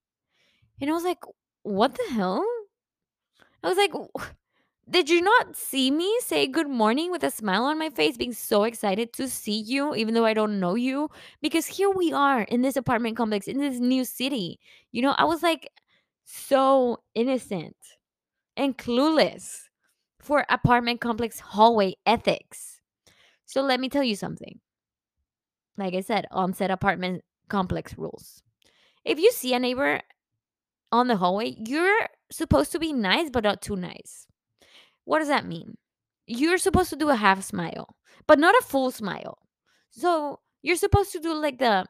And 0.81 0.89
I 0.89 0.93
was 0.93 1.03
like, 1.05 1.23
"What 1.63 1.95
the 1.95 2.07
hell?" 2.13 2.45
I 3.63 3.67
was 3.69 3.77
like, 3.77 3.91
Did 4.89 5.09
you 5.09 5.21
not 5.21 5.57
see 5.57 5.91
me 5.91 6.17
say 6.21 6.47
good 6.47 6.69
morning 6.69 7.11
with 7.11 7.21
a 7.21 7.29
smile 7.29 7.65
on 7.65 7.77
my 7.77 7.89
face, 7.89 8.15
being 8.15 8.31
so 8.31 8.63
excited 8.63 9.11
to 9.13 9.27
see 9.27 9.59
you, 9.59 9.93
even 9.93 10.13
though 10.13 10.25
I 10.25 10.33
don't 10.33 10.61
know 10.61 10.75
you? 10.75 11.09
Because 11.41 11.65
here 11.65 11.89
we 11.89 12.13
are 12.13 12.43
in 12.43 12.61
this 12.61 12.77
apartment 12.77 13.17
complex 13.17 13.49
in 13.49 13.57
this 13.57 13.79
new 13.81 14.05
city. 14.05 14.61
You 14.93 15.01
know, 15.01 15.13
I 15.17 15.25
was 15.25 15.43
like 15.43 15.69
so 16.23 16.99
innocent 17.15 17.75
and 18.55 18.77
clueless 18.77 19.63
for 20.19 20.45
apartment 20.49 21.01
complex 21.01 21.41
hallway 21.41 21.95
ethics. 22.05 22.79
So 23.45 23.61
let 23.61 23.81
me 23.81 23.89
tell 23.89 24.03
you 24.03 24.15
something. 24.15 24.61
Like 25.77 25.95
I 25.95 26.01
said, 26.01 26.27
on 26.31 26.53
set 26.53 26.71
apartment 26.71 27.25
complex 27.49 27.97
rules. 27.97 28.41
If 29.03 29.19
you 29.19 29.33
see 29.33 29.53
a 29.53 29.59
neighbor 29.59 29.99
on 30.93 31.09
the 31.09 31.17
hallway, 31.17 31.57
you're 31.57 32.07
supposed 32.31 32.71
to 32.71 32.79
be 32.79 32.93
nice, 32.93 33.29
but 33.29 33.43
not 33.43 33.61
too 33.61 33.75
nice. 33.75 34.27
What 35.07 35.19
does 35.19 35.29
that 35.29 35.47
mean? 35.47 35.77
You're 36.27 36.59
supposed 36.59 36.91
to 36.91 36.97
do 36.99 37.09
a 37.09 37.15
half 37.15 37.43
smile, 37.43 37.95
but 38.27 38.39
not 38.39 38.55
a 38.59 38.65
full 38.67 38.91
smile. 38.91 39.39
So 39.91 40.41
you're 40.61 40.75
supposed 40.75 41.13
to 41.13 41.19
do 41.19 41.33
like 41.33 41.59
the 41.59 41.87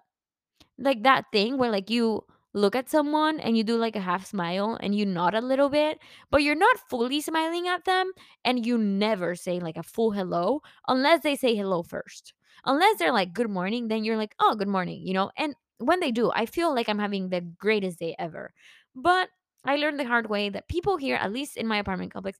like 0.77 1.03
that 1.03 1.25
thing 1.31 1.57
where 1.57 1.71
like 1.71 1.89
you 1.89 2.23
look 2.53 2.75
at 2.75 2.89
someone 2.89 3.39
and 3.39 3.57
you 3.57 3.63
do 3.63 3.77
like 3.77 3.95
a 3.95 3.99
half 4.01 4.25
smile 4.25 4.77
and 4.81 4.95
you 4.95 5.05
nod 5.05 5.33
a 5.35 5.41
little 5.41 5.69
bit, 5.69 5.99
but 6.31 6.43
you're 6.43 6.55
not 6.55 6.77
fully 6.89 7.21
smiling 7.21 7.67
at 7.67 7.85
them 7.85 8.11
and 8.45 8.65
you 8.65 8.77
never 8.77 9.35
say 9.35 9.59
like 9.59 9.77
a 9.77 9.83
full 9.83 10.11
hello 10.11 10.61
unless 10.87 11.21
they 11.23 11.35
say 11.35 11.55
hello 11.55 11.83
first. 11.83 12.33
Unless 12.65 12.97
they're 12.99 13.13
like 13.13 13.33
good 13.33 13.49
morning, 13.49 13.87
then 13.87 14.03
you're 14.03 14.17
like, 14.17 14.35
"Oh, 14.39 14.55
good 14.55 14.67
morning," 14.67 15.01
you 15.05 15.13
know? 15.13 15.31
And 15.37 15.55
when 15.79 15.99
they 15.99 16.11
do, 16.11 16.31
I 16.33 16.45
feel 16.47 16.73
like 16.73 16.89
I'm 16.89 16.99
having 16.99 17.29
the 17.29 17.41
greatest 17.41 17.99
day 17.99 18.15
ever. 18.19 18.51
But 18.95 19.29
I 19.65 19.75
learned 19.77 19.99
the 19.99 20.05
hard 20.05 20.27
way 20.29 20.49
that 20.49 20.67
people 20.67 20.97
here, 20.97 21.15
at 21.17 21.31
least 21.31 21.57
in 21.57 21.67
my 21.67 21.77
apartment 21.77 22.13
complex, 22.13 22.39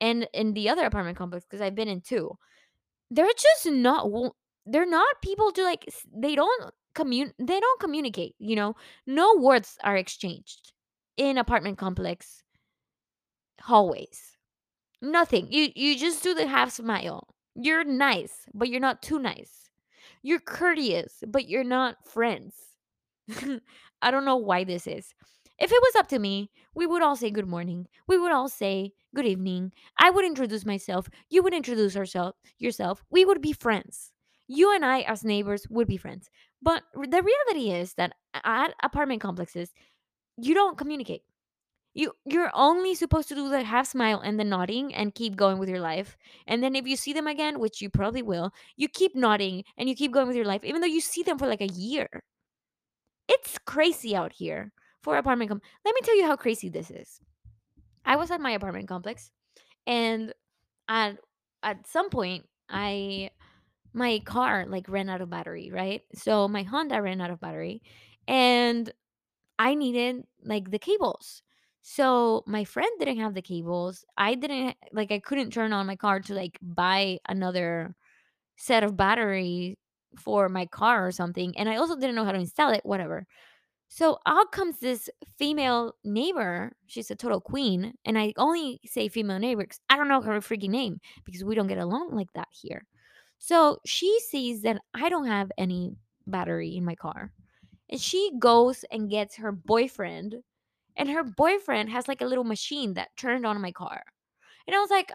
and 0.00 0.28
in 0.32 0.54
the 0.54 0.68
other 0.68 0.84
apartment 0.84 1.18
complex 1.18 1.44
because 1.44 1.60
I've 1.60 1.74
been 1.74 1.88
in 1.88 2.00
two, 2.00 2.36
they're 3.10 3.26
just 3.36 3.66
not 3.66 4.08
they're 4.66 4.86
not 4.86 5.22
people 5.22 5.52
to 5.52 5.62
like 5.62 5.88
they 6.14 6.34
don't 6.34 6.72
commun 6.94 7.32
they 7.38 7.60
don't 7.60 7.80
communicate, 7.80 8.34
you 8.38 8.56
know. 8.56 8.74
No 9.06 9.36
words 9.36 9.78
are 9.84 9.96
exchanged 9.96 10.72
in 11.16 11.38
apartment 11.38 11.78
complex 11.78 12.42
hallways. 13.60 14.36
Nothing. 15.02 15.48
You 15.50 15.68
you 15.74 15.98
just 15.98 16.22
do 16.22 16.34
the 16.34 16.46
half 16.46 16.70
smile. 16.70 17.28
You're 17.54 17.84
nice, 17.84 18.46
but 18.54 18.68
you're 18.68 18.80
not 18.80 19.02
too 19.02 19.18
nice. 19.18 19.70
You're 20.22 20.40
courteous, 20.40 21.22
but 21.26 21.48
you're 21.48 21.64
not 21.64 21.96
friends. 22.06 22.54
I 24.02 24.10
don't 24.10 24.24
know 24.24 24.36
why 24.36 24.64
this 24.64 24.86
is. 24.86 25.14
If 25.58 25.70
it 25.70 25.82
was 25.82 25.94
up 25.96 26.08
to 26.08 26.18
me, 26.18 26.50
we 26.74 26.86
would 26.86 27.02
all 27.02 27.16
say 27.16 27.30
good 27.30 27.46
morning. 27.46 27.86
We 28.08 28.18
would 28.18 28.32
all 28.32 28.48
say 28.48 28.92
good 29.14 29.26
evening. 29.26 29.72
I 29.98 30.10
would 30.10 30.24
introduce 30.24 30.66
myself. 30.66 31.08
You 31.30 31.42
would 31.42 31.54
introduce 31.54 31.94
yourself. 31.94 32.34
Yourself. 32.58 33.04
We 33.10 33.24
would 33.24 33.40
be 33.40 33.52
friends. 33.52 34.10
You 34.48 34.74
and 34.74 34.84
I, 34.84 35.00
as 35.02 35.24
neighbors, 35.24 35.66
would 35.70 35.86
be 35.86 35.96
friends. 35.96 36.28
But 36.60 36.82
the 36.94 37.22
reality 37.22 37.70
is 37.70 37.94
that 37.94 38.14
at 38.42 38.74
apartment 38.82 39.20
complexes, 39.20 39.72
you 40.36 40.54
don't 40.54 40.76
communicate. 40.76 41.22
You 41.94 42.12
you're 42.24 42.50
only 42.54 42.96
supposed 42.96 43.28
to 43.28 43.36
do 43.36 43.48
the 43.48 43.62
half 43.62 43.86
smile 43.86 44.18
and 44.18 44.38
the 44.38 44.44
nodding 44.44 44.92
and 44.92 45.14
keep 45.14 45.36
going 45.36 45.58
with 45.58 45.68
your 45.68 45.80
life. 45.80 46.16
And 46.48 46.60
then 46.60 46.74
if 46.74 46.88
you 46.88 46.96
see 46.96 47.12
them 47.12 47.28
again, 47.28 47.60
which 47.60 47.80
you 47.80 47.88
probably 47.88 48.22
will, 48.22 48.52
you 48.76 48.88
keep 48.88 49.14
nodding 49.14 49.62
and 49.78 49.88
you 49.88 49.94
keep 49.94 50.10
going 50.12 50.26
with 50.26 50.36
your 50.36 50.44
life, 50.44 50.64
even 50.64 50.80
though 50.80 50.88
you 50.88 51.00
see 51.00 51.22
them 51.22 51.38
for 51.38 51.46
like 51.46 51.60
a 51.60 51.72
year. 51.72 52.08
It's 53.28 53.58
crazy 53.64 54.16
out 54.16 54.32
here 54.32 54.72
for 55.04 55.16
apartment 55.18 55.50
com- 55.50 55.60
Let 55.84 55.94
me 55.94 56.00
tell 56.02 56.16
you 56.16 56.26
how 56.26 56.36
crazy 56.36 56.68
this 56.70 56.90
is. 56.90 57.20
I 58.04 58.16
was 58.16 58.30
at 58.30 58.40
my 58.40 58.52
apartment 58.52 58.88
complex 58.88 59.30
and 59.86 60.32
at 60.88 61.18
at 61.62 61.86
some 61.86 62.10
point 62.10 62.46
I 62.68 63.30
my 63.94 64.20
car 64.24 64.66
like 64.66 64.88
ran 64.88 65.08
out 65.08 65.20
of 65.20 65.30
battery, 65.30 65.70
right? 65.72 66.02
So 66.14 66.48
my 66.48 66.62
Honda 66.64 67.00
ran 67.02 67.20
out 67.20 67.30
of 67.30 67.40
battery 67.40 67.82
and 68.26 68.92
I 69.58 69.74
needed 69.74 70.24
like 70.44 70.70
the 70.70 70.78
cables. 70.78 71.42
So 71.82 72.44
my 72.46 72.64
friend 72.64 72.90
didn't 72.98 73.18
have 73.18 73.34
the 73.34 73.42
cables. 73.42 74.04
I 74.16 74.34
didn't 74.34 74.76
like 74.92 75.12
I 75.12 75.20
couldn't 75.20 75.52
turn 75.52 75.72
on 75.72 75.86
my 75.86 75.96
car 75.96 76.20
to 76.20 76.34
like 76.34 76.58
buy 76.62 77.18
another 77.28 77.94
set 78.56 78.84
of 78.84 78.96
battery 78.96 79.78
for 80.18 80.48
my 80.48 80.66
car 80.66 81.06
or 81.06 81.12
something 81.12 81.56
and 81.58 81.68
I 81.68 81.76
also 81.76 81.96
didn't 81.96 82.16
know 82.16 82.24
how 82.24 82.32
to 82.32 82.38
install 82.40 82.72
it, 82.72 82.82
whatever. 82.84 83.26
So 83.88 84.18
out 84.26 84.50
comes 84.50 84.80
this 84.80 85.08
female 85.38 85.94
neighbor. 86.04 86.72
She's 86.86 87.10
a 87.10 87.16
total 87.16 87.40
queen. 87.40 87.94
And 88.04 88.18
I 88.18 88.32
only 88.36 88.80
say 88.84 89.08
female 89.08 89.38
neighbor 89.38 89.62
because 89.62 89.80
I 89.88 89.96
don't 89.96 90.08
know 90.08 90.20
her 90.20 90.40
freaking 90.40 90.70
name 90.70 91.00
because 91.24 91.44
we 91.44 91.54
don't 91.54 91.68
get 91.68 91.78
along 91.78 92.10
like 92.14 92.32
that 92.34 92.48
here. 92.50 92.84
So 93.38 93.78
she 93.84 94.18
sees 94.20 94.62
that 94.62 94.80
I 94.94 95.08
don't 95.08 95.26
have 95.26 95.52
any 95.58 95.96
battery 96.26 96.76
in 96.76 96.84
my 96.84 96.94
car. 96.94 97.32
And 97.90 98.00
she 98.00 98.32
goes 98.38 98.84
and 98.90 99.10
gets 99.10 99.36
her 99.36 99.52
boyfriend. 99.52 100.36
And 100.96 101.10
her 101.10 101.24
boyfriend 101.24 101.90
has 101.90 102.08
like 102.08 102.20
a 102.20 102.26
little 102.26 102.44
machine 102.44 102.94
that 102.94 103.16
turned 103.16 103.44
on 103.44 103.60
my 103.60 103.72
car. 103.72 104.02
And 104.66 104.74
I 104.74 104.80
was 104.80 104.90
like, 104.90 105.12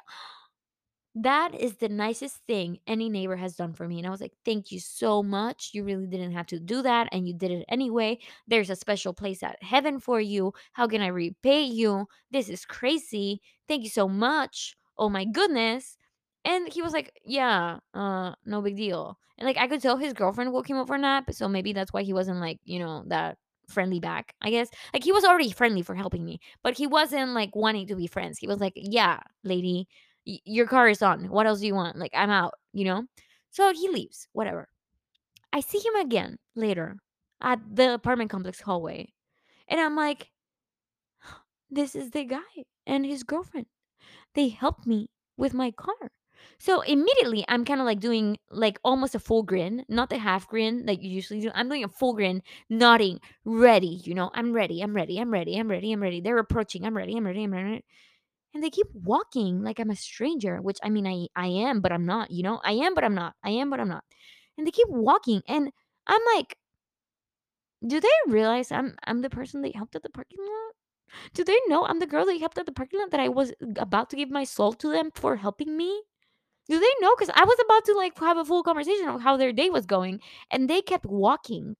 that 1.15 1.55
is 1.55 1.77
the 1.77 1.89
nicest 1.89 2.37
thing 2.47 2.79
any 2.85 3.09
neighbor 3.09 3.35
has 3.35 3.55
done 3.55 3.73
for 3.73 3.87
me. 3.87 3.97
And 3.97 4.07
I 4.07 4.11
was 4.11 4.21
like, 4.21 4.33
thank 4.45 4.71
you 4.71 4.79
so 4.79 5.23
much. 5.23 5.71
You 5.73 5.83
really 5.83 6.07
didn't 6.07 6.33
have 6.33 6.45
to 6.47 6.59
do 6.59 6.81
that. 6.83 7.09
And 7.11 7.27
you 7.27 7.33
did 7.33 7.51
it 7.51 7.65
anyway. 7.67 8.19
There's 8.47 8.69
a 8.69 8.75
special 8.75 9.13
place 9.13 9.41
at 9.41 9.61
heaven 9.61 9.99
for 9.99 10.21
you. 10.21 10.53
How 10.73 10.87
can 10.87 11.01
I 11.01 11.07
repay 11.07 11.63
you? 11.63 12.07
This 12.31 12.47
is 12.47 12.65
crazy. 12.65 13.41
Thank 13.67 13.83
you 13.83 13.89
so 13.89 14.07
much. 14.07 14.75
Oh 14.97 15.09
my 15.09 15.25
goodness. 15.25 15.97
And 16.45 16.71
he 16.71 16.81
was 16.81 16.93
like, 16.93 17.11
yeah, 17.25 17.79
uh, 17.93 18.33
no 18.45 18.61
big 18.61 18.77
deal. 18.77 19.17
And 19.37 19.47
like, 19.47 19.57
I 19.57 19.67
could 19.67 19.81
tell 19.81 19.97
his 19.97 20.13
girlfriend 20.13 20.53
woke 20.53 20.69
him 20.69 20.77
up 20.77 20.87
for 20.87 20.95
a 20.95 20.99
nap. 20.99 21.31
So 21.31 21.47
maybe 21.47 21.73
that's 21.73 21.91
why 21.91 22.03
he 22.03 22.13
wasn't 22.13 22.39
like, 22.39 22.59
you 22.63 22.79
know, 22.79 23.03
that 23.07 23.37
friendly 23.67 23.99
back, 23.99 24.35
I 24.41 24.49
guess. 24.51 24.69
Like, 24.93 25.03
he 25.03 25.11
was 25.11 25.23
already 25.23 25.51
friendly 25.51 25.81
for 25.81 25.95
helping 25.95 26.23
me, 26.23 26.39
but 26.63 26.77
he 26.77 26.87
wasn't 26.87 27.31
like 27.31 27.55
wanting 27.55 27.87
to 27.87 27.95
be 27.95 28.07
friends. 28.07 28.37
He 28.37 28.47
was 28.47 28.59
like, 28.59 28.73
yeah, 28.75 29.19
lady 29.43 29.87
your 30.45 30.67
car 30.67 30.89
is 30.89 31.01
on. 31.01 31.29
What 31.29 31.47
else 31.47 31.59
do 31.59 31.67
you 31.67 31.75
want? 31.75 31.97
Like, 31.97 32.11
I'm 32.13 32.29
out, 32.29 32.53
you 32.73 32.85
know? 32.85 33.03
So 33.51 33.73
he 33.73 33.89
leaves, 33.89 34.27
whatever. 34.33 34.67
I 35.51 35.61
see 35.61 35.79
him 35.79 35.95
again 35.95 36.37
later 36.55 36.97
at 37.41 37.59
the 37.71 37.93
apartment 37.93 38.29
complex 38.29 38.61
hallway. 38.61 39.13
And 39.67 39.79
I'm 39.79 39.95
like, 39.95 40.31
this 41.69 41.95
is 41.95 42.11
the 42.11 42.23
guy 42.25 42.65
and 42.85 43.05
his 43.05 43.23
girlfriend. 43.23 43.67
They 44.35 44.49
helped 44.49 44.85
me 44.85 45.09
with 45.37 45.53
my 45.53 45.71
car. 45.71 46.11
So 46.57 46.81
immediately 46.81 47.45
I'm 47.47 47.65
kind 47.65 47.79
of 47.81 47.85
like 47.85 47.99
doing 47.99 48.37
like 48.49 48.79
almost 48.83 49.15
a 49.15 49.19
full 49.19 49.43
grin, 49.43 49.85
not 49.89 50.09
the 50.09 50.17
half 50.17 50.47
grin 50.47 50.85
that 50.85 51.01
you 51.01 51.09
usually 51.09 51.39
do. 51.39 51.51
I'm 51.53 51.69
doing 51.69 51.83
a 51.83 51.89
full 51.89 52.13
grin, 52.13 52.41
nodding, 52.69 53.19
ready, 53.45 54.01
you 54.03 54.13
know, 54.13 54.29
I'm 54.33 54.53
ready, 54.53 54.81
I'm 54.81 54.95
ready, 54.95 55.19
I'm 55.19 55.31
ready, 55.31 55.57
I'm 55.57 55.69
ready, 55.69 55.91
I'm 55.91 56.01
ready. 56.01 56.21
They're 56.21 56.37
approaching, 56.37 56.85
I'm 56.85 56.95
ready, 56.95 57.15
I'm 57.15 57.25
ready, 57.25 57.43
I'm 57.43 57.53
ready. 57.53 57.83
And 58.53 58.63
they 58.63 58.69
keep 58.69 58.87
walking 58.93 59.63
like 59.63 59.79
I'm 59.79 59.89
a 59.89 59.95
stranger, 59.95 60.61
which 60.61 60.77
I 60.83 60.89
mean 60.89 61.07
I 61.07 61.27
I 61.35 61.47
am, 61.47 61.81
but 61.81 61.91
I'm 61.91 62.05
not, 62.05 62.31
you 62.31 62.43
know? 62.43 62.61
I 62.63 62.73
am, 62.73 62.93
but 62.95 63.03
I'm 63.03 63.15
not. 63.15 63.35
I 63.43 63.51
am, 63.51 63.69
but 63.71 63.79
I'm 63.79 63.89
not. 63.89 64.03
And 64.57 64.67
they 64.67 64.71
keep 64.71 64.89
walking 64.89 65.41
and 65.47 65.71
I'm 66.07 66.21
like, 66.35 66.57
do 67.85 67.99
they 67.99 68.07
realize 68.27 68.71
I'm 68.71 68.95
I'm 69.05 69.21
the 69.21 69.29
person 69.29 69.61
they 69.61 69.71
helped 69.71 69.95
at 69.95 70.03
the 70.03 70.09
parking 70.09 70.39
lot? 70.39 70.73
Do 71.33 71.43
they 71.43 71.59
know 71.67 71.85
I'm 71.85 71.99
the 71.99 72.07
girl 72.07 72.25
they 72.25 72.39
helped 72.39 72.57
at 72.59 72.65
the 72.67 72.71
parking 72.73 72.99
lot 72.99 73.11
that 73.11 73.19
I 73.21 73.29
was 73.29 73.53
about 73.77 74.09
to 74.11 74.17
give 74.17 74.31
my 74.31 74.43
soul 74.45 74.73
to 74.73 74.89
them 74.91 75.11
for 75.15 75.37
helping 75.37 75.77
me? 75.77 76.03
Do 76.69 76.79
they 76.79 76.93
know? 77.01 77.15
Because 77.15 77.33
I 77.35 77.45
was 77.45 77.59
about 77.65 77.85
to 77.85 77.93
like 77.95 78.19
have 78.19 78.37
a 78.37 78.45
full 78.45 78.63
conversation 78.63 79.09
of 79.09 79.21
how 79.21 79.37
their 79.37 79.53
day 79.53 79.69
was 79.71 79.85
going, 79.87 80.21
and 80.51 80.69
they 80.69 80.81
kept 80.81 81.05
walking. 81.05 81.77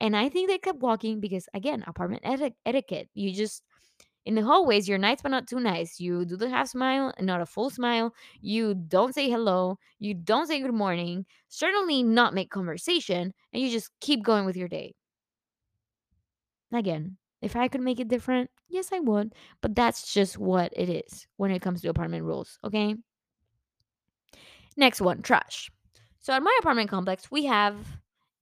And 0.00 0.16
I 0.16 0.28
think 0.28 0.48
they 0.48 0.58
kept 0.58 0.80
walking 0.80 1.20
because 1.20 1.48
again, 1.54 1.84
apartment 1.86 2.22
eti- 2.24 2.56
etiquette. 2.66 3.08
You 3.14 3.32
just 3.32 3.62
in 4.24 4.34
the 4.34 4.42
hallways, 4.42 4.88
you're 4.88 4.98
nice 4.98 5.20
but 5.22 5.30
not 5.30 5.48
too 5.48 5.58
nice. 5.58 5.98
You 5.98 6.24
do 6.24 6.36
the 6.36 6.48
half 6.48 6.68
smile 6.68 7.12
not 7.20 7.40
a 7.40 7.46
full 7.46 7.70
smile. 7.70 8.14
You 8.40 8.74
don't 8.74 9.14
say 9.14 9.28
hello. 9.28 9.78
You 9.98 10.14
don't 10.14 10.46
say 10.46 10.60
good 10.60 10.74
morning. 10.74 11.26
Certainly 11.48 12.04
not 12.04 12.34
make 12.34 12.50
conversation. 12.50 13.34
And 13.52 13.62
you 13.62 13.70
just 13.70 13.90
keep 14.00 14.22
going 14.22 14.44
with 14.44 14.56
your 14.56 14.68
day. 14.68 14.94
Again, 16.72 17.16
if 17.40 17.56
I 17.56 17.68
could 17.68 17.80
make 17.80 18.00
it 18.00 18.08
different, 18.08 18.50
yes, 18.68 18.90
I 18.92 19.00
would. 19.00 19.34
But 19.60 19.74
that's 19.74 20.12
just 20.12 20.38
what 20.38 20.72
it 20.74 20.88
is 20.88 21.26
when 21.36 21.50
it 21.50 21.60
comes 21.60 21.82
to 21.82 21.88
apartment 21.88 22.24
rules. 22.24 22.58
Okay. 22.64 22.94
Next 24.76 25.00
one 25.00 25.22
trash. 25.22 25.70
So 26.20 26.32
at 26.32 26.42
my 26.42 26.56
apartment 26.60 26.88
complex, 26.88 27.30
we 27.30 27.44
have 27.46 27.76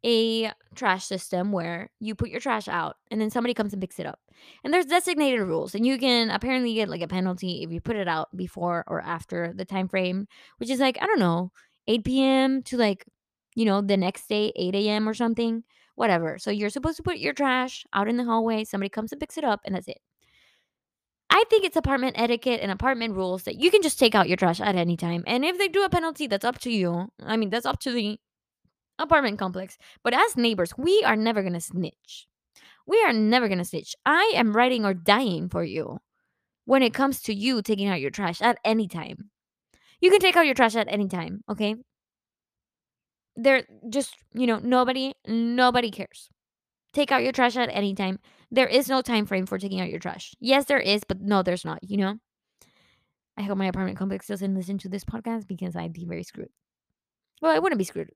a 0.05 0.53
trash 0.75 1.05
system 1.05 1.53
where 1.53 1.91
you 2.01 2.15
put 2.15 2.31
your 2.31 2.41
trash 2.41 2.69
out 2.69 2.97
and 3.11 3.21
then 3.21 3.31
somebody 3.31 3.55
comes 3.55 3.73
and 3.73 3.83
picks 3.83 3.99
it 3.99 4.07
up. 4.07 4.19
And 4.65 4.73
there's 4.73 4.87
designated 4.87 5.41
rules 5.41 5.75
and 5.75 5.85
you 5.85 5.99
can 5.99 6.31
apparently 6.31 6.75
get 6.75 6.89
like 6.89 7.03
a 7.03 7.09
penalty 7.09 7.63
if 7.63 7.71
you 7.71 7.81
put 7.81 7.97
it 7.97 8.09
out 8.09 8.35
before 8.35 8.85
or 8.87 9.01
after 9.03 9.53
the 9.55 9.65
time 9.65 9.89
frame, 9.89 10.27
which 10.59 10.71
is 10.71 10.81
like 10.81 10.99
I 11.01 11.07
don't 11.07 11.19
know, 11.19 11.53
8 11.87 12.05
p.m. 12.05 12.63
to 12.65 12.77
like 12.77 13.05
you 13.55 13.65
know, 13.65 13.81
the 13.81 13.97
next 13.97 14.29
day, 14.29 14.53
8 14.57 14.75
a.m. 14.75 15.09
or 15.09 15.15
something, 15.15 15.65
whatever. 15.95 16.39
So 16.39 16.51
you're 16.51 16.71
supposed 16.71 16.97
to 16.99 17.03
put 17.03 17.19
your 17.19 17.33
trash 17.33 17.85
out 17.93 18.09
in 18.09 18.17
the 18.17 18.25
hallway. 18.25 18.65
Somebody 18.65 18.89
comes 18.89 19.13
and 19.13 19.21
picks 19.21 19.37
it 19.37 19.45
up, 19.45 19.61
and 19.65 19.75
that's 19.75 19.89
it. 19.89 19.99
I 21.31 21.45
think 21.49 21.65
it's 21.65 21.77
apartment 21.77 22.17
etiquette 22.19 22.61
and 22.61 22.73
apartment 22.73 23.15
rules 23.15 23.45
that 23.45 23.61
you 23.61 23.71
can 23.71 23.83
just 23.83 23.99
take 23.99 24.15
out 24.15 24.29
your 24.29 24.37
trash 24.37 24.61
at 24.61 24.75
any 24.75 24.97
time. 24.97 25.23
And 25.27 25.45
if 25.45 25.59
they 25.59 25.69
do 25.69 25.85
a 25.85 25.89
penalty, 25.89 26.27
that's 26.27 26.45
up 26.45 26.59
to 26.61 26.71
you. 26.71 27.09
I 27.23 27.37
mean, 27.37 27.51
that's 27.51 27.67
up 27.67 27.79
to 27.81 27.93
the 27.93 28.19
apartment 29.01 29.39
complex. 29.39 29.77
But 30.05 30.15
as 30.15 30.37
neighbors, 30.37 30.73
we 30.77 31.03
are 31.05 31.17
never 31.17 31.43
going 31.43 31.55
to 31.55 31.61
snitch. 31.61 32.27
We 32.87 33.03
are 33.03 33.13
never 33.13 33.49
going 33.49 33.59
to 33.59 33.65
snitch. 33.65 33.95
I 34.07 34.33
am 34.35 34.57
writing 34.57 34.85
or 34.85 34.95
dying 34.95 35.49
for 35.49 35.65
you 35.65 35.99
when 36.65 36.83
it 36.83 36.95
comes 36.95 37.23
to 37.23 37.35
you 37.35 37.63
taking 37.63 37.89
out 37.89 38.01
your 38.01 38.11
trash 38.11 38.41
at 38.41 38.59
any 38.65 38.87
time. 38.87 39.31
You 40.01 40.11
can 40.11 40.21
take 40.21 40.37
out 40.37 40.47
your 40.47 40.55
trash 40.55 40.77
at 40.77 40.89
any 40.89 41.09
time, 41.09 41.43
okay? 41.49 41.75
There 43.37 43.65
just, 43.89 44.15
you 44.33 44.47
know, 44.47 44.59
nobody 44.59 45.15
nobody 45.27 45.91
cares. 45.91 46.29
Take 46.93 47.13
out 47.13 47.23
your 47.23 47.33
trash 47.33 47.57
at 47.57 47.69
any 47.73 47.95
time. 47.95 48.19
There 48.51 48.67
is 48.67 48.89
no 48.89 49.01
time 49.03 49.27
frame 49.27 49.47
for 49.47 49.59
taking 49.59 49.81
out 49.81 49.91
your 49.91 50.01
trash. 50.01 50.35
Yes, 50.41 50.65
there 50.65 50.81
is, 50.81 51.03
but 51.07 51.21
no, 51.21 51.43
there's 51.43 51.65
not, 51.65 51.79
you 51.83 51.97
know? 51.97 52.17
I 53.37 53.43
hope 53.43 53.57
my 53.57 53.67
apartment 53.67 53.97
complex 53.97 54.27
doesn't 54.27 54.55
listen 54.55 54.79
to 54.79 54.89
this 54.89 55.05
podcast 55.05 55.47
because 55.47 55.77
I'd 55.77 55.93
be 55.93 56.05
very 56.05 56.25
screwed. 56.25 56.51
Well, 57.41 57.55
I 57.55 57.59
wouldn't 57.59 57.79
be 57.79 57.85
screwed. 57.85 58.11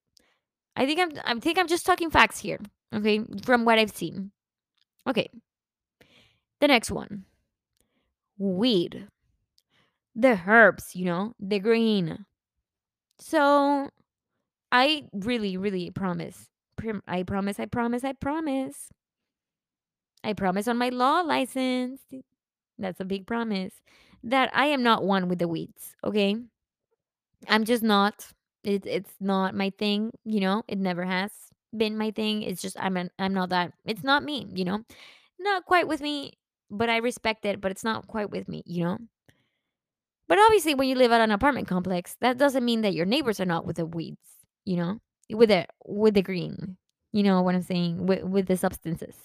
I 0.77 0.87
think 0.87 1.01
I'm 1.01 1.11
I 1.25 1.41
think 1.41 1.59
I'm 1.59 1.68
just 1.68 1.87
talking 1.87 2.11
facts 2.11 2.39
here, 2.39 2.59
okay, 2.95 3.20
from 3.45 3.64
what 3.64 3.79
I've 3.79 3.93
seen. 3.93 4.33
Okay. 5.07 5.29
The 6.61 6.68
next 6.68 6.91
one. 6.91 7.25
Weed. 8.39 9.09
The 10.16 10.41
herbs, 10.47 10.95
you 10.95 11.05
know, 11.05 11.35
the 11.39 11.59
green. 11.59 12.25
So, 13.18 13.91
I 14.72 15.05
really 15.12 15.57
really 15.57 15.91
promise. 15.91 16.49
I 17.07 17.22
promise, 17.22 17.59
I 17.59 17.66
promise, 17.66 18.05
I 18.05 18.12
promise. 18.12 18.91
I 20.22 20.33
promise 20.33 20.68
on 20.68 20.77
my 20.79 20.89
law 20.89 21.20
license. 21.20 22.01
That's 22.79 23.01
a 23.01 23.05
big 23.05 23.27
promise 23.27 23.75
that 24.22 24.51
I 24.55 24.66
am 24.66 24.83
not 24.83 25.05
one 25.05 25.29
with 25.29 25.39
the 25.39 25.49
weeds, 25.49 25.95
okay? 26.03 26.37
I'm 27.49 27.64
just 27.64 27.83
not. 27.83 28.33
It, 28.64 28.86
it's 28.86 29.14
not 29.20 29.54
my 29.54 29.70
thing, 29.70 30.12
you 30.24 30.40
know. 30.40 30.62
It 30.68 30.78
never 30.78 31.04
has 31.04 31.30
been 31.76 31.98
my 31.98 32.10
thing. 32.10 32.42
It's 32.42 32.62
just 32.62 32.76
I'm 32.80 32.96
an, 32.96 33.10
I'm 33.18 33.34
not 33.34 33.50
that. 33.50 33.72
It's 33.84 34.02
not 34.02 34.24
me, 34.24 34.46
you 34.54 34.64
know. 34.64 34.82
Not 35.38 35.66
quite 35.66 35.86
with 35.86 36.00
me, 36.00 36.32
but 36.70 36.88
I 36.88 36.98
respect 36.98 37.44
it. 37.44 37.60
But 37.60 37.70
it's 37.70 37.84
not 37.84 38.06
quite 38.06 38.30
with 38.30 38.48
me, 38.48 38.62
you 38.66 38.84
know. 38.84 38.98
But 40.26 40.38
obviously, 40.38 40.74
when 40.74 40.88
you 40.88 40.94
live 40.94 41.12
at 41.12 41.20
an 41.20 41.30
apartment 41.30 41.68
complex, 41.68 42.16
that 42.20 42.38
doesn't 42.38 42.64
mean 42.64 42.80
that 42.80 42.94
your 42.94 43.06
neighbors 43.06 43.40
are 43.40 43.44
not 43.46 43.66
with 43.66 43.76
the 43.76 43.86
weeds, 43.86 44.22
you 44.64 44.76
know, 44.76 45.00
with 45.30 45.50
the 45.50 45.66
with 45.84 46.14
the 46.14 46.22
green. 46.22 46.76
You 47.12 47.22
know 47.22 47.42
what 47.42 47.54
I'm 47.54 47.62
saying 47.62 48.06
with 48.06 48.24
with 48.24 48.46
the 48.46 48.56
substances. 48.56 49.16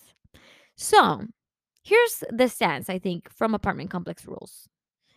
So 0.76 1.26
here's 1.84 2.24
the 2.30 2.50
stance 2.50 2.90
I 2.90 3.00
think 3.00 3.30
from 3.32 3.56
apartment 3.56 3.90
complex 3.90 4.28
rules, 4.28 4.68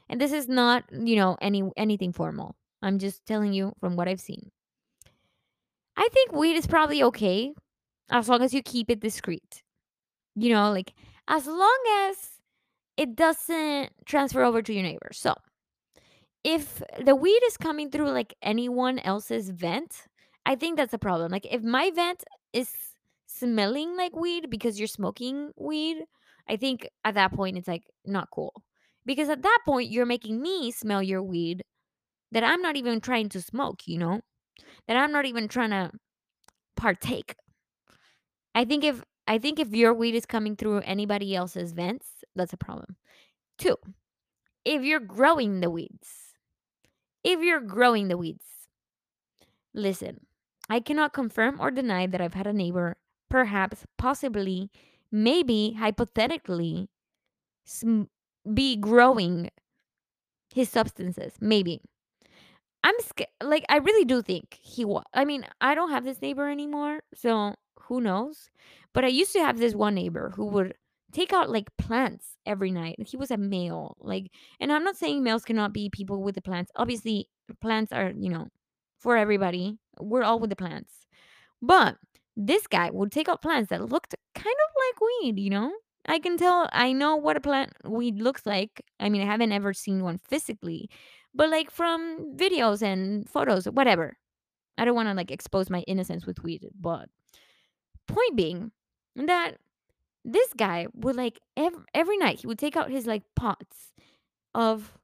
and 0.08 0.20
this 0.20 0.32
is 0.32 0.48
not 0.48 0.84
you 0.92 1.16
know 1.16 1.36
any 1.40 1.64
anything 1.76 2.12
formal. 2.12 2.56
I'm 2.82 2.98
just 2.98 3.24
telling 3.26 3.52
you 3.52 3.72
from 3.80 3.96
what 3.96 4.08
I've 4.08 4.20
seen. 4.20 4.50
I 5.96 6.08
think 6.12 6.32
weed 6.32 6.56
is 6.56 6.66
probably 6.66 7.02
okay 7.04 7.52
as 8.10 8.28
long 8.28 8.42
as 8.42 8.52
you 8.52 8.62
keep 8.62 8.90
it 8.90 9.00
discreet. 9.00 9.62
You 10.34 10.52
know, 10.54 10.72
like 10.72 10.94
as 11.28 11.46
long 11.46 11.78
as 12.08 12.16
it 12.96 13.16
doesn't 13.16 13.90
transfer 14.04 14.42
over 14.42 14.62
to 14.62 14.72
your 14.72 14.82
neighbor. 14.82 15.10
So, 15.12 15.34
if 16.44 16.82
the 17.04 17.14
weed 17.14 17.40
is 17.46 17.56
coming 17.56 17.90
through 17.90 18.10
like 18.10 18.34
anyone 18.42 18.98
else's 18.98 19.50
vent, 19.50 20.06
I 20.44 20.56
think 20.56 20.76
that's 20.76 20.92
a 20.92 20.98
problem. 20.98 21.30
Like 21.30 21.46
if 21.50 21.62
my 21.62 21.90
vent 21.94 22.24
is 22.52 22.72
smelling 23.26 23.96
like 23.96 24.14
weed 24.16 24.50
because 24.50 24.78
you're 24.78 24.88
smoking 24.88 25.52
weed, 25.56 25.98
I 26.48 26.56
think 26.56 26.88
at 27.04 27.14
that 27.14 27.32
point 27.32 27.58
it's 27.58 27.68
like 27.68 27.84
not 28.04 28.28
cool. 28.32 28.52
Because 29.06 29.28
at 29.28 29.42
that 29.42 29.58
point 29.64 29.90
you're 29.90 30.06
making 30.06 30.40
me 30.40 30.70
smell 30.70 31.02
your 31.02 31.22
weed 31.22 31.62
that 32.32 32.42
I'm 32.42 32.60
not 32.62 32.76
even 32.76 33.00
trying 33.00 33.28
to 33.30 33.40
smoke, 33.40 33.82
you 33.86 33.98
know? 33.98 34.20
That 34.88 34.96
I'm 34.96 35.12
not 35.12 35.26
even 35.26 35.48
trying 35.48 35.70
to 35.70 35.92
partake. 36.76 37.36
I 38.54 38.64
think 38.64 38.84
if 38.84 39.02
I 39.26 39.38
think 39.38 39.60
if 39.60 39.70
your 39.70 39.94
weed 39.94 40.14
is 40.14 40.26
coming 40.26 40.56
through 40.56 40.80
anybody 40.80 41.34
else's 41.34 41.72
vents, 41.72 42.06
that's 42.34 42.52
a 42.52 42.56
problem. 42.56 42.96
Two, 43.56 43.76
if 44.64 44.82
you're 44.82 45.00
growing 45.00 45.60
the 45.60 45.70
weeds, 45.70 46.34
if 47.22 47.40
you're 47.40 47.60
growing 47.60 48.08
the 48.08 48.18
weeds, 48.18 48.44
listen, 49.74 50.26
I 50.68 50.80
cannot 50.80 51.12
confirm 51.12 51.60
or 51.60 51.70
deny 51.70 52.06
that 52.06 52.20
I've 52.20 52.34
had 52.34 52.46
a 52.46 52.52
neighbor, 52.52 52.96
perhaps, 53.30 53.84
possibly, 53.96 54.70
maybe, 55.10 55.76
hypothetically, 55.78 56.88
sm- 57.64 58.04
be 58.52 58.76
growing 58.76 59.50
his 60.52 60.68
substances. 60.68 61.34
Maybe. 61.40 61.80
I'm 62.84 62.94
scared. 63.00 63.30
Like, 63.42 63.64
I 63.68 63.76
really 63.76 64.04
do 64.04 64.22
think 64.22 64.58
he 64.60 64.84
was. 64.84 65.04
I 65.14 65.24
mean, 65.24 65.46
I 65.60 65.74
don't 65.74 65.90
have 65.90 66.04
this 66.04 66.20
neighbor 66.20 66.48
anymore, 66.48 67.00
so 67.14 67.54
who 67.82 68.00
knows? 68.00 68.50
But 68.92 69.04
I 69.04 69.08
used 69.08 69.32
to 69.32 69.40
have 69.40 69.58
this 69.58 69.74
one 69.74 69.94
neighbor 69.94 70.32
who 70.34 70.46
would 70.46 70.74
take 71.12 71.32
out 71.32 71.50
like 71.50 71.76
plants 71.76 72.36
every 72.46 72.70
night. 72.70 72.96
He 73.06 73.16
was 73.16 73.30
a 73.30 73.36
male. 73.36 73.96
Like, 74.00 74.30
and 74.60 74.72
I'm 74.72 74.84
not 74.84 74.96
saying 74.96 75.22
males 75.22 75.44
cannot 75.44 75.72
be 75.72 75.90
people 75.90 76.22
with 76.22 76.34
the 76.34 76.42
plants. 76.42 76.72
Obviously, 76.76 77.28
plants 77.60 77.92
are, 77.92 78.12
you 78.18 78.30
know, 78.30 78.48
for 78.98 79.16
everybody. 79.16 79.78
We're 80.00 80.22
all 80.22 80.38
with 80.38 80.50
the 80.50 80.56
plants. 80.56 81.06
But 81.60 81.96
this 82.36 82.66
guy 82.66 82.90
would 82.90 83.12
take 83.12 83.28
out 83.28 83.42
plants 83.42 83.70
that 83.70 83.88
looked 83.88 84.14
kind 84.34 84.46
of 84.46 84.74
like 84.76 85.00
weed, 85.00 85.38
you 85.38 85.50
know? 85.50 85.72
I 86.06 86.18
can 86.18 86.36
tell, 86.36 86.68
I 86.72 86.92
know 86.92 87.14
what 87.14 87.36
a 87.36 87.40
plant 87.40 87.72
weed 87.84 88.20
looks 88.20 88.44
like. 88.44 88.82
I 88.98 89.08
mean, 89.08 89.22
I 89.22 89.26
haven't 89.26 89.52
ever 89.52 89.72
seen 89.72 90.02
one 90.02 90.18
physically, 90.18 90.90
but 91.34 91.50
like 91.50 91.70
from 91.70 92.36
videos 92.36 92.82
and 92.82 93.28
photos, 93.28 93.66
whatever. 93.66 94.16
I 94.78 94.84
don't 94.84 94.94
want 94.94 95.08
to 95.08 95.14
like 95.14 95.30
expose 95.30 95.70
my 95.70 95.80
innocence 95.80 96.26
with 96.26 96.42
weed, 96.42 96.68
but 96.78 97.08
point 98.06 98.36
being 98.36 98.72
that 99.16 99.56
this 100.24 100.52
guy 100.56 100.86
would 100.94 101.16
like 101.16 101.40
every, 101.56 101.82
every 101.94 102.16
night 102.16 102.40
he 102.40 102.46
would 102.46 102.58
take 102.58 102.76
out 102.76 102.90
his 102.90 103.06
like 103.06 103.22
pots 103.36 103.92
of 104.54 104.98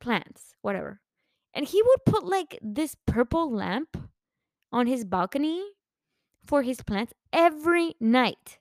plants, 0.00 0.54
whatever. 0.62 1.00
And 1.54 1.66
he 1.66 1.82
would 1.82 2.04
put 2.06 2.24
like 2.24 2.58
this 2.62 2.96
purple 3.06 3.52
lamp 3.52 3.96
on 4.72 4.86
his 4.86 5.04
balcony 5.04 5.62
for 6.44 6.62
his 6.62 6.82
plants 6.82 7.12
every 7.32 7.94
night. 8.00 8.58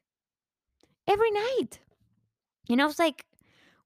Every 1.07 1.31
night. 1.31 1.79
And 2.69 2.81
I 2.81 2.85
was 2.85 2.99
like, 2.99 3.25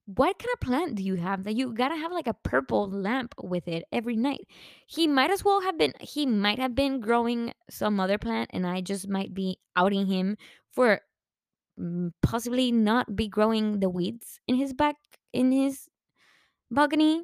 what 0.06 0.38
kind 0.38 0.50
of 0.54 0.60
plant 0.60 0.96
do 0.96 1.04
you 1.04 1.16
have 1.16 1.44
that 1.44 1.56
you 1.56 1.74
gotta 1.74 1.96
have 1.96 2.12
like 2.12 2.28
a 2.28 2.34
purple 2.34 2.90
lamp 2.90 3.34
with 3.42 3.68
it 3.68 3.86
every 3.92 4.16
night? 4.16 4.46
He 4.88 5.08
might 5.08 5.32
as 5.32 5.46
well 5.46 5.62
have 5.62 5.78
been, 5.78 5.94
he 6.02 6.26
might 6.26 6.60
have 6.60 6.76
been 6.76 7.00
growing 7.00 7.54
some 7.70 8.00
other 8.00 8.18
plant, 8.18 8.50
and 8.54 8.68
I 8.68 8.82
just 8.82 9.08
might 9.08 9.34
be 9.34 9.58
outing 9.76 10.08
him 10.08 10.38
for 10.72 11.02
mm, 11.80 12.12
possibly 12.22 12.72
not 12.72 13.16
be 13.16 13.28
growing 13.28 13.80
the 13.80 13.90
weeds 13.90 14.40
in 14.48 14.56
his 14.56 14.74
back, 14.74 14.96
in 15.34 15.52
his 15.52 15.90
balcony. 16.72 17.24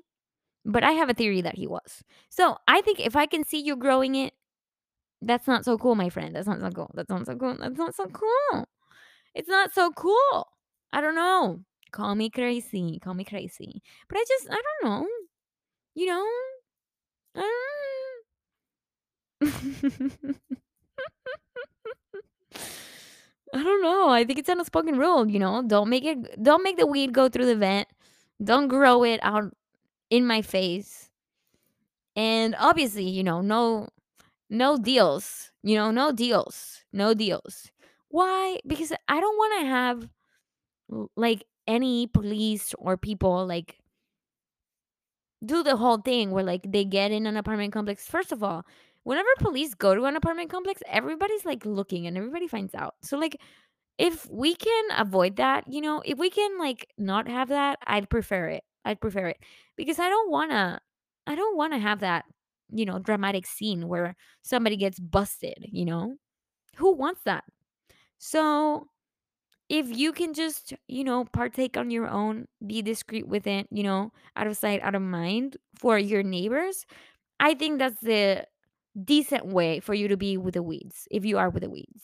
But 0.65 0.83
I 0.83 0.91
have 0.91 1.09
a 1.09 1.13
theory 1.13 1.41
that 1.41 1.55
he 1.55 1.67
was. 1.67 2.03
So 2.29 2.57
I 2.67 2.81
think 2.81 2.99
if 2.99 3.15
I 3.15 3.25
can 3.25 3.43
see 3.45 3.59
you 3.61 3.75
growing 3.75 4.15
it, 4.15 4.33
that's 5.21 5.47
not 5.47 5.65
so 5.65 5.77
cool, 5.77 5.95
my 5.95 6.09
friend. 6.09 6.35
That's 6.35 6.47
not 6.47 6.61
so 6.61 6.69
cool. 6.71 6.91
That's 6.93 7.09
not 7.09 7.25
so 7.25 7.35
cool. 7.35 7.55
That's 7.59 7.77
not 7.77 7.95
so 7.95 8.05
cool. 8.07 8.65
It's 9.35 9.49
not 9.49 9.73
so 9.73 9.91
cool. 9.91 10.47
I 10.93 11.01
don't 11.01 11.15
know. 11.15 11.61
Call 11.91 12.15
me 12.15 12.29
crazy. 12.29 12.99
Call 13.03 13.13
me 13.13 13.23
crazy. 13.23 13.81
But 14.07 14.17
I 14.17 14.25
just, 14.27 14.49
I 14.49 14.61
don't 14.61 14.83
know. 14.83 15.07
You 15.95 16.07
know? 16.07 16.27
I 23.53 23.63
don't 23.63 23.81
know. 23.81 24.09
I 24.09 24.23
think 24.25 24.39
it's 24.39 24.49
an 24.49 24.59
unspoken 24.59 24.97
rule, 24.97 25.27
you 25.27 25.39
know. 25.39 25.63
Don't 25.65 25.89
make 25.89 26.05
it 26.05 26.41
don't 26.41 26.63
make 26.63 26.77
the 26.77 26.85
weed 26.85 27.13
go 27.13 27.29
through 27.29 27.45
the 27.45 27.55
vent. 27.55 27.87
Don't 28.43 28.67
grow 28.67 29.03
it 29.03 29.19
out 29.23 29.53
in 30.09 30.27
my 30.27 30.41
face. 30.41 31.09
And 32.15 32.55
obviously, 32.59 33.09
you 33.09 33.23
know, 33.23 33.41
no 33.41 33.89
no 34.49 34.77
deals. 34.77 35.51
You 35.63 35.75
know, 35.75 35.91
no 35.91 36.11
deals. 36.11 36.81
No 36.93 37.13
deals. 37.13 37.71
Why? 38.09 38.59
Because 38.65 38.91
I 39.07 39.19
don't 39.19 39.37
want 39.37 39.61
to 39.61 39.67
have 39.67 40.09
like 41.15 41.43
any 41.69 42.07
police 42.07 42.73
or 42.79 42.97
people 42.97 43.45
like 43.45 43.77
do 45.45 45.63
the 45.63 45.77
whole 45.77 45.99
thing 45.99 46.31
where 46.31 46.43
like 46.43 46.63
they 46.67 46.83
get 46.83 47.11
in 47.11 47.25
an 47.27 47.37
apartment 47.37 47.71
complex. 47.73 48.07
First 48.07 48.31
of 48.31 48.43
all, 48.43 48.65
whenever 49.03 49.29
police 49.39 49.73
go 49.75 49.95
to 49.95 50.05
an 50.05 50.15
apartment 50.15 50.49
complex, 50.49 50.81
everybody's 50.87 51.45
like 51.45 51.65
looking 51.65 52.07
and 52.07 52.17
everybody 52.17 52.47
finds 52.47 52.75
out. 52.75 52.95
So 53.01 53.17
like 53.17 53.37
if 53.99 54.27
we 54.31 54.55
can 54.55 54.85
avoid 54.97 55.37
that, 55.37 55.65
you 55.67 55.81
know, 55.81 56.01
if 56.05 56.17
we 56.17 56.29
can 56.29 56.57
like 56.57 56.87
not 56.97 57.27
have 57.27 57.49
that, 57.49 57.79
I'd 57.85 58.09
prefer 58.09 58.49
it. 58.49 58.63
I'd 58.85 59.01
prefer 59.01 59.27
it 59.27 59.37
because 59.77 59.99
I 59.99 60.09
don't 60.09 60.31
want 60.31 60.51
to 60.51 60.79
I 61.27 61.35
don't 61.35 61.55
want 61.57 61.73
to 61.73 61.79
have 61.79 62.01
that 62.01 62.25
you 62.71 62.85
know, 62.85 62.99
dramatic 62.99 63.45
scene 63.45 63.87
where 63.87 64.15
somebody 64.41 64.77
gets 64.77 64.99
busted, 64.99 65.65
you 65.71 65.85
know? 65.85 66.15
Who 66.77 66.93
wants 66.95 67.21
that? 67.23 67.43
So, 68.19 68.87
if 69.69 69.95
you 69.95 70.11
can 70.11 70.33
just, 70.33 70.73
you 70.87 71.03
know, 71.03 71.25
partake 71.25 71.77
on 71.77 71.91
your 71.91 72.07
own, 72.07 72.47
be 72.65 72.81
discreet 72.81 73.27
with 73.27 73.45
it, 73.45 73.67
you 73.71 73.83
know, 73.83 74.11
out 74.35 74.47
of 74.47 74.57
sight, 74.57 74.81
out 74.81 74.95
of 74.95 75.01
mind 75.01 75.57
for 75.75 75.97
your 75.97 76.23
neighbors, 76.23 76.85
I 77.39 77.53
think 77.53 77.79
that's 77.79 78.01
the 78.01 78.45
decent 79.05 79.45
way 79.45 79.79
for 79.79 79.93
you 79.93 80.07
to 80.07 80.17
be 80.17 80.37
with 80.37 80.55
the 80.55 80.63
weeds 80.63 81.07
if 81.11 81.23
you 81.23 81.37
are 81.37 81.49
with 81.49 81.63
the 81.63 81.69
weeds. 81.69 82.03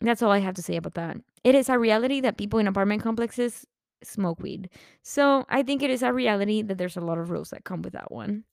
That's 0.00 0.20
all 0.20 0.32
I 0.32 0.40
have 0.40 0.54
to 0.54 0.62
say 0.62 0.76
about 0.76 0.94
that. 0.94 1.16
It 1.44 1.54
is 1.54 1.68
a 1.68 1.78
reality 1.78 2.20
that 2.20 2.36
people 2.36 2.58
in 2.58 2.66
apartment 2.66 3.02
complexes 3.02 3.64
smoke 4.02 4.40
weed. 4.40 4.68
So 5.02 5.44
I 5.48 5.62
think 5.62 5.80
it 5.80 5.90
is 5.90 6.02
a 6.02 6.12
reality 6.12 6.60
that 6.62 6.76
there's 6.76 6.96
a 6.96 7.00
lot 7.00 7.18
of 7.18 7.30
rules 7.30 7.50
that 7.50 7.64
come 7.64 7.82
with 7.82 7.92
that 7.92 8.10
one. 8.10 8.44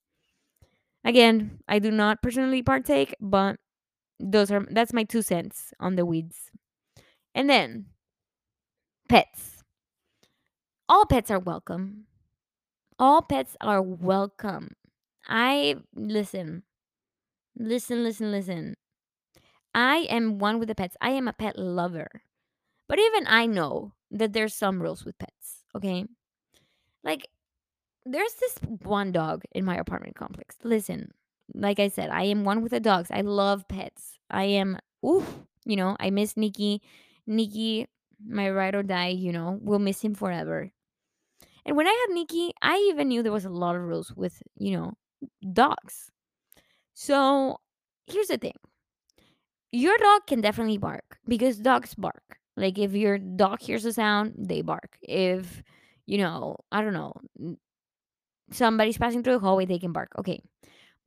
Again, 1.03 1.59
I 1.67 1.79
do 1.79 1.89
not 1.89 2.21
personally 2.21 2.61
partake, 2.61 3.15
but 3.19 3.57
those 4.19 4.51
are 4.51 4.65
that's 4.69 4.93
my 4.93 5.03
two 5.03 5.21
cents 5.21 5.73
on 5.79 5.95
the 5.95 6.05
weeds. 6.05 6.51
And 7.33 7.49
then 7.49 7.85
pets. 9.07 9.63
All 10.87 11.05
pets 11.05 11.29
are 11.31 11.39
welcome. 11.39 12.05
All 12.97 13.21
pets 13.21 13.55
are 13.61 13.81
welcome. 13.81 14.75
I 15.27 15.75
listen. 15.95 16.63
Listen, 17.57 18.03
listen, 18.03 18.31
listen. 18.31 18.75
I 19.73 20.07
am 20.09 20.39
one 20.39 20.59
with 20.59 20.67
the 20.67 20.75
pets. 20.75 20.97
I 21.01 21.11
am 21.11 21.27
a 21.27 21.33
pet 21.33 21.57
lover. 21.57 22.23
But 22.87 22.99
even 22.99 23.27
I 23.27 23.45
know 23.45 23.93
that 24.11 24.33
there's 24.33 24.55
some 24.55 24.81
rules 24.81 25.05
with 25.05 25.17
pets, 25.19 25.63
okay? 25.75 26.05
Like 27.03 27.27
there's 28.05 28.33
this 28.33 28.55
one 28.81 29.11
dog 29.11 29.43
in 29.53 29.63
my 29.63 29.77
apartment 29.77 30.15
complex. 30.15 30.55
Listen, 30.63 31.11
like 31.53 31.79
I 31.79 31.87
said, 31.89 32.09
I 32.09 32.23
am 32.23 32.43
one 32.43 32.61
with 32.61 32.71
the 32.71 32.79
dogs. 32.79 33.09
I 33.11 33.21
love 33.21 33.67
pets. 33.67 34.17
I 34.29 34.43
am 34.43 34.77
oof, 35.05 35.25
you 35.65 35.75
know, 35.75 35.95
I 35.99 36.09
miss 36.09 36.37
Nikki. 36.37 36.81
Nikki, 37.27 37.87
my 38.25 38.49
ride 38.49 38.75
or 38.75 38.83
die, 38.83 39.09
you 39.09 39.31
know, 39.31 39.59
will 39.61 39.79
miss 39.79 40.01
him 40.01 40.15
forever. 40.15 40.71
And 41.65 41.75
when 41.77 41.87
I 41.87 42.05
had 42.07 42.13
Nikki, 42.13 42.51
I 42.61 42.77
even 42.91 43.09
knew 43.09 43.21
there 43.21 43.31
was 43.31 43.45
a 43.45 43.49
lot 43.49 43.75
of 43.75 43.83
rules 43.83 44.13
with, 44.15 44.41
you 44.57 44.71
know, 44.71 44.93
dogs. 45.53 46.11
So 46.93 47.59
here's 48.07 48.27
the 48.27 48.37
thing 48.37 48.55
your 49.71 49.97
dog 49.97 50.25
can 50.27 50.41
definitely 50.41 50.77
bark 50.77 51.19
because 51.27 51.57
dogs 51.57 51.95
bark. 51.95 52.39
Like 52.57 52.77
if 52.77 52.93
your 52.93 53.17
dog 53.17 53.61
hears 53.61 53.85
a 53.85 53.93
sound, 53.93 54.33
they 54.37 54.61
bark. 54.61 54.97
If, 55.01 55.63
you 56.05 56.17
know, 56.17 56.57
I 56.71 56.81
don't 56.81 56.93
know, 56.93 57.13
somebody's 58.51 58.97
passing 58.97 59.23
through 59.23 59.33
the 59.33 59.39
hallway, 59.39 59.65
they 59.65 59.79
can 59.79 59.91
bark. 59.93 60.11
Okay. 60.17 60.41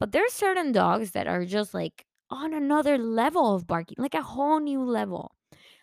But 0.03 0.11
there's 0.11 0.33
certain 0.33 0.73
dogs 0.73 1.13
that 1.13 1.29
are 1.29 1.45
just 1.45 1.75
like 1.75 2.05
on 2.29 2.53
another 2.53 2.99
level 2.99 3.55
of 3.55 3.69
barking, 3.69 3.95
like 3.99 4.17
a 4.17 4.23
whole 4.23 4.59
new 4.59 4.83
level. 4.83 5.31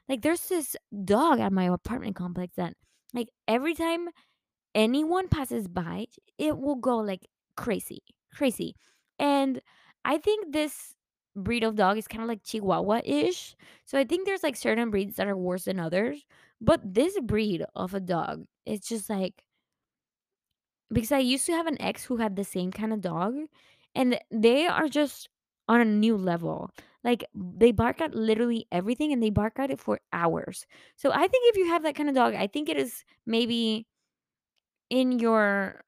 Like 0.10 0.24
there's 0.24 0.50
this 0.50 0.76
dog 1.06 1.40
at 1.40 1.54
my 1.54 1.68
apartment 1.74 2.18
complex 2.18 2.58
that 2.58 2.74
like 3.14 3.30
every 3.48 3.74
time 3.74 4.10
anyone 4.76 5.30
passes 5.30 5.70
by, 5.70 6.08
it 6.38 6.58
will 6.58 6.76
go 6.76 6.98
like 6.98 7.28
crazy, 7.56 8.02
crazy. 8.36 8.76
And 9.20 9.62
I 10.04 10.18
think 10.18 10.52
this 10.52 10.96
breed 11.34 11.64
of 11.64 11.78
dog 11.78 11.98
is 11.98 12.10
kind 12.10 12.22
of 12.22 12.28
like 12.28 12.44
Chihuahua 12.44 13.00
ish. 13.06 13.56
So 13.86 13.98
I 13.98 14.04
think 14.04 14.26
there's 14.26 14.44
like 14.44 14.58
certain 14.58 14.90
breeds 14.90 15.16
that 15.16 15.30
are 15.30 15.38
worse 15.38 15.64
than 15.64 15.80
others. 15.80 16.26
But 16.60 16.82
this 16.84 17.18
breed 17.22 17.64
of 17.74 17.94
a 17.94 18.02
dog, 18.02 18.44
it's 18.66 18.90
just 18.90 19.10
like 19.10 19.46
because 20.92 21.12
I 21.12 21.20
used 21.20 21.46
to 21.46 21.54
have 21.54 21.68
an 21.68 21.82
ex 21.82 22.04
who 22.04 22.18
had 22.18 22.36
the 22.36 22.44
same 22.44 22.72
kind 22.72 22.92
of 22.92 23.02
dog, 23.02 23.36
and 23.96 24.20
they 24.32 24.68
are 24.68 24.88
just 24.90 25.30
on 25.68 25.82
a 25.82 25.86
new 25.86 26.18
level. 26.18 26.72
Like 27.04 27.24
they 27.34 27.72
bark 27.72 28.02
at 28.02 28.14
literally 28.16 28.68
everything 28.72 29.14
and 29.14 29.24
they 29.24 29.30
bark 29.30 29.60
at 29.60 29.72
it 29.72 29.80
for 29.80 30.00
hours. 30.14 30.66
So 30.98 31.12
I 31.12 31.28
think 31.28 31.44
if 31.50 31.58
you 31.58 31.68
have 31.68 31.84
that 31.84 31.96
kind 31.96 32.10
of 32.10 32.16
dog, 32.16 32.34
I 32.36 32.48
think 32.48 32.70
it 32.70 32.78
is 32.78 33.04
maybe 33.26 33.88
in 34.90 35.20
your 35.20 35.82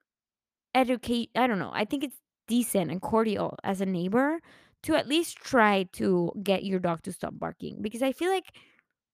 educate 0.75 1.31
I 1.35 1.47
don't 1.47 1.59
know. 1.59 1.71
I 1.73 1.85
think 1.85 2.05
it's 2.05 2.17
decent 2.47 2.91
and 2.91 3.01
cordial 3.01 3.57
as 3.63 3.81
a 3.81 3.87
neighbor 3.87 4.39
to 4.83 4.95
at 4.95 5.07
least 5.07 5.37
try 5.37 5.85
to 5.93 6.31
get 6.43 6.65
your 6.65 6.79
dog 6.79 7.03
to 7.03 7.13
stop 7.13 7.33
barking 7.37 7.81
because 7.81 8.03
I 8.03 8.11
feel 8.13 8.31
like 8.31 8.55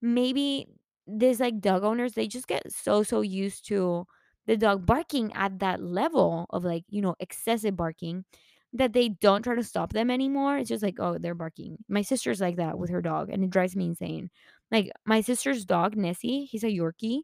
maybe 0.02 0.68
there's 1.08 1.40
like 1.40 1.62
dog 1.62 1.84
owners 1.84 2.14
they 2.14 2.28
just 2.28 2.48
get 2.48 2.72
so 2.72 3.04
so 3.04 3.22
used 3.22 3.68
to 3.70 4.06
the 4.48 4.58
dog 4.58 4.86
barking 4.86 5.34
at 5.34 5.60
that 5.60 5.82
level 5.84 6.48
of 6.52 6.66
like, 6.66 6.84
you 6.90 7.02
know, 7.02 7.16
excessive 7.20 7.76
barking 7.78 8.26
that 8.74 8.94
they 8.94 9.10
don't 9.10 9.44
try 9.44 9.56
to 9.56 9.64
stop 9.64 9.94
them 9.94 10.12
anymore. 10.12 10.58
It's 10.58 10.70
just 10.70 10.84
like, 10.84 11.00
oh, 11.00 11.18
they're 11.18 11.36
barking. 11.36 11.78
My 11.88 12.02
sister's 12.02 12.42
like 12.42 12.58
that 12.58 12.78
with 12.78 12.90
her 12.90 13.02
dog 13.02 13.30
and 13.30 13.44
it 13.44 13.50
drives 13.50 13.76
me 13.76 13.86
insane. 13.88 14.30
Like 14.72 14.92
my 15.06 15.22
sister's 15.22 15.66
dog, 15.66 15.96
Nessie, 15.96 16.46
he's 16.46 16.64
a 16.64 16.68
Yorkie, 16.68 17.22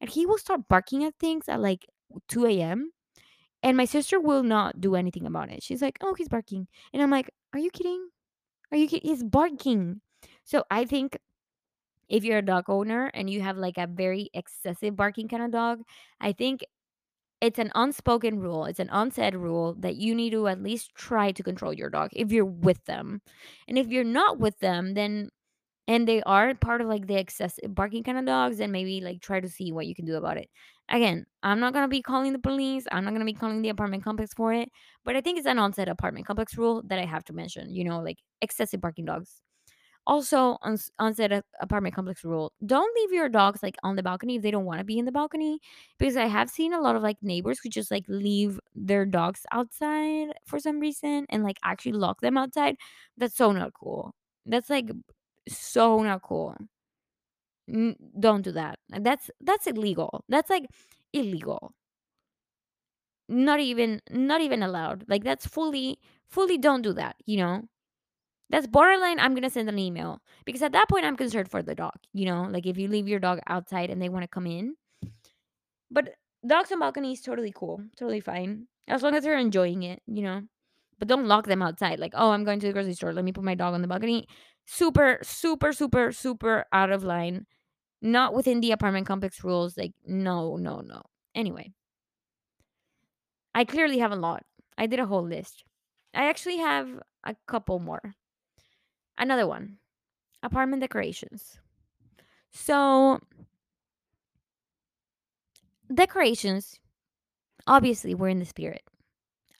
and 0.00 0.08
he 0.08 0.26
will 0.26 0.38
start 0.38 0.68
barking 0.68 1.04
at 1.04 1.14
things 1.18 1.48
at 1.48 1.60
like 1.60 1.86
2 2.28 2.46
a.m 2.46 2.92
and 3.64 3.76
my 3.78 3.86
sister 3.86 4.20
will 4.20 4.42
not 4.42 4.80
do 4.80 4.94
anything 4.94 5.26
about 5.26 5.50
it. 5.50 5.62
She's 5.62 5.80
like, 5.82 5.98
"Oh, 6.02 6.14
he's 6.14 6.28
barking." 6.28 6.68
And 6.92 7.02
I'm 7.02 7.10
like, 7.10 7.30
"Are 7.54 7.58
you 7.58 7.70
kidding? 7.70 8.10
Are 8.70 8.76
you 8.76 8.86
kidding? 8.86 9.10
He's 9.10 9.24
barking." 9.24 10.02
So 10.44 10.64
I 10.70 10.84
think 10.84 11.18
if 12.08 12.24
you're 12.24 12.38
a 12.38 12.42
dog 12.42 12.68
owner 12.68 13.10
and 13.14 13.30
you 13.30 13.40
have 13.42 13.56
like 13.56 13.78
a 13.78 13.86
very 13.86 14.30
excessive 14.34 14.96
barking 14.96 15.28
kind 15.28 15.42
of 15.42 15.50
dog, 15.50 15.80
I 16.20 16.32
think 16.32 16.64
it's 17.44 17.58
an 17.58 17.70
unspoken 17.74 18.38
rule, 18.40 18.64
it's 18.64 18.80
an 18.80 18.88
unsaid 18.92 19.34
rule 19.36 19.74
that 19.80 19.96
you 19.96 20.14
need 20.14 20.30
to 20.30 20.48
at 20.48 20.62
least 20.62 20.94
try 20.94 21.32
to 21.32 21.42
control 21.42 21.72
your 21.72 21.90
dog 21.90 22.10
if 22.12 22.32
you're 22.32 22.44
with 22.44 22.84
them. 22.86 23.20
And 23.68 23.78
if 23.78 23.88
you're 23.88 24.04
not 24.04 24.38
with 24.38 24.58
them, 24.60 24.94
then 24.94 25.30
and 25.88 26.08
they 26.08 26.22
are 26.22 26.54
part 26.54 26.80
of 26.80 26.88
like 26.88 27.06
the 27.06 27.16
excessive 27.16 27.74
barking 27.74 28.04
kind 28.04 28.18
of 28.18 28.26
dogs, 28.26 28.58
then 28.58 28.72
maybe 28.72 29.00
like 29.02 29.20
try 29.20 29.40
to 29.40 29.48
see 29.48 29.72
what 29.72 29.86
you 29.86 29.94
can 29.94 30.06
do 30.06 30.16
about 30.16 30.38
it. 30.38 30.48
Again, 30.88 31.26
I'm 31.42 31.60
not 31.60 31.74
gonna 31.74 31.88
be 31.88 32.02
calling 32.02 32.32
the 32.32 32.38
police. 32.38 32.86
I'm 32.92 33.04
not 33.04 33.12
gonna 33.12 33.24
be 33.26 33.34
calling 33.34 33.62
the 33.62 33.68
apartment 33.70 34.04
complex 34.04 34.34
for 34.34 34.52
it, 34.54 34.70
but 35.04 35.16
I 35.16 35.20
think 35.20 35.38
it's 35.38 35.46
an 35.46 35.58
onset 35.58 35.88
apartment 35.88 36.26
complex 36.26 36.56
rule 36.58 36.82
that 36.86 36.98
I 36.98 37.06
have 37.06 37.24
to 37.26 37.32
mention. 37.34 37.74
You 37.74 37.84
know, 37.84 38.00
like 38.00 38.18
excessive 38.42 38.80
barking 38.80 39.06
dogs. 39.06 39.40
Also, 40.06 40.58
on 40.62 40.76
onset 40.98 41.44
apartment 41.60 41.94
complex 41.94 42.24
rule: 42.24 42.52
don't 42.66 42.94
leave 43.00 43.12
your 43.12 43.28
dogs 43.30 43.62
like 43.62 43.76
on 43.82 43.96
the 43.96 44.02
balcony 44.02 44.36
if 44.36 44.42
they 44.42 44.50
don't 44.50 44.66
want 44.66 44.78
to 44.78 44.84
be 44.84 44.98
in 44.98 45.06
the 45.06 45.12
balcony, 45.12 45.60
because 45.98 46.16
I 46.16 46.26
have 46.26 46.50
seen 46.50 46.74
a 46.74 46.80
lot 46.80 46.94
of 46.96 47.02
like 47.02 47.16
neighbors 47.22 47.58
who 47.62 47.70
just 47.70 47.90
like 47.90 48.04
leave 48.08 48.60
their 48.74 49.06
dogs 49.06 49.46
outside 49.52 50.28
for 50.46 50.58
some 50.60 50.78
reason 50.80 51.24
and 51.30 51.42
like 51.42 51.58
actually 51.64 51.92
lock 51.92 52.20
them 52.20 52.36
outside. 52.36 52.76
That's 53.16 53.36
so 53.36 53.52
not 53.52 53.72
cool. 53.74 54.14
That's 54.46 54.68
like 54.70 54.90
so 55.48 56.02
not 56.02 56.22
cool. 56.22 56.56
N- 57.68 57.96
don't 58.18 58.42
do 58.42 58.52
that. 58.52 58.78
That's 58.88 59.30
that's 59.40 59.66
illegal. 59.66 60.24
That's 60.28 60.50
like 60.50 60.66
illegal. 61.12 61.74
Not 63.28 63.60
even 63.60 64.00
not 64.10 64.40
even 64.40 64.62
allowed. 64.62 65.04
Like 65.08 65.24
that's 65.24 65.46
fully 65.46 65.98
fully 66.26 66.56
don't 66.58 66.82
do 66.82 66.92
that, 66.94 67.16
you 67.26 67.36
know? 67.38 67.68
That's 68.50 68.66
borderline 68.66 69.18
I'm 69.18 69.32
going 69.32 69.42
to 69.42 69.50
send 69.50 69.68
an 69.68 69.78
email 69.78 70.20
because 70.44 70.62
at 70.62 70.72
that 70.72 70.88
point 70.88 71.04
I'm 71.04 71.16
concerned 71.16 71.50
for 71.50 71.62
the 71.62 71.74
dog, 71.74 71.94
you 72.12 72.26
know? 72.26 72.46
Like 72.50 72.66
if 72.66 72.76
you 72.76 72.88
leave 72.88 73.08
your 73.08 73.20
dog 73.20 73.40
outside 73.46 73.90
and 73.90 74.00
they 74.00 74.08
want 74.08 74.22
to 74.22 74.28
come 74.28 74.46
in. 74.46 74.76
But 75.90 76.10
dogs 76.46 76.70
on 76.72 76.80
balconies 76.80 77.22
totally 77.22 77.52
cool. 77.54 77.82
Totally 77.96 78.20
fine. 78.20 78.66
As 78.86 79.02
long 79.02 79.14
as 79.14 79.24
they're 79.24 79.38
enjoying 79.38 79.82
it, 79.82 80.02
you 80.06 80.22
know? 80.22 80.42
But 80.98 81.08
don't 81.08 81.26
lock 81.26 81.46
them 81.46 81.62
outside. 81.62 81.98
Like, 81.98 82.12
oh, 82.14 82.30
I'm 82.30 82.44
going 82.44 82.60
to 82.60 82.66
the 82.66 82.72
grocery 82.72 82.94
store. 82.94 83.12
Let 83.12 83.24
me 83.24 83.32
put 83.32 83.44
my 83.44 83.54
dog 83.54 83.74
on 83.74 83.82
the 83.82 83.88
balcony. 83.88 84.28
Super, 84.66 85.18
super, 85.22 85.72
super, 85.72 86.12
super 86.12 86.66
out 86.72 86.90
of 86.90 87.02
line 87.02 87.46
not 88.04 88.34
within 88.34 88.60
the 88.60 88.70
apartment 88.70 89.06
complex 89.06 89.42
rules. 89.42 89.76
Like, 89.76 89.94
no, 90.04 90.56
no, 90.56 90.80
no. 90.80 91.02
Anyway, 91.34 91.72
I 93.54 93.64
clearly 93.64 93.98
have 93.98 94.12
a 94.12 94.16
lot. 94.16 94.44
I 94.76 94.86
did 94.86 95.00
a 95.00 95.06
whole 95.06 95.26
list. 95.26 95.64
I 96.12 96.28
actually 96.28 96.58
have 96.58 96.88
a 97.24 97.34
couple 97.48 97.80
more. 97.80 98.14
Another 99.18 99.46
one 99.46 99.78
apartment 100.42 100.80
decorations. 100.82 101.58
So, 102.52 103.20
decorations, 105.92 106.78
obviously, 107.66 108.14
we're 108.14 108.28
in 108.28 108.38
the 108.38 108.44
spirit. 108.46 108.82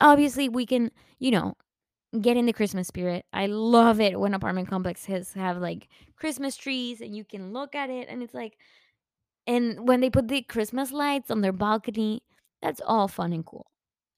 Obviously, 0.00 0.48
we 0.48 0.66
can, 0.66 0.90
you 1.18 1.30
know, 1.30 1.57
get 2.20 2.36
in 2.36 2.46
the 2.46 2.52
Christmas 2.52 2.88
spirit. 2.88 3.26
I 3.32 3.46
love 3.46 4.00
it 4.00 4.20
when 4.20 4.34
apartment 4.34 4.68
complexes 4.68 5.34
have 5.34 5.59
like 5.59 5.88
Christmas 6.16 6.57
trees 6.57 7.00
and 7.00 7.16
you 7.16 7.24
can 7.24 7.52
look 7.52 7.74
at 7.74 7.90
it 7.90 8.09
and 8.09 8.22
it's 8.22 8.34
like, 8.34 8.57
And 9.46 9.86
when 9.88 10.00
they 10.00 10.11
put 10.11 10.28
the 10.28 10.42
Christmas 10.42 10.92
lights 10.92 11.30
on 11.30 11.40
their 11.42 11.52
balcony, 11.52 12.22
that's 12.62 12.80
all 12.86 13.09
fun 13.09 13.32
and 13.32 13.44
cool. 13.46 13.66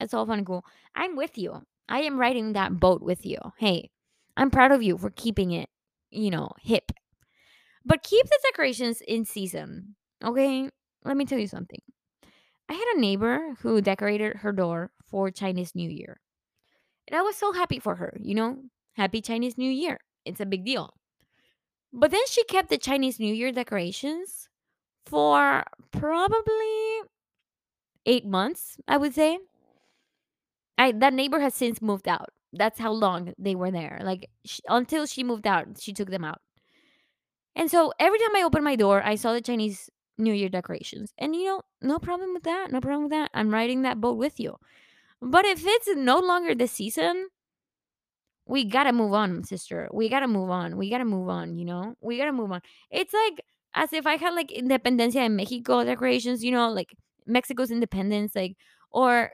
That's 0.01 0.15
all 0.15 0.27
fun 0.27 0.39
and 0.39 0.47
cool. 0.47 0.65
I'm 0.95 1.17
with 1.17 1.39
you. 1.39 1.63
I 1.89 2.01
am 2.03 2.19
riding 2.19 2.53
that 2.55 2.81
boat 2.81 3.03
with 3.03 3.27
you. 3.27 3.39
Hey, 3.59 3.91
I'm 4.37 4.51
proud 4.51 4.73
of 4.73 4.83
you 4.83 4.99
for 4.99 5.11
keeping 5.11 5.51
it, 5.51 5.69
you 6.11 6.31
know, 6.31 6.53
hip. 6.61 6.93
But 7.85 8.03
keep 8.03 8.27
the 8.27 8.39
decorations 8.51 9.01
in 9.07 9.25
season. 9.25 9.97
Okay? 10.25 10.69
Let 11.05 11.17
me 11.17 11.25
tell 11.25 11.39
you 11.39 11.47
something. 11.47 11.81
I 12.69 12.75
had 12.75 12.97
a 12.97 13.01
neighbor 13.01 13.57
who 13.61 13.81
decorated 13.81 14.39
her 14.39 14.53
door 14.53 14.91
for 15.09 15.31
Chinese 15.31 15.75
New 15.75 15.89
Year. 15.89 16.21
And 17.09 17.17
I 17.17 17.23
was 17.23 17.37
so 17.37 17.53
happy 17.53 17.79
for 17.79 17.95
her, 17.95 18.17
you 18.21 18.35
know? 18.35 18.59
Happy 18.95 19.21
Chinese 19.21 19.57
New 19.57 19.71
Year. 19.71 20.01
It's 20.25 20.41
a 20.41 20.47
big 20.47 20.65
deal. 20.65 20.95
But 21.93 22.11
then 22.11 22.27
she 22.29 22.43
kept 22.45 22.69
the 22.69 22.79
Chinese 22.79 23.21
New 23.21 23.33
Year 23.33 23.53
decorations 23.53 24.49
for 25.07 25.65
probably 25.93 27.01
eight 28.05 28.27
months, 28.27 28.77
I 28.89 28.97
would 28.97 29.15
say. 29.15 29.39
I 30.77 30.93
that 30.93 31.15
neighbor 31.15 31.41
has 31.41 31.55
since 31.55 31.81
moved 31.81 32.09
out. 32.09 32.31
That's 32.59 32.79
how 32.79 32.93
long 32.93 33.35
they 33.39 33.55
were 33.55 33.71
there. 33.71 34.01
Like 34.03 34.31
sh 34.45 34.61
until 34.69 35.07
she 35.07 35.25
moved 35.25 35.47
out, 35.47 35.67
she 35.81 35.93
took 35.93 36.11
them 36.11 36.25
out. 36.25 36.41
And 37.55 37.71
so 37.71 37.93
every 37.99 38.19
time 38.19 38.37
I 38.37 38.43
opened 38.43 38.65
my 38.65 38.77
door, 38.77 39.03
I 39.03 39.15
saw 39.17 39.33
the 39.33 39.41
Chinese 39.41 39.89
New 40.19 40.33
Year 40.33 40.49
decorations. 40.49 41.13
And 41.19 41.35
you 41.35 41.45
know, 41.45 41.63
no 41.81 41.99
problem 41.99 42.35
with 42.35 42.43
that. 42.45 42.71
No 42.71 42.81
problem 42.81 43.05
with 43.05 43.13
that. 43.13 43.31
I'm 43.35 43.53
riding 43.53 43.83
that 43.83 44.01
boat 44.01 44.17
with 44.19 44.39
you. 44.39 44.57
But 45.23 45.45
if 45.47 45.63
it's 45.67 45.89
no 45.97 46.19
longer 46.21 46.55
the 46.55 46.69
season, 46.69 47.29
we 48.47 48.65
gotta 48.65 48.93
move 48.93 49.13
on, 49.13 49.43
sister. 49.45 49.89
We 49.93 50.09
gotta 50.09 50.29
move 50.29 50.51
on. 50.51 50.77
We 50.77 50.91
gotta 50.91 51.05
move 51.05 51.29
on, 51.29 51.57
you 51.59 51.65
know? 51.65 51.95
We 52.01 52.17
gotta 52.19 52.33
move 52.33 52.53
on. 52.53 52.61
It's 52.91 53.13
like 53.13 53.41
as 53.75 53.93
if 53.93 54.07
I 54.07 54.17
had 54.17 54.35
like 54.35 54.49
Independencia 54.49 55.27
in 55.27 55.37
Mexico 55.37 55.85
decorations, 55.85 56.45
you 56.45 56.53
know, 56.53 56.71
like 56.71 56.95
Mexico's 57.27 57.71
independence, 57.71 58.35
like, 58.37 58.57
or 58.91 59.33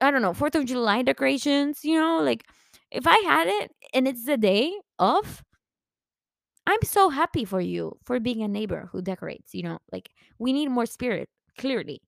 I 0.00 0.10
don't 0.10 0.22
know, 0.22 0.34
Fourth 0.34 0.54
of 0.54 0.66
July 0.66 1.02
decorations, 1.02 1.84
you 1.84 1.98
know, 1.98 2.20
like 2.20 2.44
if 2.90 3.06
I 3.06 3.16
had 3.24 3.48
it 3.48 3.72
and 3.92 4.06
it's 4.06 4.24
the 4.26 4.36
day 4.36 4.72
of, 4.98 5.42
I'm 6.66 6.82
so 6.82 7.10
happy 7.10 7.44
for 7.44 7.60
you 7.60 7.98
for 8.04 8.20
being 8.20 8.42
a 8.42 8.48
neighbor 8.48 8.88
who 8.92 9.02
decorates, 9.02 9.54
you 9.54 9.62
know, 9.62 9.78
like 9.92 10.10
we 10.38 10.52
need 10.52 10.68
more 10.68 10.86
spirit, 10.86 11.28
clearly. 11.58 12.00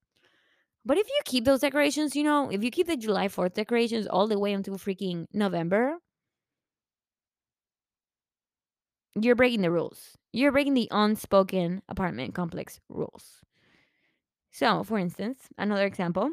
But 0.85 0.99
if 0.99 1.09
you 1.09 1.21
keep 1.25 1.45
those 1.45 1.61
decorations, 1.61 2.17
you 2.17 2.25
know, 2.25 2.51
if 2.51 2.63
you 2.65 2.71
keep 2.71 2.87
the 2.87 2.97
July 2.97 3.29
4th 3.29 3.55
decorations 3.55 4.07
all 4.07 4.27
the 4.29 4.39
way 4.39 4.53
until 4.53 4.79
freaking 4.79 5.27
November, 5.33 5.99
you're 9.21 9.35
breaking 9.35 9.63
the 9.63 9.71
rules. 9.71 10.17
You're 10.33 10.53
breaking 10.53 10.75
the 10.75 10.89
unspoken 10.91 11.83
apartment 11.89 12.35
complex 12.35 12.81
rules. 12.89 13.41
So, 14.51 14.83
for 14.85 14.99
instance, 14.99 15.49
another 15.59 15.85
example 15.87 16.31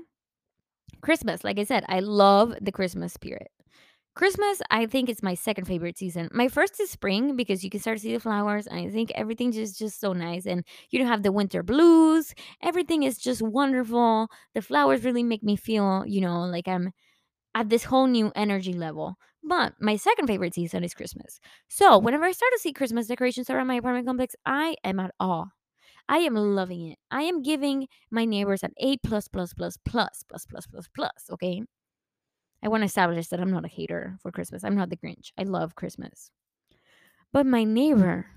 Christmas. 1.02 1.44
Like 1.44 1.60
I 1.60 1.64
said, 1.64 1.86
I 1.88 2.00
love 2.00 2.54
the 2.62 2.72
Christmas 2.72 3.14
spirit. 3.14 3.50
Christmas, 4.16 4.62
I 4.70 4.86
think 4.86 5.10
it's 5.10 5.24
my 5.24 5.34
second 5.34 5.66
favorite 5.66 5.98
season. 5.98 6.30
My 6.32 6.48
first 6.48 6.80
is 6.80 6.92
spring 6.92 7.36
because 7.36 7.64
you 7.64 7.72
can 7.72 7.80
start 7.80 7.98
to 7.98 8.04
see 8.04 8.14
the 8.14 8.20
flowers, 8.20 8.68
and 8.68 8.80
I 8.80 8.90
think 8.92 9.12
everything 9.16 9.52
is 9.56 9.76
just 9.76 10.00
so 10.00 10.14
nice. 10.14 10.46
And 10.46 10.64
you 10.92 11.00
don't 11.00 11.08
have 11.08 11.24
the 11.24 11.32
winter 11.32 11.64
blues. 11.64 12.36
Everything 12.62 13.02
is 13.04 13.18
just 13.18 13.42
wonderful. 13.42 14.28
The 14.54 14.62
flowers 14.62 15.04
really 15.04 15.24
make 15.24 15.42
me 15.42 15.56
feel, 15.56 16.04
you 16.06 16.22
know, 16.22 16.42
like 16.42 16.68
I'm 16.68 16.92
at 17.56 17.70
this 17.70 17.86
whole 17.86 18.08
new 18.08 18.32
energy 18.36 18.74
level. 18.74 19.16
But 19.44 19.74
my 19.80 19.96
second 19.96 20.28
favorite 20.28 20.54
season 20.54 20.84
is 20.84 20.94
Christmas. 20.94 21.40
So 21.68 21.98
whenever 21.98 22.24
I 22.26 22.32
start 22.32 22.52
to 22.54 22.60
see 22.60 22.72
Christmas 22.72 23.08
decorations 23.08 23.50
around 23.50 23.68
my 23.68 23.76
apartment 23.76 24.06
complex, 24.06 24.36
I 24.46 24.76
am 24.84 25.00
at 25.00 25.12
awe. 25.20 25.46
I 26.10 26.18
am 26.20 26.36
loving 26.36 26.88
it. 26.92 27.00
I 27.12 27.24
am 27.24 27.42
giving 27.42 27.88
my 28.12 28.26
neighbors 28.26 28.64
an 28.64 28.74
A 28.78 28.98
plus 28.98 29.28
plus 29.28 29.54
plus 29.54 29.78
plus 29.78 30.24
plus 30.28 30.46
plus 30.46 30.68
plus 30.68 30.88
plus. 30.94 31.30
Okay. 31.32 31.64
I 32.64 32.70
want 32.70 32.82
to 32.82 32.86
establish 32.86 33.28
that 33.28 33.40
I'm 33.40 33.52
not 33.52 33.66
a 33.66 33.70
hater 33.70 34.18
for 34.22 34.32
Christmas. 34.32 34.64
I'm 34.64 34.76
not 34.76 34.90
the 34.90 34.98
Grinch. 34.98 35.32
I 35.38 35.44
love 35.44 35.76
Christmas. 35.76 36.32
But 37.34 37.46
my 37.46 37.64
neighbor, 37.64 38.28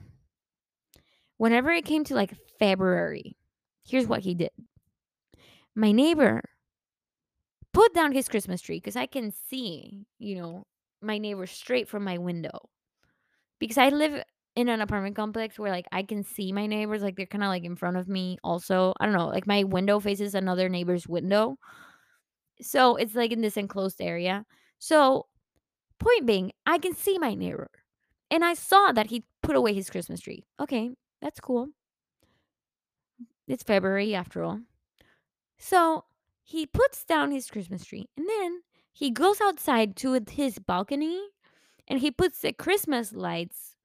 whenever 1.36 1.70
it 1.70 1.84
came 1.84 2.02
to 2.04 2.14
like 2.14 2.34
February, 2.58 3.36
here's 3.84 4.06
what 4.06 4.20
he 4.20 4.34
did. 4.34 4.50
My 5.74 5.92
neighbor 5.92 6.42
put 7.72 7.94
down 7.94 8.12
his 8.12 8.28
Christmas 8.28 8.62
tree 8.62 8.78
because 8.78 8.96
I 8.96 9.06
can 9.06 9.30
see, 9.30 10.06
you 10.18 10.36
know, 10.36 10.66
my 11.02 11.18
neighbor 11.18 11.46
straight 11.46 11.88
from 11.88 12.02
my 12.02 12.18
window. 12.18 12.70
Because 13.58 13.78
I 13.78 13.90
live 13.90 14.22
in 14.56 14.68
an 14.70 14.80
apartment 14.80 15.14
complex 15.14 15.58
where 15.58 15.70
like 15.70 15.86
I 15.92 16.02
can 16.02 16.24
see 16.24 16.50
my 16.50 16.66
neighbors, 16.66 17.02
like 17.02 17.16
they're 17.16 17.26
kind 17.26 17.44
of 17.44 17.48
like 17.48 17.64
in 17.64 17.76
front 17.76 17.98
of 17.98 18.08
me 18.08 18.38
also. 18.42 18.94
I 18.98 19.04
don't 19.04 19.14
know, 19.14 19.28
like 19.28 19.46
my 19.46 19.62
window 19.64 20.00
faces 20.00 20.34
another 20.34 20.68
neighbor's 20.68 21.06
window. 21.06 21.58
So 22.62 22.96
it's 22.96 23.14
like 23.14 23.32
in 23.32 23.42
this 23.42 23.58
enclosed 23.58 24.00
area. 24.00 24.46
So, 24.78 25.26
point 26.00 26.26
being, 26.26 26.52
I 26.64 26.78
can 26.78 26.94
see 26.94 27.18
my 27.18 27.34
neighbor. 27.34 27.70
And 28.30 28.44
I 28.44 28.54
saw 28.54 28.92
that 28.92 29.08
he 29.08 29.24
put 29.42 29.56
away 29.56 29.74
his 29.74 29.90
Christmas 29.90 30.20
tree. 30.20 30.44
Okay, 30.58 30.90
that's 31.20 31.38
cool. 31.38 31.68
It's 33.46 33.62
February 33.62 34.14
after 34.14 34.42
all. 34.42 34.60
So 35.58 36.04
he 36.42 36.66
puts 36.66 37.04
down 37.04 37.30
his 37.30 37.50
Christmas 37.50 37.84
tree 37.84 38.08
and 38.16 38.26
then 38.28 38.62
he 38.92 39.10
goes 39.10 39.40
outside 39.40 39.96
to 39.96 40.20
his 40.28 40.58
balcony 40.58 41.20
and 41.86 42.00
he 42.00 42.10
puts 42.10 42.40
the 42.40 42.52
Christmas 42.52 43.12
lights 43.12 43.75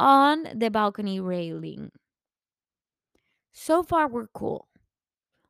on 0.00 0.46
the 0.54 0.70
balcony 0.70 1.20
railing. 1.20 1.90
So 3.52 3.82
far, 3.82 4.08
we're 4.08 4.28
cool. 4.28 4.68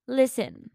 Listen, 0.07 0.71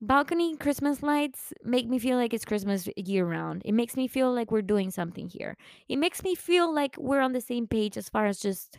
balcony 0.00 0.56
Christmas 0.56 1.02
lights 1.02 1.52
make 1.64 1.88
me 1.88 1.98
feel 1.98 2.16
like 2.16 2.34
it's 2.34 2.44
Christmas 2.44 2.88
year 2.96 3.24
round. 3.26 3.62
It 3.64 3.72
makes 3.72 3.96
me 3.96 4.06
feel 4.08 4.32
like 4.32 4.50
we're 4.50 4.62
doing 4.62 4.90
something 4.90 5.28
here. 5.28 5.56
It 5.88 5.96
makes 5.96 6.22
me 6.22 6.34
feel 6.34 6.72
like 6.72 6.96
we're 6.98 7.20
on 7.20 7.32
the 7.32 7.40
same 7.40 7.66
page 7.66 7.96
as 7.96 8.08
far 8.08 8.26
as 8.26 8.40
just 8.40 8.78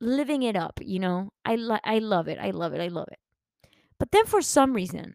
living 0.00 0.42
it 0.42 0.56
up, 0.56 0.80
you 0.82 0.98
know? 0.98 1.30
I, 1.44 1.56
lo- 1.56 1.78
I 1.84 1.98
love 1.98 2.28
it. 2.28 2.38
I 2.38 2.50
love 2.50 2.72
it. 2.72 2.80
I 2.80 2.88
love 2.88 3.08
it. 3.12 3.18
But 3.98 4.10
then 4.10 4.26
for 4.26 4.42
some 4.42 4.72
reason, 4.72 5.14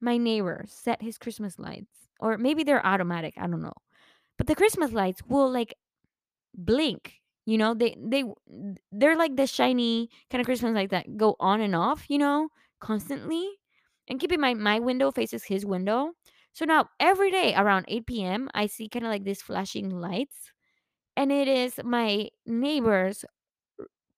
my 0.00 0.16
neighbor 0.16 0.64
set 0.66 1.02
his 1.02 1.18
Christmas 1.18 1.58
lights, 1.58 2.08
or 2.18 2.38
maybe 2.38 2.64
they're 2.64 2.84
automatic, 2.84 3.34
I 3.36 3.46
don't 3.46 3.62
know. 3.62 3.74
But 4.38 4.46
the 4.46 4.56
Christmas 4.56 4.92
lights 4.92 5.22
will 5.28 5.50
like 5.50 5.74
blink. 6.54 7.14
You 7.46 7.58
know, 7.58 7.74
they 7.74 7.96
they 7.98 8.24
they're 8.92 9.16
like 9.16 9.36
the 9.36 9.46
shiny 9.46 10.10
kind 10.30 10.40
of 10.40 10.46
Christmas 10.46 10.74
like 10.74 10.90
that 10.90 11.16
go 11.16 11.36
on 11.40 11.60
and 11.60 11.74
off, 11.74 12.06
you 12.08 12.18
know, 12.18 12.48
constantly. 12.80 13.48
And 14.08 14.20
keep 14.20 14.32
in 14.32 14.40
mind, 14.40 14.60
my 14.60 14.78
window 14.78 15.10
faces 15.10 15.44
his 15.44 15.64
window. 15.64 16.12
So 16.52 16.64
now 16.64 16.88
every 16.98 17.30
day 17.30 17.54
around 17.54 17.86
8 17.88 18.22
p.m., 18.24 18.48
I 18.54 18.66
see 18.66 18.88
kind 18.88 19.04
of 19.04 19.10
like 19.10 19.24
these 19.24 19.42
flashing 19.42 19.90
lights. 19.90 20.52
And 21.16 21.32
it 21.32 21.48
is 21.48 21.80
my 21.84 22.30
neighbor's 22.46 23.24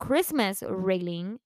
Christmas 0.00 0.62
railing 0.66 1.38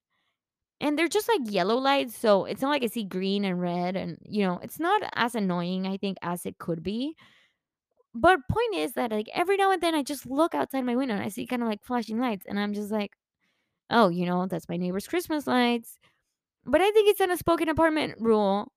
and 0.81 0.99
they're 0.99 1.09
just 1.09 1.29
like 1.29 1.41
yellow 1.53 1.77
lights 1.77 2.17
so 2.17 2.45
it's 2.45 2.63
not 2.63 2.71
like 2.71 2.83
i 2.83 2.87
see 2.87 3.05
green 3.05 3.45
and 3.45 3.61
red 3.61 3.97
and 3.97 4.19
you 4.25 4.45
know 4.47 4.59
it's 4.63 4.81
not 4.81 5.03
as 5.15 5.35
annoying 5.35 5.87
i 5.87 5.97
think 5.97 6.19
as 6.23 6.47
it 6.47 6.59
could 6.59 6.83
be 6.83 7.17
but 8.21 8.41
point 8.49 8.75
is 8.75 8.93
that 8.95 9.11
like 9.11 9.29
every 9.35 9.57
now 9.57 9.71
and 9.73 9.83
then 9.83 9.95
i 9.95 10.03
just 10.03 10.27
look 10.27 10.55
outside 10.55 10.83
my 10.85 10.97
window 10.97 11.15
and 11.15 11.25
i 11.25 11.29
see 11.29 11.47
kind 11.47 11.63
of 11.63 11.69
like 11.69 11.85
flashing 11.85 12.19
lights 12.21 12.47
and 12.49 12.59
i'm 12.59 12.75
just 12.75 12.91
like 12.91 13.13
oh 13.91 14.09
you 14.09 14.27
know 14.27 14.47
that's 14.47 14.69
my 14.69 14.77
neighbor's 14.77 15.09
christmas 15.09 15.47
lights 15.47 15.99
but 16.67 16.81
i 16.81 16.91
think 16.93 17.09
it's 17.09 17.21
an 17.21 17.31
unspoken 17.31 17.69
apartment 17.69 18.15
rule 18.21 18.73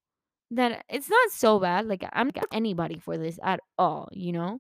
that 0.52 0.84
it's 0.90 1.10
not 1.10 1.32
so 1.32 1.60
bad 1.60 1.88
like 1.88 2.06
i'm 2.14 2.32
not 2.36 2.46
anybody 2.52 3.00
for 3.00 3.18
this 3.18 3.40
at 3.44 3.60
all 3.78 4.10
you 4.12 4.32
know 4.32 4.60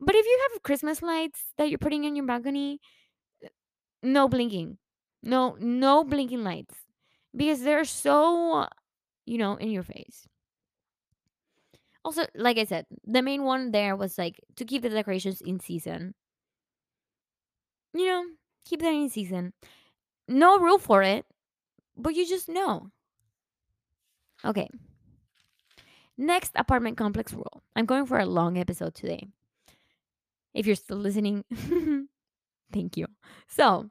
but 0.00 0.14
if 0.14 0.26
you 0.26 0.40
have 0.52 0.62
christmas 0.62 1.02
lights 1.02 1.44
that 1.58 1.70
you're 1.70 1.78
putting 1.78 2.06
on 2.06 2.16
your 2.16 2.26
balcony 2.26 2.80
eh, 3.44 3.48
no 4.02 4.28
blinking 4.28 4.78
no 5.22 5.56
no 5.60 6.04
blinking 6.04 6.44
lights 6.44 6.74
because 7.36 7.62
they're 7.62 7.84
so 7.84 8.66
you 9.26 9.38
know, 9.38 9.56
in 9.56 9.70
your 9.70 9.84
face. 9.84 10.26
Also, 12.04 12.26
like 12.34 12.58
I 12.58 12.64
said, 12.64 12.86
the 13.06 13.22
main 13.22 13.44
one 13.44 13.70
there 13.70 13.96
was 13.96 14.18
like 14.18 14.40
to 14.56 14.64
keep 14.64 14.82
the 14.82 14.90
decorations 14.90 15.40
in 15.40 15.58
season. 15.60 16.14
You 17.94 18.06
know, 18.06 18.24
keep 18.64 18.80
them 18.80 18.94
in 18.94 19.08
season. 19.08 19.52
No 20.28 20.58
rule 20.58 20.78
for 20.78 21.02
it, 21.02 21.24
but 21.96 22.14
you 22.14 22.26
just 22.26 22.48
know. 22.48 22.90
Okay. 24.44 24.68
Next 26.16 26.52
apartment 26.54 26.96
complex 26.96 27.32
rule. 27.32 27.62
I'm 27.74 27.86
going 27.86 28.06
for 28.06 28.18
a 28.18 28.26
long 28.26 28.58
episode 28.58 28.94
today. 28.94 29.26
If 30.52 30.66
you're 30.66 30.76
still 30.76 30.98
listening, 30.98 31.44
thank 32.72 32.96
you. 32.96 33.06
So, 33.48 33.90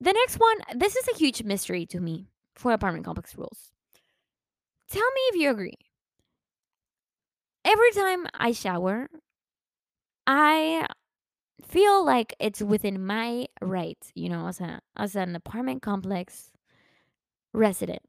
the 0.00 0.12
next 0.12 0.36
one, 0.36 0.58
this 0.78 0.94
is 0.94 1.08
a 1.08 1.16
huge 1.16 1.42
mystery 1.42 1.86
to 1.86 2.00
me 2.00 2.28
for 2.54 2.72
apartment 2.72 3.04
complex 3.04 3.36
rules. 3.36 3.72
Tell 4.88 5.02
me 5.02 5.20
if 5.30 5.36
you 5.36 5.50
agree. 5.50 5.78
Every 7.66 7.90
time 7.90 8.26
I 8.32 8.52
shower, 8.52 9.10
I 10.26 10.86
feel 11.64 12.04
like 12.04 12.34
it's 12.40 12.62
within 12.62 13.04
my 13.04 13.48
rights, 13.62 14.12
you 14.14 14.28
know, 14.30 14.48
as 14.48 14.60
a 14.60 14.80
as 14.96 15.16
an 15.16 15.36
apartment 15.36 15.82
complex 15.82 16.52
resident 17.52 18.00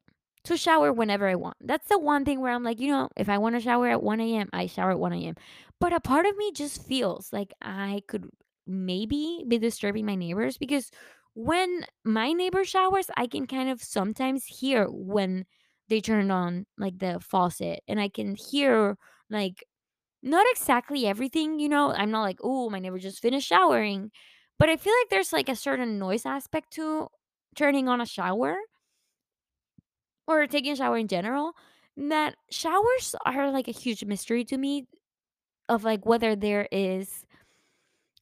to 0.44 0.58
shower 0.58 0.94
whenever 0.94 1.28
I 1.28 1.36
want. 1.36 1.58
That's 1.62 1.88
the 1.88 2.00
one 2.00 2.26
thing 2.26 2.40
where 2.42 2.54
I'm 2.54 2.64
like, 2.64 2.80
you 2.80 2.90
know, 2.90 3.10
if 3.16 3.30
I 3.30 3.38
want 3.38 3.56
to 3.56 3.62
shower 3.62 3.88
at 3.90 4.04
1 4.04 4.36
a.m., 4.38 4.50
I 4.54 4.68
shower 4.68 4.92
at 4.92 5.00
1 5.00 5.26
a.m. 5.28 5.36
But 5.80 5.94
a 5.94 6.00
part 6.00 6.26
of 6.26 6.36
me 6.38 6.52
just 6.52 6.86
feels 6.88 7.32
like 7.34 7.54
I 7.62 8.02
could 8.08 8.30
maybe 8.66 9.44
be 9.48 9.58
disturbing 9.58 10.06
my 10.06 10.16
neighbors 10.16 10.58
because 10.58 10.92
when 11.34 11.86
my 12.04 12.34
neighbor 12.34 12.64
showers, 12.66 13.10
I 13.16 13.28
can 13.28 13.46
kind 13.48 13.70
of 13.70 13.82
sometimes 13.82 14.46
hear 14.46 14.88
when 14.90 15.46
they 15.90 16.02
turned 16.02 16.32
on 16.32 16.66
like 16.78 17.00
the 17.00 17.20
faucet 17.22 17.82
and 17.88 18.00
I 18.00 18.10
can 18.10 18.36
hear 18.36 18.98
like 19.30 19.64
not 20.24 20.48
exactly 20.52 21.08
everything, 21.08 21.60
you 21.60 21.70
know. 21.70 21.92
I'm 21.94 22.12
not 22.12 22.24
like, 22.24 22.40
oh, 22.44 22.70
my 22.70 22.80
neighbor 22.80 23.00
just 23.00 23.22
finished 23.22 23.48
showering. 23.48 24.12
But 24.60 24.70
I 24.70 24.78
feel 24.78 24.94
like 25.02 25.10
there's 25.10 25.34
like 25.34 25.50
a 25.50 25.56
certain 25.56 26.00
noise 26.00 26.26
aspect 26.26 26.74
to 26.74 27.10
turning 27.56 27.90
on 27.90 28.02
a 28.02 28.06
shower 28.06 28.58
or 30.28 30.46
taking 30.48 30.72
a 30.72 30.76
shower 30.76 30.98
in 30.98 31.08
general. 31.08 31.54
That 31.96 32.36
showers 32.52 33.16
are 33.26 33.52
like 33.52 33.68
a 33.68 33.72
huge 33.72 34.06
mystery 34.06 34.44
to 34.46 34.58
me 34.58 34.86
of 35.70 35.84
like 35.84 36.06
whether 36.06 36.36
there 36.36 36.68
is, 36.72 37.26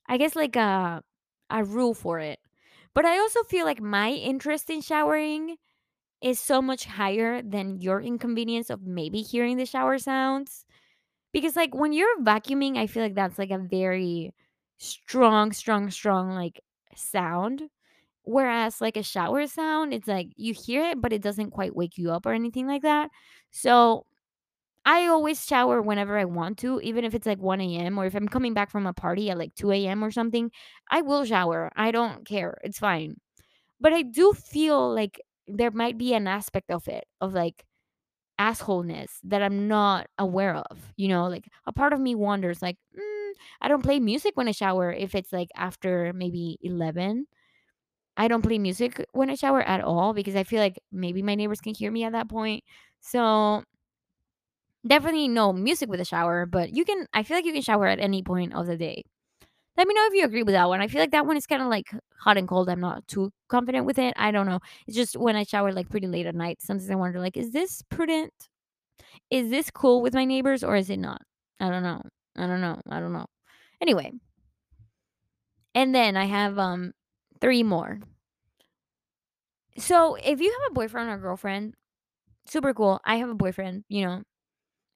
I 0.07 0.17
guess, 0.17 0.35
like 0.35 0.55
a 0.55 1.03
a 1.49 1.63
rule 1.63 1.93
for 1.93 2.19
it. 2.19 2.39
But 2.93 3.05
I 3.05 3.19
also 3.19 3.43
feel 3.43 3.65
like 3.65 3.81
my 3.81 4.11
interest 4.11 4.69
in 4.69 4.81
showering 4.81 5.57
is 6.21 6.39
so 6.39 6.61
much 6.61 6.85
higher 6.85 7.41
than 7.43 7.81
your 7.81 8.01
inconvenience 8.01 8.69
of 8.71 8.83
maybe 8.83 9.21
hearing 9.21 9.57
the 9.57 9.65
shower 9.67 9.99
sounds. 9.99 10.64
Because 11.35 11.57
like 11.57 11.75
when 11.75 11.91
you're 11.93 12.21
vacuuming, 12.21 12.77
I 12.77 12.87
feel 12.87 13.03
like 13.03 13.15
that's 13.15 13.37
like 13.37 13.51
a 13.51 13.59
very 13.59 14.33
strong, 14.77 15.51
strong, 15.51 15.91
strong 15.91 16.31
like 16.31 16.61
sound. 16.95 17.63
Whereas 18.23 18.81
like 18.81 18.97
a 18.97 19.03
shower 19.03 19.47
sound, 19.47 19.93
it's 19.93 20.07
like 20.07 20.29
you 20.37 20.53
hear 20.53 20.85
it, 20.91 21.01
but 21.01 21.13
it 21.13 21.21
doesn't 21.23 21.51
quite 21.51 21.75
wake 21.75 21.97
you 21.97 22.11
up 22.11 22.25
or 22.27 22.33
anything 22.33 22.67
like 22.67 22.83
that. 22.83 23.11
So 23.51 24.05
I 24.85 25.07
always 25.07 25.45
shower 25.45 25.81
whenever 25.81 26.17
I 26.17 26.25
want 26.25 26.59
to, 26.59 26.79
even 26.81 27.05
if 27.05 27.15
it's 27.15 27.27
like 27.27 27.39
1 27.39 27.77
a.m. 27.77 27.97
or 27.99 28.05
if 28.05 28.15
I'm 28.15 28.27
coming 28.29 28.53
back 28.53 28.71
from 28.71 28.87
a 28.87 28.93
party 28.93 29.29
at 29.31 29.37
like 29.39 29.55
2 29.55 29.87
a.m. 29.87 30.03
or 30.03 30.11
something, 30.11 30.51
I 30.91 31.01
will 31.01 31.25
shower. 31.25 31.71
I 31.75 31.91
don't 31.91 32.25
care. 32.27 32.57
It's 32.63 32.79
fine. 32.79 33.17
But 33.79 33.93
I 33.93 34.03
do 34.03 34.33
feel 34.33 34.93
like 34.93 35.21
there 35.47 35.71
might 35.71 35.97
be 35.97 36.13
an 36.13 36.27
aspect 36.27 36.71
of 36.71 36.87
it, 36.87 37.05
of 37.21 37.33
like 37.33 37.65
assholeness 38.39 39.19
that 39.23 39.41
I'm 39.41 39.67
not 39.67 40.07
aware 40.17 40.55
of. 40.55 40.93
You 40.97 41.07
know, 41.09 41.27
like 41.27 41.47
a 41.65 41.73
part 41.73 41.93
of 41.93 41.99
me 41.99 42.15
wonders, 42.15 42.61
like, 42.61 42.77
mm, 42.97 43.31
I 43.61 43.67
don't 43.67 43.83
play 43.83 43.99
music 43.99 44.33
when 44.35 44.47
I 44.47 44.51
shower 44.51 44.91
if 44.91 45.15
it's 45.15 45.33
like 45.33 45.49
after 45.55 46.13
maybe 46.13 46.57
11. 46.61 47.27
I 48.17 48.27
don't 48.29 48.43
play 48.43 48.59
music 48.59 49.05
when 49.13 49.29
I 49.29 49.35
shower 49.35 49.61
at 49.63 49.81
all 49.83 50.13
because 50.13 50.35
I 50.35 50.43
feel 50.43 50.59
like 50.61 50.79
maybe 50.91 51.21
my 51.23 51.35
neighbors 51.35 51.61
can 51.61 51.75
hear 51.75 51.91
me 51.91 52.03
at 52.05 52.13
that 52.13 52.29
point. 52.29 52.63
So 53.01 53.63
definitely 54.87 55.27
no 55.27 55.51
music 55.53 55.89
with 55.89 55.99
a 55.99 56.05
shower, 56.05 56.45
but 56.45 56.73
you 56.75 56.85
can, 56.85 57.07
I 57.13 57.23
feel 57.23 57.37
like 57.37 57.45
you 57.45 57.53
can 57.53 57.61
shower 57.61 57.87
at 57.87 57.99
any 57.99 58.23
point 58.23 58.53
of 58.53 58.67
the 58.67 58.77
day. 58.77 59.03
Let 59.77 59.87
me 59.87 59.93
know 59.93 60.05
if 60.07 60.13
you 60.13 60.23
agree 60.25 60.43
with 60.43 60.53
that 60.53 60.69
one. 60.69 60.81
I 60.81 60.87
feel 60.87 61.01
like 61.01 61.11
that 61.11 61.25
one 61.25 61.35
is 61.37 61.45
kind 61.47 61.61
of 61.61 61.67
like 61.67 61.91
hot 62.17 62.37
and 62.37 62.47
cold. 62.47 62.69
I'm 62.69 62.79
not 62.79 63.05
too 63.07 63.31
confident 63.49 63.85
with 63.85 63.99
it. 63.99 64.13
I 64.17 64.31
don't 64.31 64.45
know. 64.47 64.59
It's 64.87 64.95
just 64.95 65.17
when 65.17 65.35
I 65.35 65.43
shower 65.43 65.71
like 65.73 65.89
pretty 65.89 66.07
late 66.07 66.25
at 66.25 66.35
night, 66.35 66.61
sometimes 66.61 66.89
I 66.89 66.95
wonder 66.95 67.19
like, 67.19 67.37
is 67.37 67.51
this 67.51 67.81
prudent? 67.89 68.33
Is 69.29 69.49
this 69.49 69.69
cool 69.71 70.01
with 70.01 70.13
my 70.13 70.25
neighbors 70.25 70.63
or 70.63 70.75
is 70.75 70.89
it 70.89 70.97
not? 70.99 71.21
I 71.59 71.69
don't 71.69 71.83
know. 71.83 72.01
I 72.37 72.47
don't 72.47 72.61
know. 72.61 72.81
I 72.89 72.99
don't 72.99 73.13
know. 73.13 73.25
Anyway, 73.81 74.11
and 75.75 75.93
then 75.93 76.17
I 76.17 76.25
have 76.25 76.57
um 76.57 76.93
three 77.41 77.63
more. 77.63 77.99
So 79.77 80.15
if 80.15 80.39
you 80.41 80.51
have 80.51 80.71
a 80.71 80.73
boyfriend 80.73 81.09
or 81.09 81.17
girlfriend, 81.17 81.75
super 82.47 82.73
cool. 82.73 83.01
I 83.05 83.17
have 83.17 83.29
a 83.29 83.35
boyfriend, 83.35 83.85
you 83.89 84.05
know, 84.05 84.23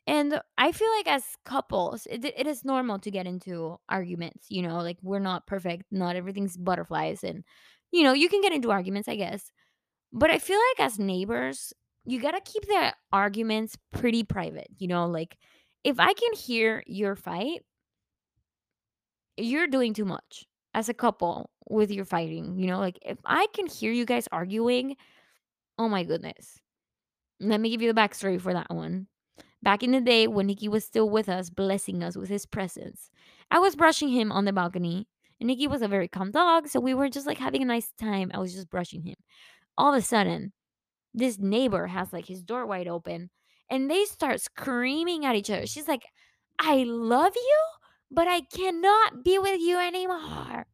and 0.09 0.41
I 0.57 0.71
feel 0.71 0.89
like 0.97 1.07
as 1.07 1.23
couples, 1.45 2.07
it, 2.09 2.25
it 2.25 2.47
is 2.47 2.65
normal 2.65 2.97
to 2.99 3.11
get 3.11 3.27
into 3.27 3.77
arguments. 3.89 4.47
You 4.49 4.63
know, 4.63 4.77
like 4.77 4.97
we're 5.03 5.19
not 5.19 5.45
perfect. 5.45 5.83
Not 5.91 6.15
everything's 6.15 6.57
butterflies, 6.57 7.23
and 7.23 7.43
you 7.91 8.03
know, 8.03 8.13
you 8.13 8.27
can 8.27 8.41
get 8.41 8.51
into 8.51 8.71
arguments, 8.71 9.07
I 9.07 9.15
guess. 9.15 9.51
But 10.13 10.31
I 10.31 10.39
feel 10.39 10.59
like 10.71 10.87
as 10.87 10.99
neighbors, 10.99 11.73
you 12.05 12.21
gotta 12.21 12.41
keep 12.43 12.65
the 12.67 12.93
arguments 13.13 13.77
pretty 13.93 14.23
private. 14.23 14.69
You 14.79 14.87
know, 14.87 15.07
like 15.07 15.37
if 15.83 15.99
I 15.99 16.13
can 16.13 16.33
hear 16.33 16.83
your 16.87 17.15
fight, 17.15 17.61
you're 19.37 19.67
doing 19.67 19.93
too 19.93 20.05
much 20.05 20.45
as 20.73 20.89
a 20.89 20.93
couple 20.93 21.51
with 21.69 21.91
your 21.91 22.05
fighting. 22.05 22.57
You 22.57 22.67
know, 22.67 22.79
like 22.79 22.99
if 23.03 23.19
I 23.25 23.47
can 23.53 23.67
hear 23.67 23.91
you 23.91 24.05
guys 24.05 24.27
arguing, 24.31 24.97
oh 25.77 25.89
my 25.89 26.03
goodness. 26.03 26.59
Let 27.39 27.61
me 27.61 27.69
give 27.69 27.81
you 27.81 27.93
the 27.93 27.99
backstory 27.99 28.41
for 28.41 28.53
that 28.53 28.73
one. 28.73 29.07
Back 29.61 29.83
in 29.83 29.91
the 29.91 30.01
day 30.01 30.27
when 30.27 30.47
Nikki 30.47 30.67
was 30.69 30.85
still 30.85 31.09
with 31.09 31.27
us, 31.27 31.49
blessing 31.49 32.01
us 32.01 32.15
with 32.15 32.29
his 32.29 32.45
presence, 32.45 33.09
I 33.51 33.59
was 33.59 33.75
brushing 33.75 34.09
him 34.09 34.31
on 34.31 34.45
the 34.45 34.53
balcony. 34.53 35.07
And 35.39 35.47
Nikki 35.47 35.67
was 35.67 35.81
a 35.81 35.87
very 35.87 36.07
calm 36.07 36.31
dog, 36.31 36.67
so 36.67 36.79
we 36.79 36.93
were 36.93 37.09
just 37.09 37.27
like 37.27 37.37
having 37.37 37.61
a 37.61 37.65
nice 37.65 37.91
time. 37.99 38.31
I 38.33 38.39
was 38.39 38.53
just 38.53 38.69
brushing 38.69 39.03
him. 39.03 39.15
All 39.77 39.93
of 39.93 39.99
a 39.99 40.05
sudden, 40.05 40.51
this 41.13 41.39
neighbor 41.39 41.87
has 41.87 42.11
like 42.13 42.25
his 42.25 42.43
door 42.43 42.65
wide 42.65 42.87
open 42.87 43.29
and 43.69 43.89
they 43.89 44.05
start 44.05 44.41
screaming 44.41 45.25
at 45.25 45.35
each 45.35 45.49
other. 45.49 45.65
She's 45.65 45.87
like, 45.87 46.03
I 46.57 46.83
love 46.83 47.33
you, 47.35 47.59
but 48.11 48.27
I 48.27 48.41
cannot 48.41 49.23
be 49.23 49.37
with 49.37 49.61
you 49.61 49.79
anymore. 49.79 50.65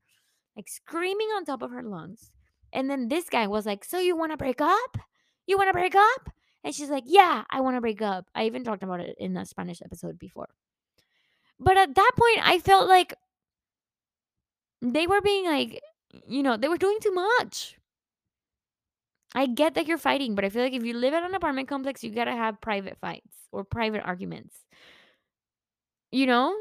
Like 0.56 0.68
screaming 0.68 1.28
on 1.36 1.46
top 1.46 1.62
of 1.62 1.72
her 1.72 1.84
lungs. 1.84 2.32
And 2.74 2.90
then 2.90 3.08
this 3.08 3.30
guy 3.30 3.48
was 3.48 3.66
like, 3.66 3.86
So 3.86 4.00
you 4.00 4.18
want 4.18 4.32
to 4.32 4.38
break 4.38 4.62
up? 4.62 4.98
You 5.48 5.58
want 5.58 5.70
to 5.70 5.74
break 5.74 5.96
up? 5.96 6.30
And 6.66 6.74
she's 6.74 6.90
like, 6.90 7.04
Yeah, 7.06 7.44
I 7.50 7.62
want 7.62 7.78
to 7.78 7.82
break 7.82 8.02
up. 8.02 8.26
I 8.34 8.46
even 8.48 8.64
talked 8.64 8.84
about 8.84 9.00
it 9.00 9.16
in 9.20 9.34
the 9.34 9.46
Spanish 9.46 9.82
episode 9.84 10.18
before. 10.18 10.50
But 11.60 11.78
at 11.78 11.94
that 11.94 12.12
point, 12.18 12.46
I 12.46 12.60
felt 12.60 12.90
like 12.90 13.14
they 14.82 15.08
were 15.08 15.22
being 15.22 15.46
like, 15.46 15.82
you 16.28 16.44
know, 16.44 16.58
they 16.58 16.68
were 16.68 16.78
doing 16.78 16.98
too 17.00 17.14
much. 17.14 17.78
I 19.36 19.46
get 19.46 19.76
that 19.76 19.86
you're 19.86 19.98
fighting, 19.98 20.34
but 20.34 20.44
I 20.44 20.50
feel 20.50 20.64
like 20.64 20.74
if 20.74 20.84
you 20.84 20.94
live 20.94 21.14
at 21.14 21.24
an 21.24 21.36
apartment 21.36 21.68
complex, 21.68 22.04
you 22.04 22.10
gotta 22.10 22.32
have 22.32 22.60
private 22.62 22.98
fights 23.00 23.36
or 23.52 23.64
private 23.64 24.02
arguments. 24.04 24.56
You 26.12 26.26
know? 26.26 26.56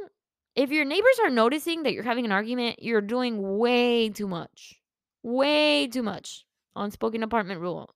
If 0.55 0.71
your 0.71 0.85
neighbors 0.85 1.19
are 1.25 1.31
noticing 1.31 1.83
that 1.83 1.95
you're 1.95 2.05
having 2.05 2.25
an 2.25 2.33
argument, 2.33 2.81
you're 2.81 3.01
doing 3.01 3.59
way 3.59 4.11
too 4.11 4.29
much. 4.29 4.81
Way 5.23 5.89
too 5.89 6.03
much. 6.03 6.45
Unspoken 6.77 7.23
apartment 7.23 7.61
rule. 7.61 7.91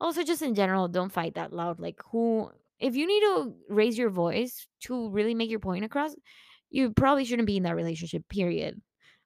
Also, 0.00 0.22
just 0.22 0.42
in 0.42 0.54
general, 0.54 0.88
don't 0.88 1.12
fight 1.12 1.34
that 1.34 1.52
loud. 1.52 1.78
Like, 1.78 2.00
who, 2.10 2.50
if 2.78 2.96
you 2.96 3.06
need 3.06 3.20
to 3.20 3.54
raise 3.68 3.98
your 3.98 4.10
voice 4.10 4.66
to 4.82 5.10
really 5.10 5.34
make 5.34 5.50
your 5.50 5.60
point 5.60 5.84
across, 5.84 6.14
you 6.70 6.90
probably 6.90 7.24
shouldn't 7.24 7.46
be 7.46 7.56
in 7.58 7.64
that 7.64 7.76
relationship, 7.76 8.28
period. 8.28 8.80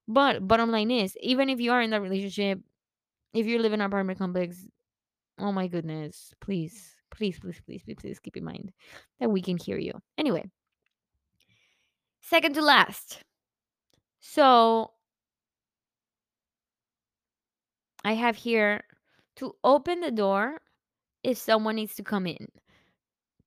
But 0.08 0.46
bottom 0.46 0.70
line 0.70 0.90
is, 0.90 1.16
even 1.20 1.48
if 1.48 1.60
you 1.60 1.72
are 1.72 1.80
in 1.80 1.90
that 1.90 2.02
relationship, 2.02 2.60
if 3.32 3.46
you 3.46 3.58
live 3.58 3.72
in 3.72 3.80
an 3.80 3.86
apartment 3.86 4.18
complex, 4.18 4.66
oh 5.38 5.52
my 5.52 5.68
goodness, 5.68 6.32
please, 6.40 6.94
please, 7.10 7.38
please, 7.38 7.60
please, 7.64 7.82
please, 7.84 7.96
please 8.00 8.18
keep 8.20 8.36
in 8.36 8.44
mind 8.44 8.72
that 9.20 9.30
we 9.30 9.42
can 9.42 9.56
hear 9.56 9.78
you. 9.78 9.92
Anyway, 10.18 10.44
second 12.20 12.54
to 12.54 12.62
last. 12.62 13.22
So 14.20 14.90
I 18.04 18.14
have 18.14 18.36
here 18.36 18.84
to 19.36 19.54
open 19.64 20.00
the 20.00 20.10
door 20.10 20.60
if 21.24 21.38
someone 21.38 21.76
needs 21.76 21.94
to 21.96 22.04
come 22.04 22.26
in 22.26 22.48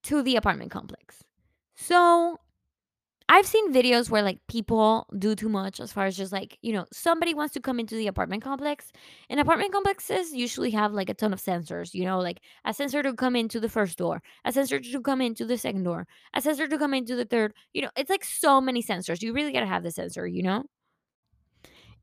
to 0.03 0.21
the 0.23 0.35
apartment 0.35 0.71
complex. 0.71 1.23
So 1.75 2.39
I've 3.29 3.45
seen 3.45 3.73
videos 3.73 4.09
where 4.09 4.21
like 4.23 4.39
people 4.47 5.05
do 5.19 5.35
too 5.35 5.49
much 5.49 5.81
as 5.81 5.91
far 5.91 6.05
as 6.05 6.15
just 6.15 6.31
like, 6.31 6.57
you 6.61 6.71
know, 6.73 6.85
somebody 6.93 7.33
wants 7.33 7.53
to 7.55 7.59
come 7.59 7.79
into 7.79 7.95
the 7.95 8.07
apartment 8.07 8.41
complex. 8.43 8.91
And 9.29 9.39
apartment 9.39 9.73
complexes 9.73 10.33
usually 10.33 10.71
have 10.71 10.93
like 10.93 11.09
a 11.09 11.13
ton 11.13 11.33
of 11.33 11.41
sensors, 11.41 11.93
you 11.93 12.05
know, 12.05 12.19
like 12.19 12.39
a 12.65 12.73
sensor 12.73 13.03
to 13.03 13.13
come 13.13 13.35
into 13.35 13.59
the 13.59 13.69
first 13.69 13.97
door, 13.97 14.21
a 14.45 14.53
sensor 14.53 14.79
to 14.79 15.01
come 15.01 15.21
into 15.21 15.45
the 15.45 15.57
second 15.57 15.83
door, 15.83 16.07
a 16.33 16.41
sensor 16.41 16.67
to 16.69 16.77
come 16.77 16.93
into 16.93 17.15
the 17.17 17.25
third. 17.25 17.53
You 17.73 17.81
know, 17.81 17.91
it's 17.97 18.09
like 18.09 18.23
so 18.23 18.61
many 18.61 18.81
sensors. 18.81 19.21
You 19.21 19.33
really 19.33 19.51
got 19.51 19.61
to 19.61 19.65
have 19.67 19.83
the 19.83 19.91
sensor, 19.91 20.25
you 20.27 20.43
know? 20.43 20.63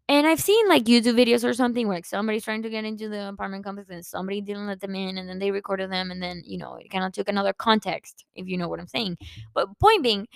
And 0.08 0.26
I've 0.26 0.40
seen 0.40 0.68
like 0.68 0.84
YouTube 0.84 1.16
videos 1.16 1.44
or 1.44 1.54
something 1.54 1.88
where 1.88 1.96
like 1.96 2.04
somebody's 2.04 2.44
trying 2.44 2.62
to 2.62 2.70
get 2.70 2.84
into 2.84 3.08
the 3.08 3.28
apartment 3.28 3.64
complex 3.64 3.88
and 3.88 4.04
somebody 4.04 4.42
didn't 4.42 4.66
let 4.66 4.80
them 4.80 4.94
in 4.94 5.16
and 5.16 5.28
then 5.28 5.38
they 5.38 5.50
recorded 5.50 5.90
them 5.90 6.10
and 6.10 6.22
then, 6.22 6.42
you 6.44 6.58
know, 6.58 6.76
it 6.76 6.90
kind 6.90 7.04
of 7.04 7.12
took 7.12 7.28
another 7.28 7.54
context, 7.54 8.24
if 8.34 8.46
you 8.46 8.58
know 8.58 8.68
what 8.68 8.80
I'm 8.80 8.86
saying. 8.86 9.16
But 9.54 9.68
point 9.78 10.02
being, 10.02 10.26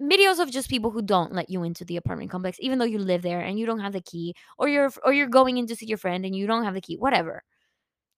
videos 0.00 0.40
of 0.40 0.50
just 0.50 0.68
people 0.68 0.90
who 0.90 1.02
don't 1.02 1.32
let 1.32 1.50
you 1.50 1.62
into 1.62 1.84
the 1.84 1.96
apartment 1.96 2.30
complex 2.30 2.58
even 2.60 2.78
though 2.78 2.84
you 2.84 2.98
live 2.98 3.22
there 3.22 3.40
and 3.40 3.58
you 3.58 3.66
don't 3.66 3.78
have 3.80 3.92
the 3.92 4.00
key 4.00 4.34
or 4.58 4.68
you're 4.68 4.90
or 5.04 5.12
you're 5.12 5.28
going 5.28 5.56
in 5.56 5.66
to 5.66 5.76
see 5.76 5.86
your 5.86 5.98
friend 5.98 6.24
and 6.26 6.34
you 6.34 6.46
don't 6.46 6.64
have 6.64 6.74
the 6.74 6.80
key 6.80 6.96
whatever 6.96 7.42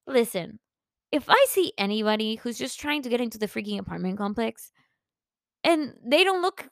listen 0.06 0.58
if 1.12 1.24
i 1.28 1.46
see 1.50 1.72
anybody 1.76 2.36
who's 2.36 2.56
just 2.58 2.80
trying 2.80 3.02
to 3.02 3.08
get 3.10 3.20
into 3.20 3.38
the 3.38 3.46
freaking 3.46 3.78
apartment 3.78 4.16
complex 4.16 4.72
and 5.64 5.92
they 6.04 6.24
don't 6.24 6.42
look 6.42 6.68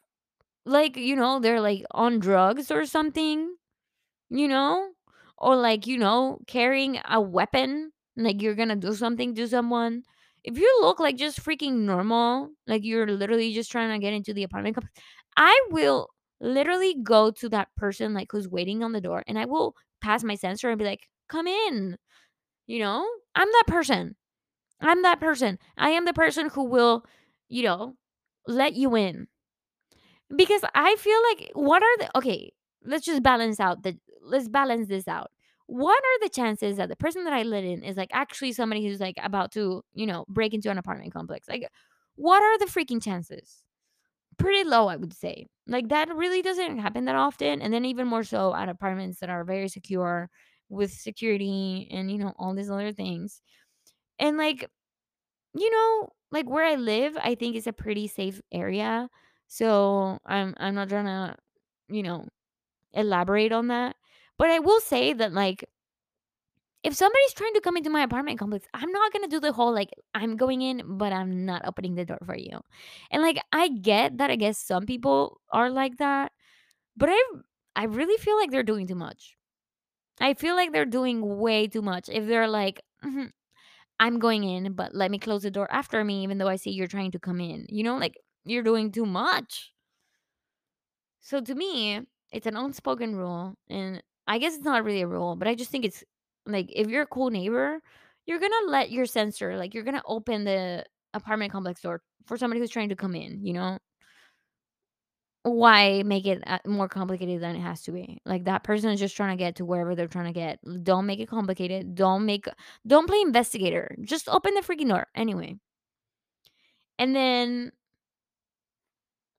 like 0.64 0.96
you 0.96 1.16
know 1.16 1.38
they're 1.40 1.61
like 1.61 1.84
on 1.90 2.18
drugs 2.18 2.70
or 2.70 2.86
something 2.86 3.55
you 4.31 4.49
know 4.49 4.91
or 5.39 5.57
like 5.57 5.87
you 5.87 5.99
know 5.99 6.39
carrying 6.47 6.99
a 7.09 7.20
weapon 7.20 7.93
like 8.16 8.41
you're 8.43 8.55
gonna 8.55 8.77
do 8.77 8.95
something 8.95 9.35
to 9.35 9.47
someone 9.49 10.03
if 10.45 10.59
you 10.59 10.79
look 10.83 11.01
like 11.01 11.16
just 11.16 11.43
freaking 11.43 11.72
normal, 11.87 12.51
like 12.66 12.85
you're 12.85 13.07
literally 13.07 13.55
just 13.55 13.70
trying 13.72 13.91
to 13.91 13.99
get 13.99 14.12
into 14.12 14.35
the 14.35 14.43
apartment 14.43 14.77
I 15.37 15.62
will 15.70 16.11
literally 16.41 16.97
go 17.03 17.31
to 17.31 17.49
that 17.51 17.68
person 17.77 18.14
like 18.14 18.29
who's 18.31 18.49
waiting 18.49 18.83
on 18.83 18.93
the 18.93 19.01
door 19.01 19.25
and 19.27 19.39
I 19.39 19.47
will 19.47 19.75
pass 20.03 20.22
my 20.25 20.35
sensor 20.35 20.68
and 20.70 20.79
be 20.79 20.85
like, 20.85 21.09
"Come 21.29 21.47
in." 21.47 21.97
You 22.66 22.81
know? 22.81 23.09
I'm 23.35 23.49
that 23.49 23.64
person. 23.68 24.16
I'm 24.81 25.03
that 25.03 25.20
person. 25.20 25.59
I 25.77 25.91
am 25.91 26.05
the 26.07 26.14
person 26.14 26.51
who 26.51 26.64
will, 26.64 27.05
you 27.49 27.62
know, 27.64 27.97
let 28.47 28.75
you 28.75 28.97
in. 28.97 29.29
Because 30.35 30.62
I 30.75 30.97
feel 30.97 31.18
like 31.31 31.51
what 31.55 31.83
are 31.83 31.97
the 31.99 32.18
okay, 32.18 32.53
let's 32.85 33.05
just 33.05 33.22
balance 33.22 33.61
out 33.61 33.83
the 33.83 33.97
let's 34.25 34.49
balance 34.49 34.89
this 34.89 35.09
out. 35.09 35.31
What 35.66 35.99
are 35.99 36.20
the 36.22 36.29
chances 36.31 36.77
that 36.77 36.89
the 36.91 36.97
person 36.97 37.25
that 37.25 37.33
I 37.33 37.43
let 37.43 37.64
in 37.64 37.83
is 37.83 37.97
like 37.97 38.11
actually 38.12 38.53
somebody 38.53 38.87
who's 38.87 39.01
like 39.01 39.16
about 39.22 39.53
to, 39.53 39.83
you 39.95 40.07
know, 40.07 40.25
break 40.29 40.55
into 40.55 40.70
an 40.70 40.79
apartment 40.79 41.12
complex? 41.12 41.49
Like 41.49 41.68
what 42.16 42.43
are 42.43 42.59
the 42.59 42.66
freaking 42.66 43.03
chances? 43.03 43.64
Pretty 44.39 44.68
low, 44.68 44.89
I 44.89 44.97
would 44.97 45.12
say. 45.14 45.47
Like 45.66 45.89
that 45.91 46.14
really 46.14 46.43
doesn't 46.43 46.79
happen 46.79 47.05
that 47.07 47.16
often. 47.16 47.62
And 47.62 47.72
then 47.72 47.85
even 47.85 48.09
more 48.09 48.25
so 48.25 48.55
at 48.55 48.68
apartments 48.68 49.20
that 49.20 49.31
are 49.31 49.45
very 49.45 49.68
secure 49.68 50.31
with 50.68 50.93
security 50.93 51.89
and, 51.93 52.11
you 52.11 52.18
know, 52.18 52.35
all 52.39 52.55
these 52.55 52.70
other 52.70 52.93
things. 52.93 53.43
And 54.18 54.39
like 54.39 54.68
you 55.55 55.70
know, 55.70 56.09
like 56.31 56.49
where 56.49 56.64
I 56.64 56.75
live, 56.77 57.16
I 57.22 57.35
think 57.35 57.57
is 57.57 57.66
a 57.66 57.72
pretty 57.72 58.09
safe 58.09 58.41
area. 58.53 59.09
So 59.49 60.18
I'm 60.27 60.55
I'm 60.59 60.75
not 60.75 60.89
trying 60.89 61.07
to, 61.07 61.37
you 61.89 62.03
know, 62.03 62.27
elaborate 62.95 63.53
on 63.53 63.68
that. 63.68 63.97
But 64.39 64.51
I 64.51 64.61
will 64.61 64.80
say 64.80 65.12
that 65.12 65.32
like 65.32 65.64
if 66.82 66.95
somebody's 66.95 67.32
trying 67.32 67.55
to 67.55 67.61
come 67.62 67.76
into 67.78 67.89
my 67.91 68.03
apartment 68.03 68.39
complex, 68.39 68.66
I'm 68.74 68.93
not 68.93 69.12
gonna 69.12 69.28
do 69.28 69.41
the 69.41 69.53
whole 69.53 69.72
like 69.72 69.91
I'm 70.14 70.37
going 70.37 70.61
in, 70.62 70.82
but 70.99 71.12
I'm 71.12 71.47
not 71.47 71.62
opening 71.66 71.95
the 71.95 72.05
door 72.05 72.18
for 72.26 72.37
you. 72.37 72.61
And 73.11 73.22
like 73.22 73.39
I 73.53 73.68
get 73.68 74.18
that 74.18 74.30
I 74.30 74.37
guess 74.37 74.59
some 74.59 74.85
people 74.85 75.41
are 75.51 75.70
like 75.70 75.97
that, 75.99 76.32
but 76.97 77.11
I 77.12 77.18
I 77.76 77.85
really 77.85 78.18
feel 78.18 78.39
like 78.39 78.51
they're 78.51 78.62
doing 78.64 78.87
too 78.89 78.97
much. 78.97 79.37
I 80.20 80.35
feel 80.35 80.57
like 80.57 80.72
they're 80.72 80.87
doing 80.87 81.39
way 81.39 81.68
too 81.68 81.82
much. 81.82 82.09
If 82.11 82.26
they're 82.28 82.49
like, 82.49 82.80
"Mhm, 83.05 83.32
I'm 84.01 84.18
going 84.20 84.45
in, 84.45 84.74
but 84.74 84.95
let 84.95 85.11
me 85.11 85.18
close 85.20 85.43
the 85.45 85.51
door 85.53 85.70
after 85.72 86.05
me, 86.05 86.22
even 86.24 86.39
though 86.39 86.49
I 86.49 86.57
see 86.57 86.70
you're 86.72 86.87
trying 86.89 87.12
to 87.12 87.20
come 87.20 87.41
in. 87.41 87.66
You 87.70 87.85
know, 87.85 87.97
like 87.99 88.16
you're 88.45 88.62
doing 88.64 88.93
too 88.93 89.07
much. 89.07 89.72
So 91.20 91.41
to 91.41 91.55
me, 91.55 92.07
it's 92.30 92.47
an 92.47 92.57
unspoken 92.57 93.16
rule. 93.16 93.57
And 93.68 94.03
I 94.27 94.39
guess 94.39 94.55
it's 94.57 94.64
not 94.64 94.85
really 94.85 95.03
a 95.03 95.07
rule, 95.07 95.37
but 95.37 95.49
I 95.49 95.55
just 95.55 95.70
think 95.70 95.85
it's 95.85 96.03
like 96.47 96.68
if 96.75 96.89
you're 96.89 97.03
a 97.03 97.07
cool 97.07 97.31
neighbor, 97.31 97.81
you're 98.27 98.41
gonna 98.41 98.70
let 98.70 98.91
your 98.91 99.07
sensor, 99.07 99.57
like 99.57 99.75
you're 99.75 99.85
gonna 99.85 100.03
open 100.07 100.45
the 100.45 100.85
apartment 101.14 101.53
complex 101.53 101.81
door 101.83 102.03
for 102.27 102.37
somebody 102.37 102.61
who's 102.61 102.70
trying 102.70 102.89
to 102.91 102.97
come 102.97 103.14
in, 103.14 103.45
you 103.45 103.53
know? 103.53 103.79
Why 105.43 106.03
make 106.05 106.25
it 106.27 106.43
uh, 106.47 106.59
more 106.66 106.89
complicated 106.89 107.43
than 107.43 107.55
it 107.57 107.61
has 107.61 107.83
to 107.83 107.93
be? 107.93 108.18
Like 108.25 108.45
that 108.45 108.64
person 108.64 108.91
is 108.91 108.99
just 109.01 109.14
trying 109.14 109.37
to 109.37 109.43
get 109.43 109.57
to 109.57 109.64
wherever 109.66 109.95
they're 109.95 110.09
trying 110.09 110.33
to 110.33 110.33
get. 110.33 110.59
Don't 110.85 111.05
make 111.07 111.20
it 111.20 111.29
complicated. 111.29 111.95
Don't 111.95 112.25
make 112.25 112.47
don't 112.87 113.07
play 113.07 113.20
investigator. 113.20 113.95
Just 114.03 114.29
open 114.29 114.55
the 114.55 114.62
freaking 114.62 114.89
door 114.89 115.07
anyway. 115.14 115.57
And 116.99 117.14
then 117.14 117.72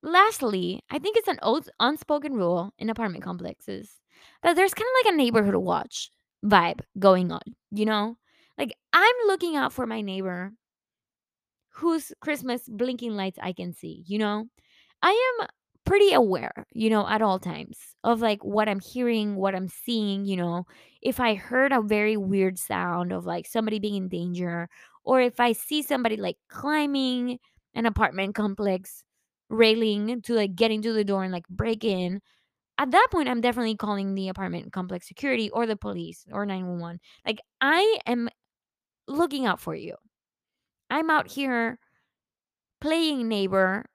lastly, 0.04 0.82
I 0.90 1.00
think 1.00 1.18
it's 1.18 1.28
an 1.28 1.40
oath, 1.42 1.70
unspoken 1.80 2.34
rule 2.34 2.74
in 2.78 2.90
apartment 2.90 3.24
complexes 3.24 4.00
that 4.44 4.56
there's 4.56 4.74
kind 4.74 4.88
of 4.88 5.06
like 5.06 5.14
a 5.14 5.18
neighborhood 5.18 5.56
watch 5.56 6.10
vibe 6.44 6.82
going 7.00 7.32
on, 7.32 7.42
you 7.72 7.86
know? 7.86 8.18
Like 8.58 8.76
I'm 8.94 9.16
looking 9.28 9.56
out 9.56 9.74
for 9.74 9.86
my 9.86 10.02
neighbor 10.02 10.54
whose 11.70 12.14
Christmas 12.22 12.64
blinking 12.68 13.16
lights 13.16 13.40
I 13.42 13.54
can 13.54 13.74
see, 13.74 14.04
you 14.08 14.18
know? 14.18 14.46
I 15.02 15.38
am 15.40 15.48
pretty 15.86 16.14
aware, 16.14 16.66
you 16.74 16.90
know, 16.90 17.08
at 17.08 17.22
all 17.22 17.40
times 17.40 17.78
of 18.04 18.22
like 18.22 18.44
what 18.44 18.68
I'm 18.68 18.80
hearing, 18.80 19.36
what 19.36 19.56
I'm 19.56 19.68
seeing, 19.68 20.26
you 20.26 20.38
know. 20.38 20.66
If 21.02 21.20
I 21.20 21.36
heard 21.36 21.72
a 21.72 21.82
very 21.82 22.18
weird 22.18 22.58
sound 22.58 23.12
of 23.12 23.26
like 23.26 23.46
somebody 23.46 23.80
being 23.80 23.96
in 23.96 24.10
danger, 24.10 24.70
or 25.04 25.22
if 25.22 25.40
I 25.40 25.52
see 25.52 25.82
somebody 25.82 26.18
like 26.18 26.38
climbing 26.50 27.40
an 27.76 27.86
apartment 27.86 28.36
complex 28.36 29.04
railing 29.50 30.22
to 30.24 30.34
like 30.34 30.56
get 30.56 30.72
into 30.72 30.94
the 30.94 31.04
door 31.04 31.24
and 31.24 31.34
like 31.34 31.48
break 31.50 31.84
in, 31.84 32.22
at 32.78 32.92
that 32.92 33.08
point, 33.12 33.30
I'm 33.30 33.42
definitely 33.42 33.76
calling 33.76 34.16
the 34.16 34.30
apartment 34.30 34.74
complex 34.74 35.08
security 35.08 35.50
or 35.50 35.66
the 35.66 35.78
police 35.78 36.26
or 36.32 36.46
911. 36.46 37.00
Like, 37.26 37.42
I 37.62 38.00
am 38.06 38.30
looking 39.08 39.46
out 39.46 39.60
for 39.60 39.76
you. 39.76 39.96
I'm 40.90 41.10
out 41.10 41.28
here 41.30 41.80
playing 42.82 43.28
neighbor 43.28 43.86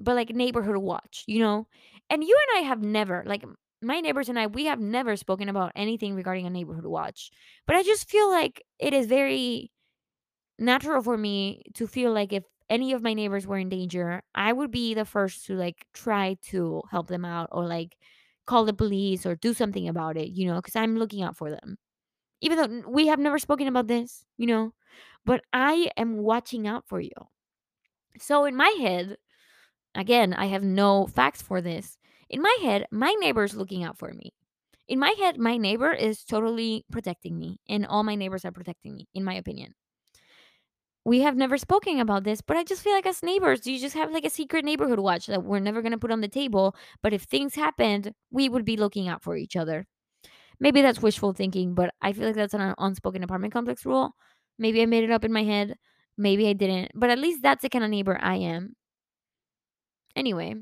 but 0.00 0.16
like 0.16 0.30
neighborhood 0.30 0.76
watch, 0.76 1.24
you 1.28 1.40
know? 1.40 1.68
And 2.10 2.24
you 2.24 2.36
and 2.50 2.64
I 2.64 2.68
have 2.68 2.82
never, 2.82 3.22
like 3.26 3.44
my 3.82 4.00
neighbors 4.00 4.28
and 4.28 4.38
I, 4.38 4.48
we 4.48 4.66
have 4.66 4.80
never 4.80 5.16
spoken 5.16 5.48
about 5.48 5.72
anything 5.76 6.14
regarding 6.16 6.46
a 6.46 6.50
neighborhood 6.50 6.86
watch. 6.86 7.30
But 7.66 7.76
I 7.76 7.84
just 7.84 8.10
feel 8.10 8.28
like 8.30 8.62
it 8.80 8.94
is 8.94 9.06
very 9.06 9.70
natural 10.58 11.02
for 11.02 11.16
me 11.18 11.62
to 11.74 11.86
feel 11.86 12.12
like 12.12 12.32
if 12.32 12.44
any 12.70 12.92
of 12.92 13.02
my 13.02 13.14
neighbors 13.14 13.46
were 13.46 13.58
in 13.58 13.68
danger, 13.68 14.22
I 14.34 14.52
would 14.52 14.70
be 14.70 14.94
the 14.94 15.04
first 15.04 15.46
to 15.46 15.54
like 15.54 15.86
try 15.94 16.36
to 16.50 16.82
help 16.90 17.08
them 17.08 17.24
out 17.24 17.48
or 17.52 17.66
like 17.66 17.96
call 18.50 18.66
the 18.66 18.74
police 18.74 19.26
or 19.26 19.36
do 19.36 19.54
something 19.54 19.88
about 19.88 20.18
it, 20.18 20.30
you 20.30 20.46
know, 20.48 20.56
because 20.56 20.76
I'm 20.76 20.98
looking 20.98 21.22
out 21.22 21.36
for 21.38 21.50
them. 21.50 21.78
Even 22.42 22.58
though 22.58 22.90
we 22.90 23.08
have 23.08 23.20
never 23.20 23.38
spoken 23.38 23.68
about 23.68 23.88
this, 23.88 24.24
you 24.38 24.46
know, 24.46 24.72
but 25.26 25.42
I 25.52 25.90
am 25.96 26.18
watching 26.18 26.66
out 26.68 26.84
for 26.88 27.00
you. 27.00 27.12
So 28.18 28.44
in 28.44 28.56
my 28.56 28.68
head, 28.80 29.16
Again, 29.94 30.34
I 30.34 30.46
have 30.46 30.62
no 30.64 31.06
facts 31.06 31.42
for 31.42 31.60
this. 31.60 31.98
In 32.28 32.42
my 32.42 32.58
head, 32.62 32.86
my 32.92 33.12
neighbor's 33.20 33.56
looking 33.56 33.84
out 33.84 33.98
for 33.98 34.12
me. 34.12 34.32
In 34.88 34.98
my 35.00 35.14
head, 35.18 35.38
my 35.38 35.56
neighbor 35.56 35.92
is 35.92 36.24
totally 36.24 36.84
protecting 36.92 37.38
me, 37.38 37.60
and 37.68 37.86
all 37.86 38.04
my 38.04 38.14
neighbors 38.14 38.44
are 38.44 38.52
protecting 38.52 38.94
me, 38.94 39.08
in 39.14 39.24
my 39.24 39.34
opinion. 39.34 39.74
We 41.10 41.22
have 41.22 41.36
never 41.36 41.58
spoken 41.58 41.98
about 41.98 42.22
this, 42.24 42.40
but 42.40 42.56
I 42.56 42.62
just 42.62 42.82
feel 42.82 42.92
like 42.92 43.06
as 43.06 43.22
neighbors, 43.22 43.66
you 43.66 43.78
just 43.80 43.96
have 43.96 44.12
like 44.12 44.24
a 44.24 44.30
secret 44.30 44.64
neighborhood 44.64 45.00
watch 45.00 45.26
that 45.26 45.42
we're 45.42 45.58
never 45.58 45.82
going 45.82 45.92
to 45.92 45.98
put 45.98 46.12
on 46.12 46.20
the 46.20 46.28
table. 46.28 46.76
But 47.02 47.12
if 47.12 47.22
things 47.22 47.54
happened, 47.56 48.14
we 48.30 48.48
would 48.48 48.64
be 48.64 48.76
looking 48.76 49.08
out 49.08 49.22
for 49.24 49.36
each 49.36 49.56
other. 49.56 49.86
Maybe 50.60 50.82
that's 50.82 51.02
wishful 51.02 51.32
thinking, 51.32 51.74
but 51.74 51.94
I 52.02 52.12
feel 52.12 52.26
like 52.26 52.36
that's 52.36 52.54
an 52.54 52.74
unspoken 52.78 53.24
apartment 53.24 53.52
complex 53.52 53.84
rule. 53.86 54.14
Maybe 54.58 54.82
I 54.82 54.86
made 54.86 55.04
it 55.04 55.10
up 55.10 55.24
in 55.24 55.32
my 55.32 55.44
head. 55.44 55.76
Maybe 56.18 56.48
I 56.48 56.54
didn't. 56.54 56.92
But 56.94 57.10
at 57.10 57.18
least 57.18 57.42
that's 57.42 57.62
the 57.62 57.70
kind 57.70 57.84
of 57.84 57.90
neighbor 57.90 58.18
I 58.22 58.36
am. 58.36 58.76
Anyway, 60.14 60.54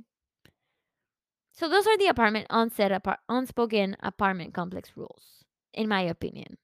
So 1.52 1.68
those 1.68 1.86
are 1.86 1.98
the 1.98 2.06
apartment 2.06 2.46
onset 2.48 2.90
apart, 2.90 3.20
unspoken 3.28 3.96
apartment 4.00 4.54
complex 4.54 4.96
rules, 4.96 5.44
in 5.74 5.86
my 5.88 6.00
opinion. 6.00 6.56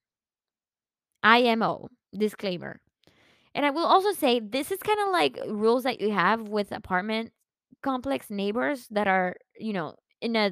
IMO 1.24 1.88
disclaimer. 2.12 2.80
And 3.54 3.64
I 3.64 3.70
will 3.70 3.84
also 3.86 4.12
say 4.12 4.40
this 4.40 4.70
is 4.70 4.78
kind 4.78 4.98
of 5.00 5.12
like 5.12 5.38
rules 5.48 5.84
that 5.84 6.00
you 6.00 6.10
have 6.12 6.48
with 6.48 6.72
apartment 6.72 7.32
complex 7.82 8.30
neighbors 8.30 8.88
that 8.90 9.06
are, 9.06 9.36
you 9.58 9.72
know, 9.72 9.94
in 10.20 10.36
a 10.36 10.50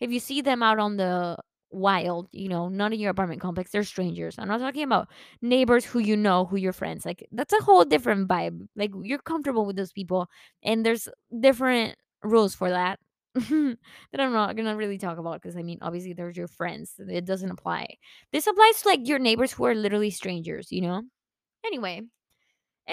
if 0.00 0.10
you 0.10 0.20
see 0.20 0.40
them 0.42 0.62
out 0.62 0.78
on 0.78 0.96
the 0.96 1.36
wild, 1.70 2.28
you 2.32 2.48
know, 2.48 2.68
not 2.68 2.92
in 2.92 3.00
your 3.00 3.10
apartment 3.10 3.40
complex, 3.40 3.70
they're 3.70 3.84
strangers. 3.84 4.36
I'm 4.38 4.48
not 4.48 4.60
talking 4.60 4.82
about 4.82 5.08
neighbors 5.40 5.84
who 5.84 6.00
you 6.00 6.16
know, 6.16 6.44
who 6.44 6.56
your 6.56 6.72
friends. 6.72 7.06
Like 7.06 7.26
that's 7.32 7.52
a 7.54 7.62
whole 7.62 7.84
different 7.84 8.28
vibe. 8.28 8.66
Like 8.76 8.90
you're 9.02 9.18
comfortable 9.18 9.64
with 9.66 9.76
those 9.76 9.92
people 9.92 10.28
and 10.62 10.84
there's 10.84 11.08
different 11.40 11.96
rules 12.22 12.54
for 12.54 12.70
that. 12.70 12.98
that 13.34 13.78
I'm 14.18 14.32
not 14.32 14.56
gonna 14.56 14.76
really 14.76 14.98
talk 14.98 15.16
about 15.18 15.40
because 15.40 15.56
I 15.56 15.62
mean, 15.62 15.78
obviously, 15.80 16.12
they're 16.12 16.30
your 16.30 16.48
friends. 16.48 16.94
It 16.98 17.24
doesn't 17.24 17.50
apply. 17.50 17.86
This 18.32 18.46
applies 18.46 18.82
to 18.82 18.88
like 18.88 19.08
your 19.08 19.18
neighbors 19.18 19.52
who 19.52 19.64
are 19.64 19.74
literally 19.74 20.10
strangers, 20.10 20.70
you 20.70 20.82
know? 20.82 21.02
Anyway, 21.64 22.02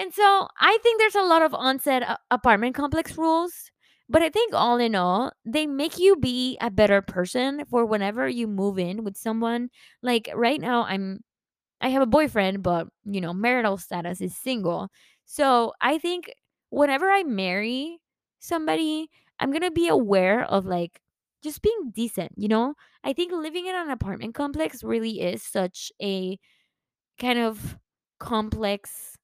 and 0.00 0.14
so 0.14 0.48
I 0.58 0.78
think 0.82 0.98
there's 1.00 1.14
a 1.14 1.22
lot 1.22 1.42
of 1.42 1.54
onset 1.54 2.02
uh, 2.02 2.16
apartment 2.30 2.74
complex 2.74 3.18
rules, 3.18 3.70
but 4.08 4.22
I 4.22 4.30
think 4.30 4.54
all 4.54 4.78
in 4.78 4.94
all, 4.94 5.32
they 5.44 5.66
make 5.66 5.98
you 5.98 6.16
be 6.16 6.56
a 6.60 6.70
better 6.70 7.02
person 7.02 7.64
for 7.70 7.84
whenever 7.86 8.28
you 8.28 8.46
move 8.48 8.78
in 8.78 9.04
with 9.04 9.16
someone. 9.16 9.70
Like 10.02 10.30
right 10.34 10.60
now, 10.60 10.84
I'm 10.84 11.20
I 11.80 11.90
have 11.90 12.02
a 12.02 12.06
boyfriend, 12.06 12.62
but 12.62 12.88
you 13.04 13.20
know, 13.20 13.34
marital 13.34 13.78
status 13.78 14.20
is 14.20 14.36
single. 14.36 14.90
So 15.26 15.72
I 15.80 15.98
think 15.98 16.32
whenever 16.70 17.10
I 17.10 17.24
marry 17.24 17.98
somebody, 18.40 19.10
I'm 19.40 19.52
gonna 19.52 19.70
be 19.70 19.88
aware 19.88 20.44
of 20.44 20.66
like 20.66 21.00
just 21.42 21.62
being 21.62 21.92
decent, 21.94 22.32
you 22.36 22.48
know? 22.48 22.74
I 23.04 23.12
think 23.14 23.32
living 23.32 23.66
in 23.66 23.74
an 23.76 23.90
apartment 23.90 24.34
complex 24.34 24.84
really 24.84 25.20
is 25.22 25.42
such 25.42 25.92
a 26.02 26.38
kind 27.20 27.38
of 27.38 27.78
complex 28.18 29.16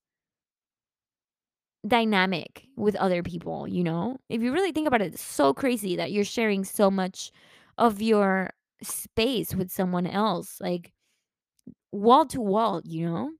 dynamic 1.89 2.67
with 2.77 2.97
other 2.97 3.23
people, 3.23 3.67
you 3.69 3.85
know? 3.85 4.19
If 4.29 4.43
you 4.43 4.53
really 4.53 4.73
think 4.73 4.89
about 4.89 5.03
it, 5.03 5.15
it's 5.15 5.23
so 5.23 5.55
crazy 5.55 5.97
that 5.97 6.13
you're 6.13 6.25
sharing 6.25 6.65
so 6.65 6.91
much 6.91 7.31
of 7.79 8.03
your 8.03 8.51
space 8.83 9.55
with 9.55 9.71
someone 9.71 10.07
else, 10.07 10.59
like 10.61 10.93
wall 11.93 12.27
to 12.27 12.41
wall, 12.41 12.83
you 12.85 13.07
know? 13.09 13.31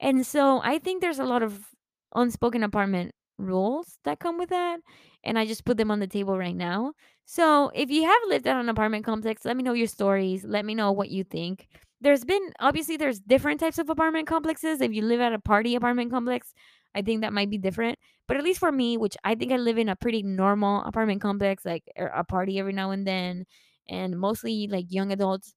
And 0.00 0.26
so 0.26 0.60
I 0.62 0.78
think 0.78 1.00
there's 1.02 1.18
a 1.18 1.24
lot 1.24 1.42
of 1.42 1.68
unspoken 2.14 2.62
apartment 2.62 3.12
rules 3.38 3.98
that 4.04 4.18
come 4.20 4.38
with 4.38 4.50
that. 4.50 4.80
And 5.24 5.38
I 5.38 5.46
just 5.46 5.64
put 5.64 5.76
them 5.76 5.90
on 5.90 6.00
the 6.00 6.06
table 6.06 6.38
right 6.38 6.56
now. 6.56 6.94
So 7.26 7.70
if 7.74 7.90
you 7.90 8.04
have 8.04 8.22
lived 8.28 8.46
at 8.46 8.56
an 8.56 8.68
apartment 8.68 9.04
complex, 9.04 9.44
let 9.44 9.56
me 9.56 9.62
know 9.62 9.74
your 9.74 9.86
stories. 9.86 10.44
Let 10.44 10.64
me 10.64 10.74
know 10.74 10.92
what 10.92 11.10
you 11.10 11.24
think. 11.24 11.68
there's 12.00 12.24
been 12.24 12.52
obviously 12.60 12.96
there's 12.96 13.20
different 13.20 13.60
types 13.60 13.78
of 13.78 13.90
apartment 13.90 14.26
complexes. 14.26 14.80
If 14.80 14.92
you 14.92 15.02
live 15.02 15.20
at 15.20 15.32
a 15.32 15.38
party 15.38 15.74
apartment 15.74 16.10
complex, 16.10 16.54
I 16.94 17.02
think 17.02 17.20
that 17.20 17.32
might 17.32 17.50
be 17.50 17.58
different. 17.58 17.98
But 18.26 18.36
at 18.36 18.44
least 18.44 18.60
for 18.60 18.72
me, 18.72 18.96
which 18.96 19.16
I 19.24 19.34
think 19.34 19.52
I 19.52 19.56
live 19.56 19.78
in 19.78 19.88
a 19.88 19.96
pretty 19.96 20.22
normal 20.22 20.82
apartment 20.82 21.20
complex, 21.20 21.64
like 21.64 21.84
er, 21.98 22.12
a 22.14 22.24
party 22.24 22.58
every 22.58 22.72
now 22.72 22.90
and 22.90 23.06
then, 23.06 23.46
and 23.88 24.18
mostly 24.18 24.68
like 24.68 24.86
young 24.88 25.12
adults. 25.12 25.54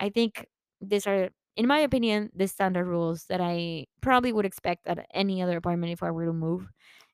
I 0.00 0.10
think 0.10 0.46
these 0.80 1.06
are, 1.06 1.30
in 1.56 1.66
my 1.66 1.78
opinion, 1.78 2.30
the 2.34 2.48
standard 2.48 2.86
rules 2.86 3.24
that 3.28 3.40
I 3.40 3.86
probably 4.00 4.32
would 4.32 4.46
expect 4.46 4.86
at 4.86 5.06
any 5.14 5.42
other 5.42 5.56
apartment 5.56 5.92
if 5.92 6.02
I 6.02 6.10
were 6.10 6.26
to 6.26 6.32
move. 6.32 6.68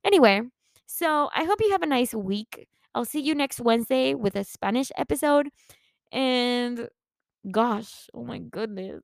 Anyway, 0.04 0.42
so 0.86 1.30
I 1.34 1.44
hope 1.44 1.60
you 1.60 1.70
have 1.72 1.82
a 1.82 1.86
nice 1.86 2.14
week. 2.14 2.68
I'll 2.94 3.04
see 3.04 3.20
you 3.20 3.34
next 3.34 3.60
Wednesday 3.60 4.14
with 4.14 4.36
a 4.36 4.44
Spanish 4.44 4.92
episode. 4.96 5.48
And 6.12 6.88
gosh, 7.50 8.08
oh 8.14 8.24
my 8.24 8.38
goodness. 8.38 9.02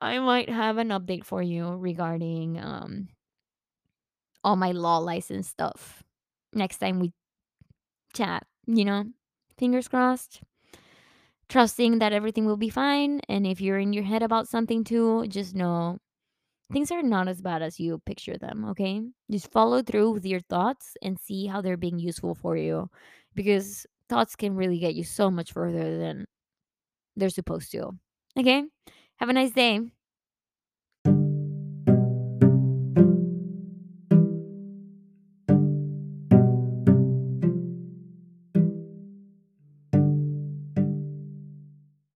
I 0.00 0.18
might 0.18 0.48
have 0.50 0.78
an 0.78 0.88
update 0.88 1.24
for 1.24 1.40
you 1.40 1.68
regarding 1.68 2.58
um 2.58 3.08
all 4.44 4.56
my 4.56 4.72
law 4.72 4.98
license 4.98 5.48
stuff 5.48 6.02
next 6.52 6.78
time 6.78 7.00
we 7.00 7.12
chat, 8.14 8.44
you 8.66 8.84
know? 8.84 9.04
Fingers 9.58 9.88
crossed. 9.88 10.42
Trusting 11.48 11.98
that 11.98 12.12
everything 12.12 12.46
will 12.46 12.56
be 12.56 12.70
fine. 12.70 13.20
And 13.28 13.46
if 13.46 13.60
you're 13.60 13.78
in 13.78 13.92
your 13.92 14.04
head 14.04 14.22
about 14.22 14.48
something 14.48 14.84
too, 14.84 15.26
just 15.28 15.54
know 15.54 15.98
things 16.72 16.90
are 16.90 17.02
not 17.02 17.28
as 17.28 17.40
bad 17.42 17.62
as 17.62 17.78
you 17.78 18.00
picture 18.06 18.38
them, 18.38 18.64
okay? 18.70 19.02
Just 19.30 19.52
follow 19.52 19.82
through 19.82 20.12
with 20.12 20.24
your 20.24 20.40
thoughts 20.40 20.96
and 21.02 21.18
see 21.18 21.46
how 21.46 21.60
they're 21.60 21.76
being 21.76 21.98
useful 21.98 22.34
for 22.34 22.56
you 22.56 22.88
because 23.34 23.86
thoughts 24.08 24.34
can 24.36 24.56
really 24.56 24.78
get 24.78 24.94
you 24.94 25.04
so 25.04 25.30
much 25.30 25.52
further 25.52 25.98
than 25.98 26.26
they're 27.16 27.28
supposed 27.28 27.70
to. 27.72 27.90
Okay? 28.38 28.64
Have 29.16 29.28
a 29.28 29.34
nice 29.34 29.52
day. 29.52 29.80